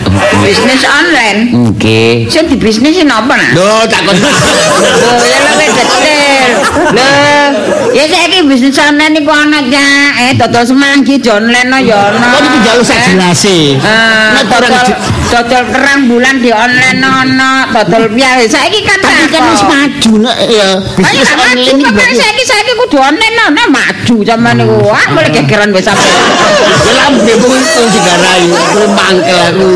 Bisnis 0.47 0.87
online. 0.87 1.51
Nggih. 1.51 2.31
Sing 2.31 2.47
dibisnisi 2.47 3.03
napa, 3.03 3.35
nak? 3.35 3.59
Lho, 3.59 3.83
takon. 3.91 4.15
Loh, 4.23 5.19
ya 5.27 5.39
lebih 5.51 5.69
detail. 5.75 6.51
Loh, 6.95 7.47
ya 7.95 8.05
saiki 8.07 8.45
bisnis 8.47 8.79
online 8.79 9.15
iku 9.23 9.33
ana 9.33 9.59
ya. 9.67 9.89
Eh, 10.19 10.33
dodol 10.37 10.65
semanggi 10.67 11.19
di 11.19 11.31
online 11.31 11.69
no 11.69 11.79
ya 11.79 11.97
ono. 12.11 12.19
Kok 12.19 12.41
iki 12.43 12.59
jaluk 12.67 12.85
sak 12.85 12.99
jelase. 13.07 13.79
Eh, 13.79 14.29
Nek 14.35 14.45
orang 14.51 14.71
dodol, 14.71 14.97
dodol 15.31 15.65
kerang 15.73 16.01
bulan 16.11 16.35
di 16.43 16.51
online 16.51 16.99
ono, 17.03 17.53
dodol 17.75 18.05
biasa. 18.13 18.51
Saiki 18.51 18.81
kan 18.83 18.99
tapi 19.03 19.25
kan 19.31 19.43
wis 19.51 19.63
maju 19.65 20.13
nek 20.27 20.37
ya. 20.49 20.49
Ayo 20.49 20.71
Bisnis 20.99 21.29
maju 21.33 21.45
online 21.49 21.71
iki 21.79 21.87
berarti 21.91 22.17
saiki 22.19 22.45
saiki 22.45 22.73
kudu 22.87 22.97
online 22.99 23.35
no, 23.35 23.47
nah 23.55 23.67
maju 23.71 24.17
zaman 24.27 24.55
niku. 24.59 24.77
Wah, 24.89 25.07
mulai 25.15 25.31
gegeran 25.33 25.69
wis 25.75 25.85
sampe. 25.87 26.03
Ya 26.09 26.93
lambe 27.05 27.33
mung 27.41 27.55
itu 27.55 27.83
digarai, 27.95 28.45
kowe 28.75 28.87
mangkel 28.95 29.39
aku. 29.53 29.71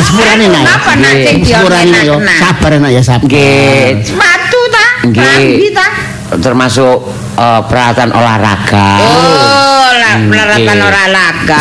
Sepurane 0.00 0.46
nak. 0.52 0.64
Apa 0.66 0.92
nak 0.98 1.12
sing 1.24 1.36
di 1.42 1.50
nak 1.52 1.66
online 1.66 2.06
yo. 2.06 2.16
nak? 2.20 2.38
Sabar 2.40 2.72
nak 2.78 2.90
ya 2.92 3.02
sabar. 3.02 3.24
Nggih. 3.26 4.04
Sepatu 4.04 4.60
ta? 4.68 4.86
Nggih. 5.08 5.24
Rambi 5.24 5.68
ta? 5.72 5.86
Termasuk 6.26 6.96
eh, 7.38 7.60
peralatan 7.70 8.10
olahraga. 8.10 8.88
Oh, 8.98 9.90
lah 9.94 10.16
peralatan 10.26 10.78
olahraga. 10.82 11.58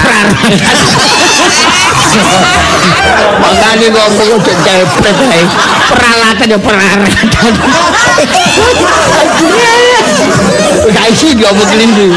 Makane 3.36 3.88
ngomong 3.94 4.42
kok 4.42 4.58
cepet 4.66 5.18
ae. 5.30 5.44
Peralatan 5.94 6.48
ya 6.50 6.58
peralatan. 6.58 7.54
Gak 10.86 11.06
isi 11.14 11.38
dia 11.38 11.50
omong 11.54 11.70
kelindu. 11.70 12.10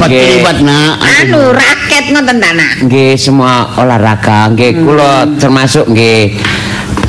Jadi 0.08 0.42
nak. 0.64 0.92
Anu 1.02 1.52
raket 1.52 2.06
ngoten 2.16 2.36
ta 2.40 2.50
nak. 2.56 2.74
Nggih, 2.88 3.14
semua 3.20 3.68
olahraga. 3.78 4.50
Nggih, 4.52 4.72
kula 4.82 5.28
termasuk 5.38 5.86
nggih 5.92 6.40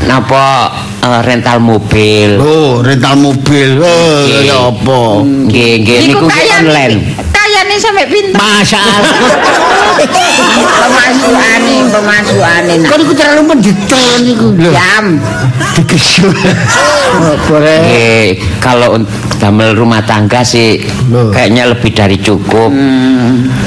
napa 0.07 0.73
eh, 1.03 1.21
rental 1.23 1.59
mobil. 1.63 2.39
Oh, 2.43 2.83
rental 2.83 3.15
mobil. 3.19 3.79
Oh, 3.79 4.27
ya 4.27 4.71
apa? 4.71 5.01
Nggih, 5.23 5.73
nggih 5.87 5.99
niku 6.11 6.27
online. 6.27 6.97
Kayane 7.33 7.77
sampe 7.79 8.05
pinter. 8.11 8.39
Masa 8.39 8.83
Pemasukane, 9.93 11.75
pemasukane 11.93 12.73
nak. 12.83 12.89
Kau 12.91 12.97
niku 12.99 13.15
terlalu 13.15 13.43
mendetail 13.53 14.17
niku. 14.25 14.49
Jam. 14.73 15.05
digesul. 15.77 16.33
Boleh. 17.49 17.81
Nggih, 17.81 18.29
kalau 18.61 19.01
damel 19.43 19.75
rumah 19.75 20.07
tangga 20.07 20.47
sih 20.47 20.79
Loh. 21.11 21.35
kayaknya 21.35 21.67
lebih 21.67 21.91
dari 21.91 22.15
cukup. 22.23 22.71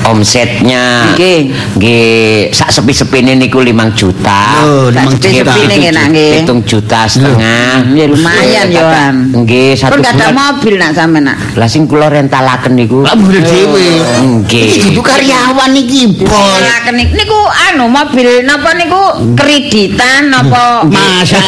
Omsetnya 0.08 1.12
Nggih. 1.18 1.52
nggih 1.76 2.08
sak 2.56 2.72
sepi-sepine 2.72 3.36
niku 3.36 3.60
5 3.60 3.92
juta. 3.92 4.64
Oh, 4.64 4.88
Tak 4.88 5.12
5 5.12 5.20
sepi-sepi 5.20 5.76
juta. 5.92 6.04
Hitung 6.40 6.62
juta 6.64 7.00
setengah. 7.04 7.92
Ya 7.92 8.06
lumayan 8.08 8.72
yo 8.72 8.88
an. 8.88 9.16
Nggih, 9.36 9.76
satu 9.76 10.00
gak 10.00 10.16
ada 10.16 10.32
mobil 10.32 10.80
nak 10.80 10.96
sampe 10.96 11.20
nak. 11.20 11.36
Lah 11.60 11.68
sing 11.68 11.84
kula 11.90 12.08
rentalaken 12.08 12.80
niku. 12.80 13.04
Lah 13.04 13.18
boleh 13.18 13.44
dhewe. 13.44 13.88
Nggih. 14.24 14.88
Dudu 14.88 15.02
karyawan 15.04 15.76
iki, 15.76 16.24
Bos. 16.24 16.64
Niku 16.96 17.40
anu 17.68 17.92
mobil 17.92 18.48
napa 18.48 18.72
niku 18.80 19.36
kreditan 19.36 20.32
napa 20.32 20.88
Masa. 20.88 21.42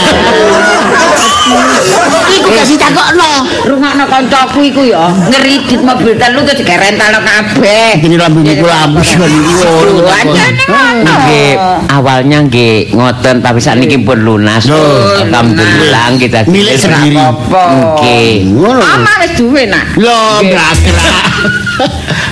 Iku 2.28 2.50
kasih 2.52 2.76
takokno. 2.76 3.32
rungokno 3.70 4.04
kancaku 4.18 4.66
iku 4.74 4.82
ya 4.90 5.14
ngeridit 5.30 5.82
mobil 5.86 6.18
telu 6.18 6.42
terus 6.42 6.66
direntalno 6.66 7.22
kabeh. 7.22 8.02
Ini 8.02 8.16
lambe 8.18 8.42
niku 8.42 8.66
labis 8.66 9.14
kan. 9.14 9.30
Lho, 9.30 9.74
ngono. 10.02 11.14
Nggih, 11.22 11.54
awalnya 11.94 12.38
nggih 12.50 12.98
ngoten 12.98 13.46
tapi 13.46 13.62
sakniki 13.62 14.02
pun 14.02 14.26
lunas. 14.26 14.66
Oh, 14.74 15.22
Alhamdulillah 15.22 16.18
kita 16.18 16.50
Milik 16.50 16.82
sendiri. 16.82 17.22
Nggih. 17.22 18.58
Ngono. 18.58 18.82
Wis 19.22 19.32
duwe 19.38 19.70
nak. 19.70 19.86
Lo 20.02 20.42
gerak-gerak. 20.42 21.66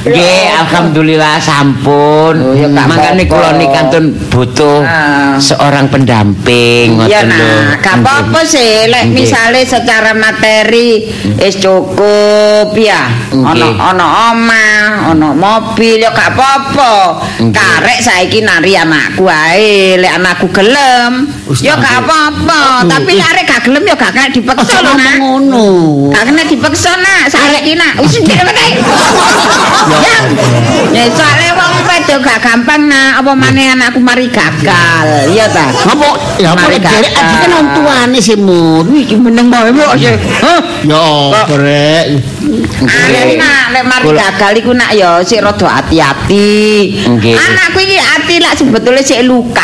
Nggih, 0.05 0.45
alhamdulillah 0.61 1.41
sampun. 1.41 2.35
Oh, 2.37 2.53
ya 2.53 2.69
gak 2.69 2.85
Makane 2.85 3.23
kula 3.25 3.57
nikantun 3.57 4.13
butuh 4.29 4.81
Ah. 4.85 5.33
seorang 5.37 5.89
pendamping 5.89 6.93
Ya 7.05 7.25
ngoten 7.25 7.27
lho. 7.33 7.41
nah, 7.41 7.77
gak 7.81 7.95
apa-apa 8.01 8.39
sih 8.45 8.85
lek 8.85 9.09
misale 9.09 9.65
secara 9.65 10.13
materi 10.13 11.09
wis 11.37 11.57
cukup 11.57 12.73
ya. 12.77 13.09
Ono 13.33 13.67
ono 13.73 14.07
omah, 14.31 15.09
ono 15.09 15.33
mobil 15.33 16.01
ya 16.01 16.13
gak 16.13 16.37
apa-apa. 16.37 16.93
Karek 17.49 17.99
saiki 17.99 18.41
nari 18.41 18.77
anakku 18.77 19.25
ae, 19.25 19.97
lek 19.97 20.11
anakku 20.13 20.53
gelem 20.53 21.25
ya 21.61 21.77
gak 21.77 22.05
apa-apa. 22.05 22.85
Tapi 22.89 23.13
arek 23.21 23.43
gak 23.45 23.61
gelem 23.69 23.83
ya 23.85 23.95
gak 23.97 24.11
kena 24.17 24.29
dipaksa 24.33 24.81
lho 24.81 24.93
nak. 24.97 25.15
ngono. 25.21 25.67
Gak 26.09 26.23
kena 26.31 26.41
dipaksa 26.49 26.91
nak, 26.97 27.29
saiki 27.29 27.73
nak. 27.77 28.01
Wis 28.01 28.17
ndek 28.21 28.41
meneh. 28.41 28.69
Ya. 30.01 30.17
Ya 30.95 31.03
soalnya 31.13 31.53
wong 31.53 31.73
wedok 31.85 32.19
gak 32.25 32.39
gampang 32.41 32.89
nak, 32.89 33.21
apa 33.21 33.31
maneh 33.37 33.65
anakku 33.77 34.01
mari 34.01 34.25
gagal. 34.31 35.29
Iya 35.29 35.45
ta? 35.53 35.69
Apa? 35.69 36.09
Ya 36.41 36.57
apa 36.57 36.65
derek 36.65 36.81
gagal. 36.81 37.13
adik 37.13 37.37
kan 37.45 37.65
tuane 37.77 38.19
sih. 38.19 38.37
Wih, 38.39 39.05
iki 39.05 39.15
meneng 39.17 39.53
bae 39.53 39.69
kok 39.69 39.93
sih. 40.01 40.17
Hah? 40.41 40.61
Ya 40.81 41.05
rek. 41.45 42.05
Nak, 43.37 43.65
lek 43.73 43.83
mari 43.85 44.09
gagal 44.17 44.53
iku 44.61 44.71
nak 44.73 44.91
ya 44.97 45.21
sik 45.21 45.45
rada. 45.45 45.85
Nggih. 46.25 47.37
Anakku 47.37 47.79
iki 47.85 47.97
ati 48.35 48.43
lak 48.43 48.55
sebetulnya 48.59 48.99
sik 48.99 49.23
luka. 49.23 49.63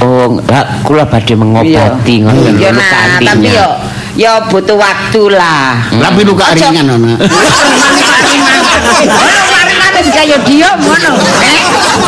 Oh, 0.00 0.40
lah 0.48 0.80
kula 0.80 1.04
badhe 1.04 1.36
mengobati 1.36 2.24
ngoten 2.24 2.56
Iya 2.56 2.72
lho 2.72 2.80
nah, 2.80 3.20
tapi 3.20 3.48
yo 3.48 3.68
yo 4.16 4.32
butuh 4.48 4.72
waktu 4.72 5.36
lah. 5.36 5.84
Tapi 5.92 6.24
luka 6.24 6.48
Aja. 6.48 6.72
ringan 6.72 6.96
ana. 6.96 7.12
Mari-mari 9.52 10.00
juga 10.00 10.22
yo 10.24 10.36
dia 10.48 10.68
ngono. 10.80 11.12
Eh, 11.44 11.60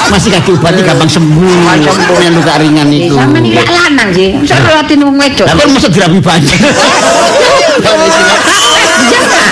Masih 0.09 0.33
kaki 0.33 0.57
obati 0.57 0.81
gampang 0.81 1.11
sembuh. 1.11 1.77
Nek 1.77 2.33
luka 2.33 2.57
ringan 2.57 2.89
Eh, 2.89 3.05
itu. 3.05 3.13
sampean 3.13 3.45
iki 3.45 3.57
lak 3.57 3.69
lanang 3.69 4.09
sih. 4.17 4.29
Masa 4.41 4.57
latihan 4.75 5.05
wong 5.05 5.17
wedok. 5.21 5.45
Lah 5.45 5.55
kan 5.55 5.69
mesti 5.69 5.89
dirabi 5.93 6.21
banyak. 6.25 6.61
Iya 7.79 9.21
ta? 9.23 9.45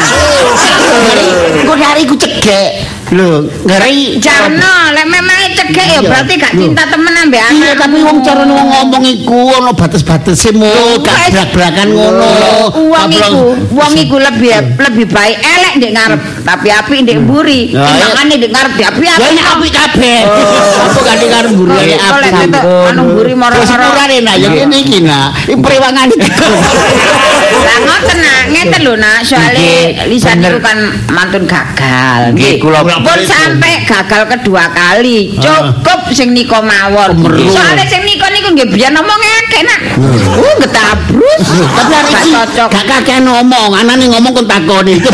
Kok 1.62 1.76
dari 1.76 2.02
ku 2.04 2.16
cegek. 2.16 2.70
Lho, 3.14 3.46
ngeri 3.62 4.18
Jarno, 4.18 4.90
lek 4.90 5.06
memang 5.06 5.38
cekek 5.54 5.86
ya 5.94 6.00
berarti 6.02 6.34
gak 6.42 6.52
cinta 6.58 6.82
temen 6.90 7.14
ambek 7.14 7.38
anak. 7.38 7.54
Iya, 7.54 7.72
tapi 7.78 7.96
wong 8.02 8.18
cara 8.26 8.42
wong 8.42 8.66
ngomong 8.66 9.04
iku 9.06 9.54
ana 9.54 9.70
batas-batase 9.70 10.50
mo, 10.50 10.66
gak 11.06 11.30
brak-brakan 11.30 11.94
ngono. 11.94 12.26
Uang 12.74 13.06
Kaplong- 13.06 13.30
iku, 13.30 13.44
uang 13.78 13.92
iku 13.94 14.16
lebih 14.18 14.50
lebih 14.74 15.06
baik 15.06 15.38
elek 15.38 15.72
ndek 15.78 15.92
ngarep, 15.94 16.20
tapi 16.42 16.68
api 16.74 16.94
ndek 17.06 17.18
mburi. 17.22 17.70
Timbangane 17.70 18.34
ndek 18.42 18.50
ngarep 18.50 18.72
di 18.74 18.82
api 18.82 19.04
api. 19.06 19.22
ini 19.30 19.42
apik 19.54 19.70
kabeh. 19.70 20.20
Apa 20.86 20.98
gak 21.06 21.44
mburi 21.54 21.74
ya 21.86 21.96
kok 22.02 22.18
lek 22.18 22.32
apik. 22.34 22.42
ketok 22.50 22.64
anu 22.90 23.02
mburi 23.06 23.34
moro-moro. 23.38 23.62
sepurane 23.70 24.18
nah 24.26 24.34
ya 24.34 24.48
ngene 24.50 24.76
iki 24.82 24.98
prewangan 25.62 26.10
iki. 26.10 26.26
Lah 27.46 27.78
ngoten 27.82 28.18
nak, 28.22 28.42
ngeten 28.50 28.80
lho 28.82 28.94
nak, 28.98 29.18
soalnya 29.22 29.54
Nggih, 29.54 30.10
Lisa 30.10 30.32
niku 30.34 30.58
kan 30.58 30.78
mantun 31.10 31.44
gagal. 31.46 32.34
Nggih, 32.34 32.58
kula 32.58 32.82
pun 32.82 33.20
sampai 33.22 33.86
gagal 33.86 34.22
kedua 34.26 34.70
kali. 34.74 35.34
Cukup 35.38 36.10
sing 36.10 36.34
nika 36.34 36.58
mawon. 36.58 37.14
Soalnya 37.50 37.84
sing 37.86 38.02
nika 38.02 38.26
niku 38.32 38.54
nggih 38.54 38.68
biyen 38.70 38.94
ngomong 38.94 39.20
akeh 39.20 39.62
nak. 39.62 39.80
Uh 40.36 40.54
getabrus. 40.62 41.44
Tapi 41.46 41.94
Gak 41.96 42.04
iki 42.12 42.30
gak 42.56 42.84
kakek 42.84 43.18
ngomong, 43.24 43.70
anane 43.72 44.04
ngomong 44.10 44.32
kon 44.34 44.46
takoni. 44.48 44.98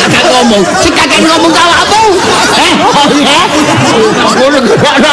Gak 0.00 0.24
ngomong. 0.32 0.62
Si 0.80 0.88
kakek 0.90 1.20
ngomong 1.22 1.52
awakmu. 1.52 2.02
Eh, 2.56 2.72
oh 2.80 3.08
ya. 3.20 3.42
Ngono 4.40 4.58
ngono. 4.64 5.12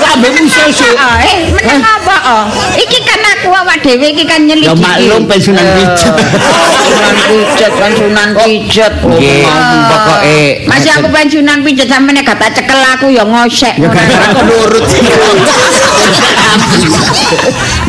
Rambe 0.00 0.28
sesuk. 0.48 0.96
Ah, 0.96 1.20
eh, 1.20 1.52
meneng 1.52 1.84
apa? 1.84 2.16
Oh, 2.24 2.44
iki 2.72 3.04
kan 3.04 3.20
aku 3.20 3.52
awak 3.52 3.84
dhewe 3.84 4.16
iki 4.16 4.24
kan 4.24 4.47
nyelidiki. 4.48 4.72
Ya 4.72 4.74
maklum 4.80 5.22
pensiunan 5.28 5.66
pijet. 5.76 6.14
Pensiunan 6.16 7.16
pijet, 7.28 7.72
pensiunan 7.76 8.28
pijet. 8.40 8.92
Nggih, 9.04 9.44
pokoke 9.92 10.40
Masih 10.64 10.90
aku 10.96 11.08
pensiunan 11.12 11.58
pijet 11.60 11.88
sampe 11.92 12.10
nek 12.16 12.24
gak 12.24 12.40
tak 12.40 12.50
cekel 12.56 12.80
aku 12.80 13.06
ya 13.12 13.24
ngosek. 13.28 13.76
Ya 13.76 13.88
gara-gara 13.92 14.26
kok 14.32 14.44
nurut. 14.48 14.84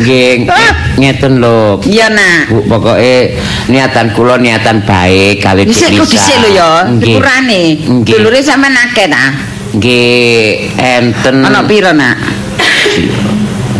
nggih 0.00 0.48
ngeten 1.00 1.40
lho. 1.40 1.80
Iya 1.88 2.06
nak. 2.12 2.52
Bu, 2.52 2.60
pokoke 2.68 3.36
niatan 3.72 4.12
kula 4.12 4.36
niatan 4.36 4.84
baik 4.84 5.40
kali 5.40 5.64
Dhisik 5.64 5.96
kok 5.96 6.08
dhisik 6.08 6.36
lho 6.44 6.48
ya, 6.52 6.70
dikurane. 7.00 7.62
Dulure 8.04 8.40
sampean 8.44 8.76
akeh 8.76 9.08
ta? 9.08 9.24
Nggih, 9.70 10.74
enten 10.76 11.46
Ana 11.46 11.62
pira 11.62 11.94
nak? 11.94 12.18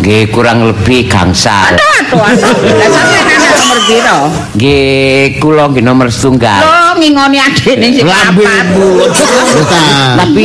Nggih 0.01 0.33
kurang 0.33 0.65
lebih 0.65 1.05
gangsal. 1.05 1.77
Aduh, 1.77 2.25
aduh, 2.25 3.40
nomor 3.61 3.79
pira? 3.85 4.17
Nggih, 4.53 5.37
kula 5.37 5.63
nggih 5.69 5.83
nomor 5.83 6.07
setunggal. 6.09 6.59
Lo 6.59 6.97
ngingoni 6.97 7.37
adikne 7.37 7.87
sing 7.89 8.05
Lambe 8.05 8.41
papat. 8.41 8.65
bu. 8.73 8.87
Tapi 10.17 10.43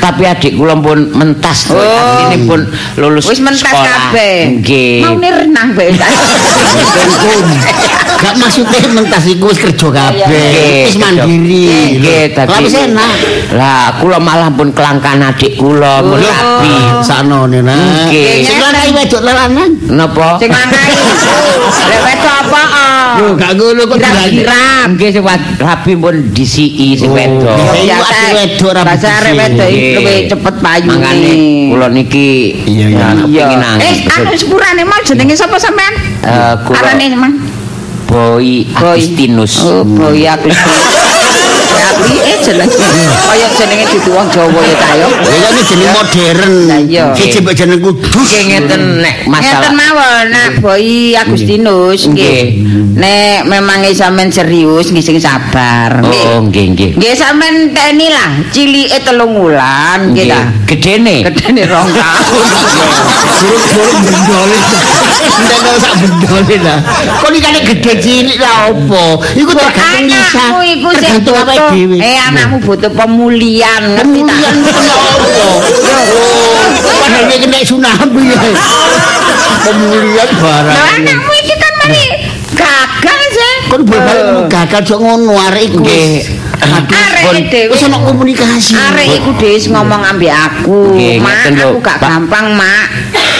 tapi 0.00 0.22
adik 0.24 0.52
kula 0.56 0.74
pun 0.76 0.98
mentas 1.12 1.68
to. 1.68 1.76
Oh. 1.76 2.26
Ini 2.26 2.36
pun 2.44 2.60
lulus 2.96 3.28
Wis 3.28 3.38
mentas 3.38 3.62
sekolah. 3.62 4.10
kabeh. 4.10 4.58
Nggih. 4.58 5.04
Mau 5.04 5.14
renang 5.30 5.68
bae. 5.76 5.92
Gak 8.20 8.34
maksudnya 8.36 8.78
mentas 8.90 9.24
iku 9.24 9.48
wis 9.48 9.58
kerja 9.58 9.88
kabeh. 9.88 10.86
Wis 10.86 10.96
mandiri. 10.96 11.96
Nggih, 11.96 12.22
Lah 12.26 12.26
dadi 12.36 12.64
wis 12.64 12.74
enak. 12.76 13.12
Lah, 13.52 13.96
kula 13.98 14.18
malah 14.18 14.50
pun 14.50 14.68
kelangkan 14.70 15.20
adik 15.24 15.56
kula 15.56 16.00
Oh. 16.00 16.16
rapi. 16.16 16.72
Saknone 17.02 17.60
nah. 17.60 18.06
Nggih. 18.06 18.44
Sing 18.44 18.58
lanang 18.58 18.92
wedok 18.92 19.20
lanang. 19.24 19.70
Napa? 19.88 20.36
Sing 20.36 20.50
lanang. 20.50 20.86
Lek 21.90 22.00
wedok 22.02 22.29
apa? 22.30 22.62
Yo 23.18 23.26
gak 23.34 23.52
ngono 23.54 23.82
kok. 23.84 23.96
Kira-kira. 23.98 24.62
Nggih 24.88 25.08
sing 25.10 25.24
rapi 25.56 25.92
pun 25.94 26.14
disiki 26.30 26.94
sing 26.94 27.10
Oh, 27.10 27.16
wedok. 27.16 27.56
Iku 27.74 28.00
adik 28.00 28.30
wedok 28.32 28.70
rapi 28.72 28.86
Bahasa 28.86 29.08
arek 29.18 29.32
wedok 29.34 29.68
iki 29.68 29.78
Nggih. 29.80 29.94
luwih 29.98 30.18
cepet 30.26 30.54
payune. 30.58 30.90
Mangane 30.90 31.32
kula 31.68 31.86
niki 31.88 32.28
Iya, 32.64 32.86
iya. 32.86 32.98
ya, 32.98 33.08
kepengin 33.18 33.58
nangis. 33.58 33.84
Eh, 33.84 33.96
anu 34.12 34.32
sepurane 34.34 34.82
mau 34.82 35.00
jenenge 35.00 35.34
sapa 35.34 35.56
sampean? 35.56 35.94
Eh, 36.22 36.54
kula- 36.64 36.78
Arane 36.78 37.06
Mang. 37.14 37.34
Boy 38.06 38.66
Agustinus. 38.74 39.54
Oh, 39.62 39.82
Boy 39.84 40.26
Agustinus. 40.26 40.98
Ya 41.80 41.88
piye 41.96 42.34
jenenge? 42.44 42.76
Kaya 43.24 43.48
jenenge 43.56 43.84
dudu 43.88 44.10
wong 44.12 44.28
Jawa 44.28 44.60
ya 44.60 44.76
ta 44.76 44.88
yo. 45.00 45.08
Ya 45.24 45.48
ini 45.48 45.62
jeneng 45.64 45.90
modern. 45.96 46.52
Lah, 46.68 46.80
iya. 46.84 47.04
Siji 47.16 47.40
mbok 47.40 47.54
jeneng 47.56 47.80
kudus. 47.80 48.12
Nggih 48.12 48.42
ngeten 48.52 48.82
nek 49.00 49.16
Ngeten 49.24 49.32
masalah 49.32 49.72
mawon, 49.72 50.24
nak 50.28 50.50
Boy 50.60 51.16
Agustinus 51.16 52.04
nggih. 52.12 52.42
Nek 53.00 53.48
memang 53.48 53.80
sampean 53.96 54.28
serius 54.28 54.92
nggih 54.92 55.04
sing 55.04 55.16
sabar. 55.16 56.04
Oh, 56.04 56.44
nggih 56.44 56.76
nggih. 56.76 56.90
Nggih 57.00 57.12
sampean 57.16 57.72
teni 57.72 58.12
lah, 58.12 58.44
cilike 58.52 59.00
telung 59.00 59.40
wulan 59.40 60.12
nggih 60.12 60.28
ta. 60.28 60.52
Gedene. 60.68 61.24
Gedene 61.24 61.64
rong 61.64 61.88
tahun. 61.96 62.44
Burung-burung 63.40 64.00
bendole. 64.04 64.58
Ndek 65.40 65.76
sak 65.80 65.94
bendole 65.96 66.56
lah. 66.60 66.78
Kok 67.24 67.30
iki 67.32 67.48
nek 67.48 67.62
gede 67.64 67.92
cilik 68.04 68.36
lah 68.36 68.68
opo? 68.68 69.24
Iku 69.32 69.52
tergantung. 69.56 70.20
Anakmu 70.20 70.60
iku 70.76 70.88
sing 70.92 71.24
Tergantung. 71.24 71.69
Dhewe. 71.72 71.96
Eh 71.98 72.18
anakmu 72.18 72.56
butuh 72.60 72.90
pemulihan, 72.90 73.82
ngerti 73.96 74.20
ta? 74.22 74.34
Opo? 75.20 75.46
Oh, 76.10 76.66
padahal 77.00 77.26
iki 77.28 77.38
kena 77.46 77.58
tsunami. 77.62 78.24
Pemulihan 79.60 80.28
Lah 80.30 80.64
barang. 80.64 80.76
anakmu 80.98 81.32
iki 81.42 81.54
kan 81.56 81.72
mari 81.78 82.04
gagal 82.56 83.20
sih. 83.32 83.54
Kon 83.70 83.82
bal-bal 83.86 84.18
gagal 84.50 84.80
jok 84.82 84.98
ngono 85.00 85.34
arek 85.50 85.62
iku. 85.70 85.78
Nggih. 85.80 86.18
Arek 86.60 87.48
dhewe. 87.50 87.72
wis 87.72 87.82
ana 87.86 87.98
komunikasi. 88.02 88.72
Arek 88.76 89.06
iku 89.20 89.30
dhewe 89.38 89.56
ngomong 89.70 90.02
ambek 90.02 90.32
aku, 90.32 90.96
Mak, 91.20 91.54
aku 91.56 91.78
gak 91.80 91.98
gampang, 92.00 92.56
Mak. 92.56 92.86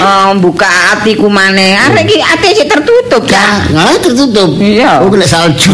Eh, 0.00 0.30
buka 0.40 0.68
hatiku 0.68 1.28
maneh. 1.28 1.76
Arek 1.76 2.04
iki 2.08 2.18
ati 2.20 2.48
sik 2.56 2.68
tertutup 2.68 3.24
ya. 3.28 3.64
Nah, 3.72 3.96
tertutup. 4.00 4.56
Iya. 4.56 5.04
Oh, 5.04 5.08
kena 5.12 5.26
salju. 5.28 5.72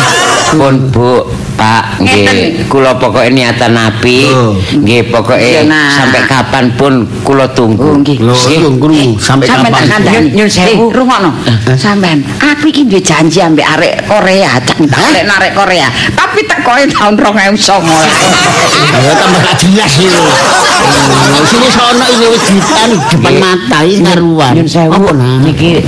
Pun 0.52 0.92
Bu, 0.92 1.24
Pak, 1.52 2.00
nggih 2.00 2.64
kula 2.66 2.96
pokoke 2.96 3.28
niatan 3.28 3.76
api. 3.76 4.18
Oh. 4.32 4.56
Nggih 4.56 5.12
pokoke 5.12 5.68
nah. 5.68 5.92
sampai 5.92 6.24
kapan 6.24 6.64
pun 6.74 7.04
kula 7.22 7.46
tunggu. 7.52 7.92
Oh, 7.92 7.94
nggih. 8.00 8.18
Tunggu 8.18 8.88
sampai 9.20 9.46
Sampeyan 9.46 9.84
tak 9.84 9.84
kapan? 10.00 10.22
Nyun- 10.32 10.48
sewu. 10.48 10.88
Eh, 10.88 10.96
rungokno. 10.96 11.30
Sampeyan, 11.76 12.24
aku 12.40 12.72
iki 12.72 12.88
duwe 12.88 13.00
janji 13.04 13.38
ambek 13.44 13.66
arek 13.68 13.94
Korea, 14.08 14.56
cak 14.64 14.78
tak 14.88 15.28
arek 15.28 15.52
Korea. 15.52 15.88
Tapi 16.16 16.40
tekoe 16.48 16.82
tahun 16.88 17.14
2009. 17.20 17.60
Ya 18.92 19.16
tambah 19.16 19.40
gak 19.40 19.56
jelas 19.56 19.92
iki. 19.96 20.08
Sini 21.48 21.68
sono 21.72 22.04
iki 22.12 22.26
wis 22.28 22.44
ditan 22.52 22.90
depan 23.08 23.34
mata 23.40 23.78
iki 23.82 24.04
ngaruan. 24.04 24.52
Nyun 24.52 24.68
sewu 24.68 25.08
niki 25.42 25.80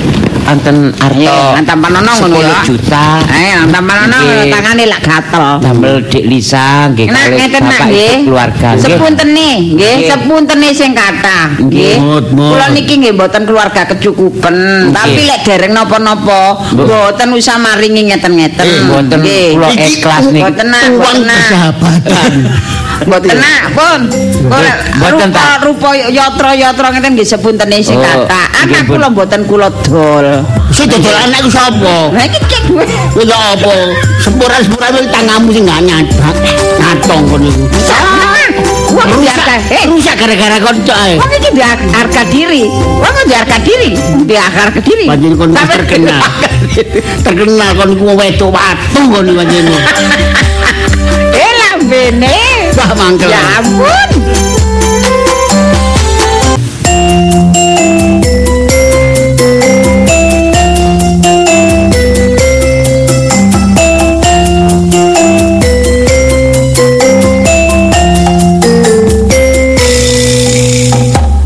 anten 0.44 0.92
arto 1.00 1.36
ngantam 1.56 1.78
panono 1.80 2.12
ngono 2.20 2.38
10 2.38 2.44
ya. 2.44 2.58
juta. 2.68 3.04
Eh, 3.32 3.52
ngantam 3.56 3.84
panono 3.88 4.18
tangane 4.52 4.84
lak 4.86 5.00
gatel. 5.00 5.46
Damel 5.64 5.96
Dik 6.10 6.24
Lisa 6.28 6.88
nggih 6.92 7.06
kalih 7.08 7.48
bapak 7.48 7.86
nggih. 7.88 8.12
ibu 8.20 8.26
keluarga. 8.28 8.68
Nggih. 8.76 8.82
Sepuntene, 8.84 9.50
nggih, 9.74 9.94
sepuntene 10.10 10.68
sing 10.76 10.90
kathah, 10.92 11.46
nggih. 11.58 11.96
Kula 12.34 12.66
niki 12.76 12.94
nggih 13.00 13.12
mboten 13.16 13.42
keluarga 13.48 13.82
kecukupan, 13.88 14.54
tapi 14.92 15.20
lek 15.24 15.40
dereng 15.48 15.72
napa-napa, 15.72 16.60
Mboten. 16.76 17.28
usah 17.34 17.56
maringi 17.58 18.12
ngeten-ngeten. 18.12 18.66
Mboten 18.88 19.18
Nggih. 19.24 19.48
kula 19.56 19.68
ikhlas 19.72 20.24
niki. 20.28 20.42
Mboten 20.44 20.68
Uang 20.94 21.18
persahabatan. 21.24 22.32
Mboten 23.02 23.34
nak, 23.34 23.62
pun. 23.74 24.00
Kula 24.46 24.72
Mboten, 24.94 25.28
rupa 25.28 25.34
tak. 25.34 25.56
rupa 25.66 25.88
yatra-yatra 25.98 26.86
ngeten 26.94 27.10
nggih 27.14 27.26
sepuntene 27.26 27.78
sing 27.80 27.98
Oh, 27.98 28.04
kathah. 28.04 28.46
nggih, 28.62 28.62
Anak 28.70 28.82
pun. 28.86 28.92
kula 28.94 29.06
mboten 29.10 29.40
kula 29.44 29.68
dol. 29.84 30.26
Sing 30.70 30.86
dodol 30.86 31.12
anakku 31.12 31.50
sapa? 31.50 31.96
Lah 32.14 32.24
iki 32.24 32.38
duwe. 32.64 32.84
Kuwi 33.12 33.24
apa? 33.28 33.72
Sempuran-sempuran 34.20 34.90
iki 34.94 35.10
tangamu 35.10 35.48
sing 35.50 35.64
gak 35.64 35.80
nyadap. 35.82 36.34
Nyatong 36.78 37.22
kon 37.28 37.42
iku. 37.42 37.62
Wong 38.94 39.10
Rusak, 39.10 39.26
biarkan. 39.26 39.60
Eh, 39.74 39.82
rusak 39.90 40.14
gara-gara 40.14 40.56
konco 40.62 40.94
ae. 40.94 41.18
Wong 41.18 41.30
iki 41.34 41.50
di 41.50 41.62
harga 41.66 42.22
diri. 42.30 42.62
Wong 42.70 43.14
di 43.26 43.34
harga 43.34 43.58
diri, 43.58 43.90
di 44.22 44.34
harga 44.38 44.78
diri. 44.78 45.04
Panjen 45.10 45.34
kon 45.34 45.50
terkenal. 45.50 46.22
Terkenal 47.26 47.70
kon 47.74 47.90
iku 47.90 48.04
wedok 48.14 48.50
watu 48.54 49.00
kon 49.10 49.26
iki 49.26 49.34
panjen. 49.34 49.66
Eh 51.34 51.50
lambene. 51.58 52.38
Pak 52.74 52.90
Mangkel. 52.98 53.30
Ya 53.30 53.62
ampun. 53.62 54.10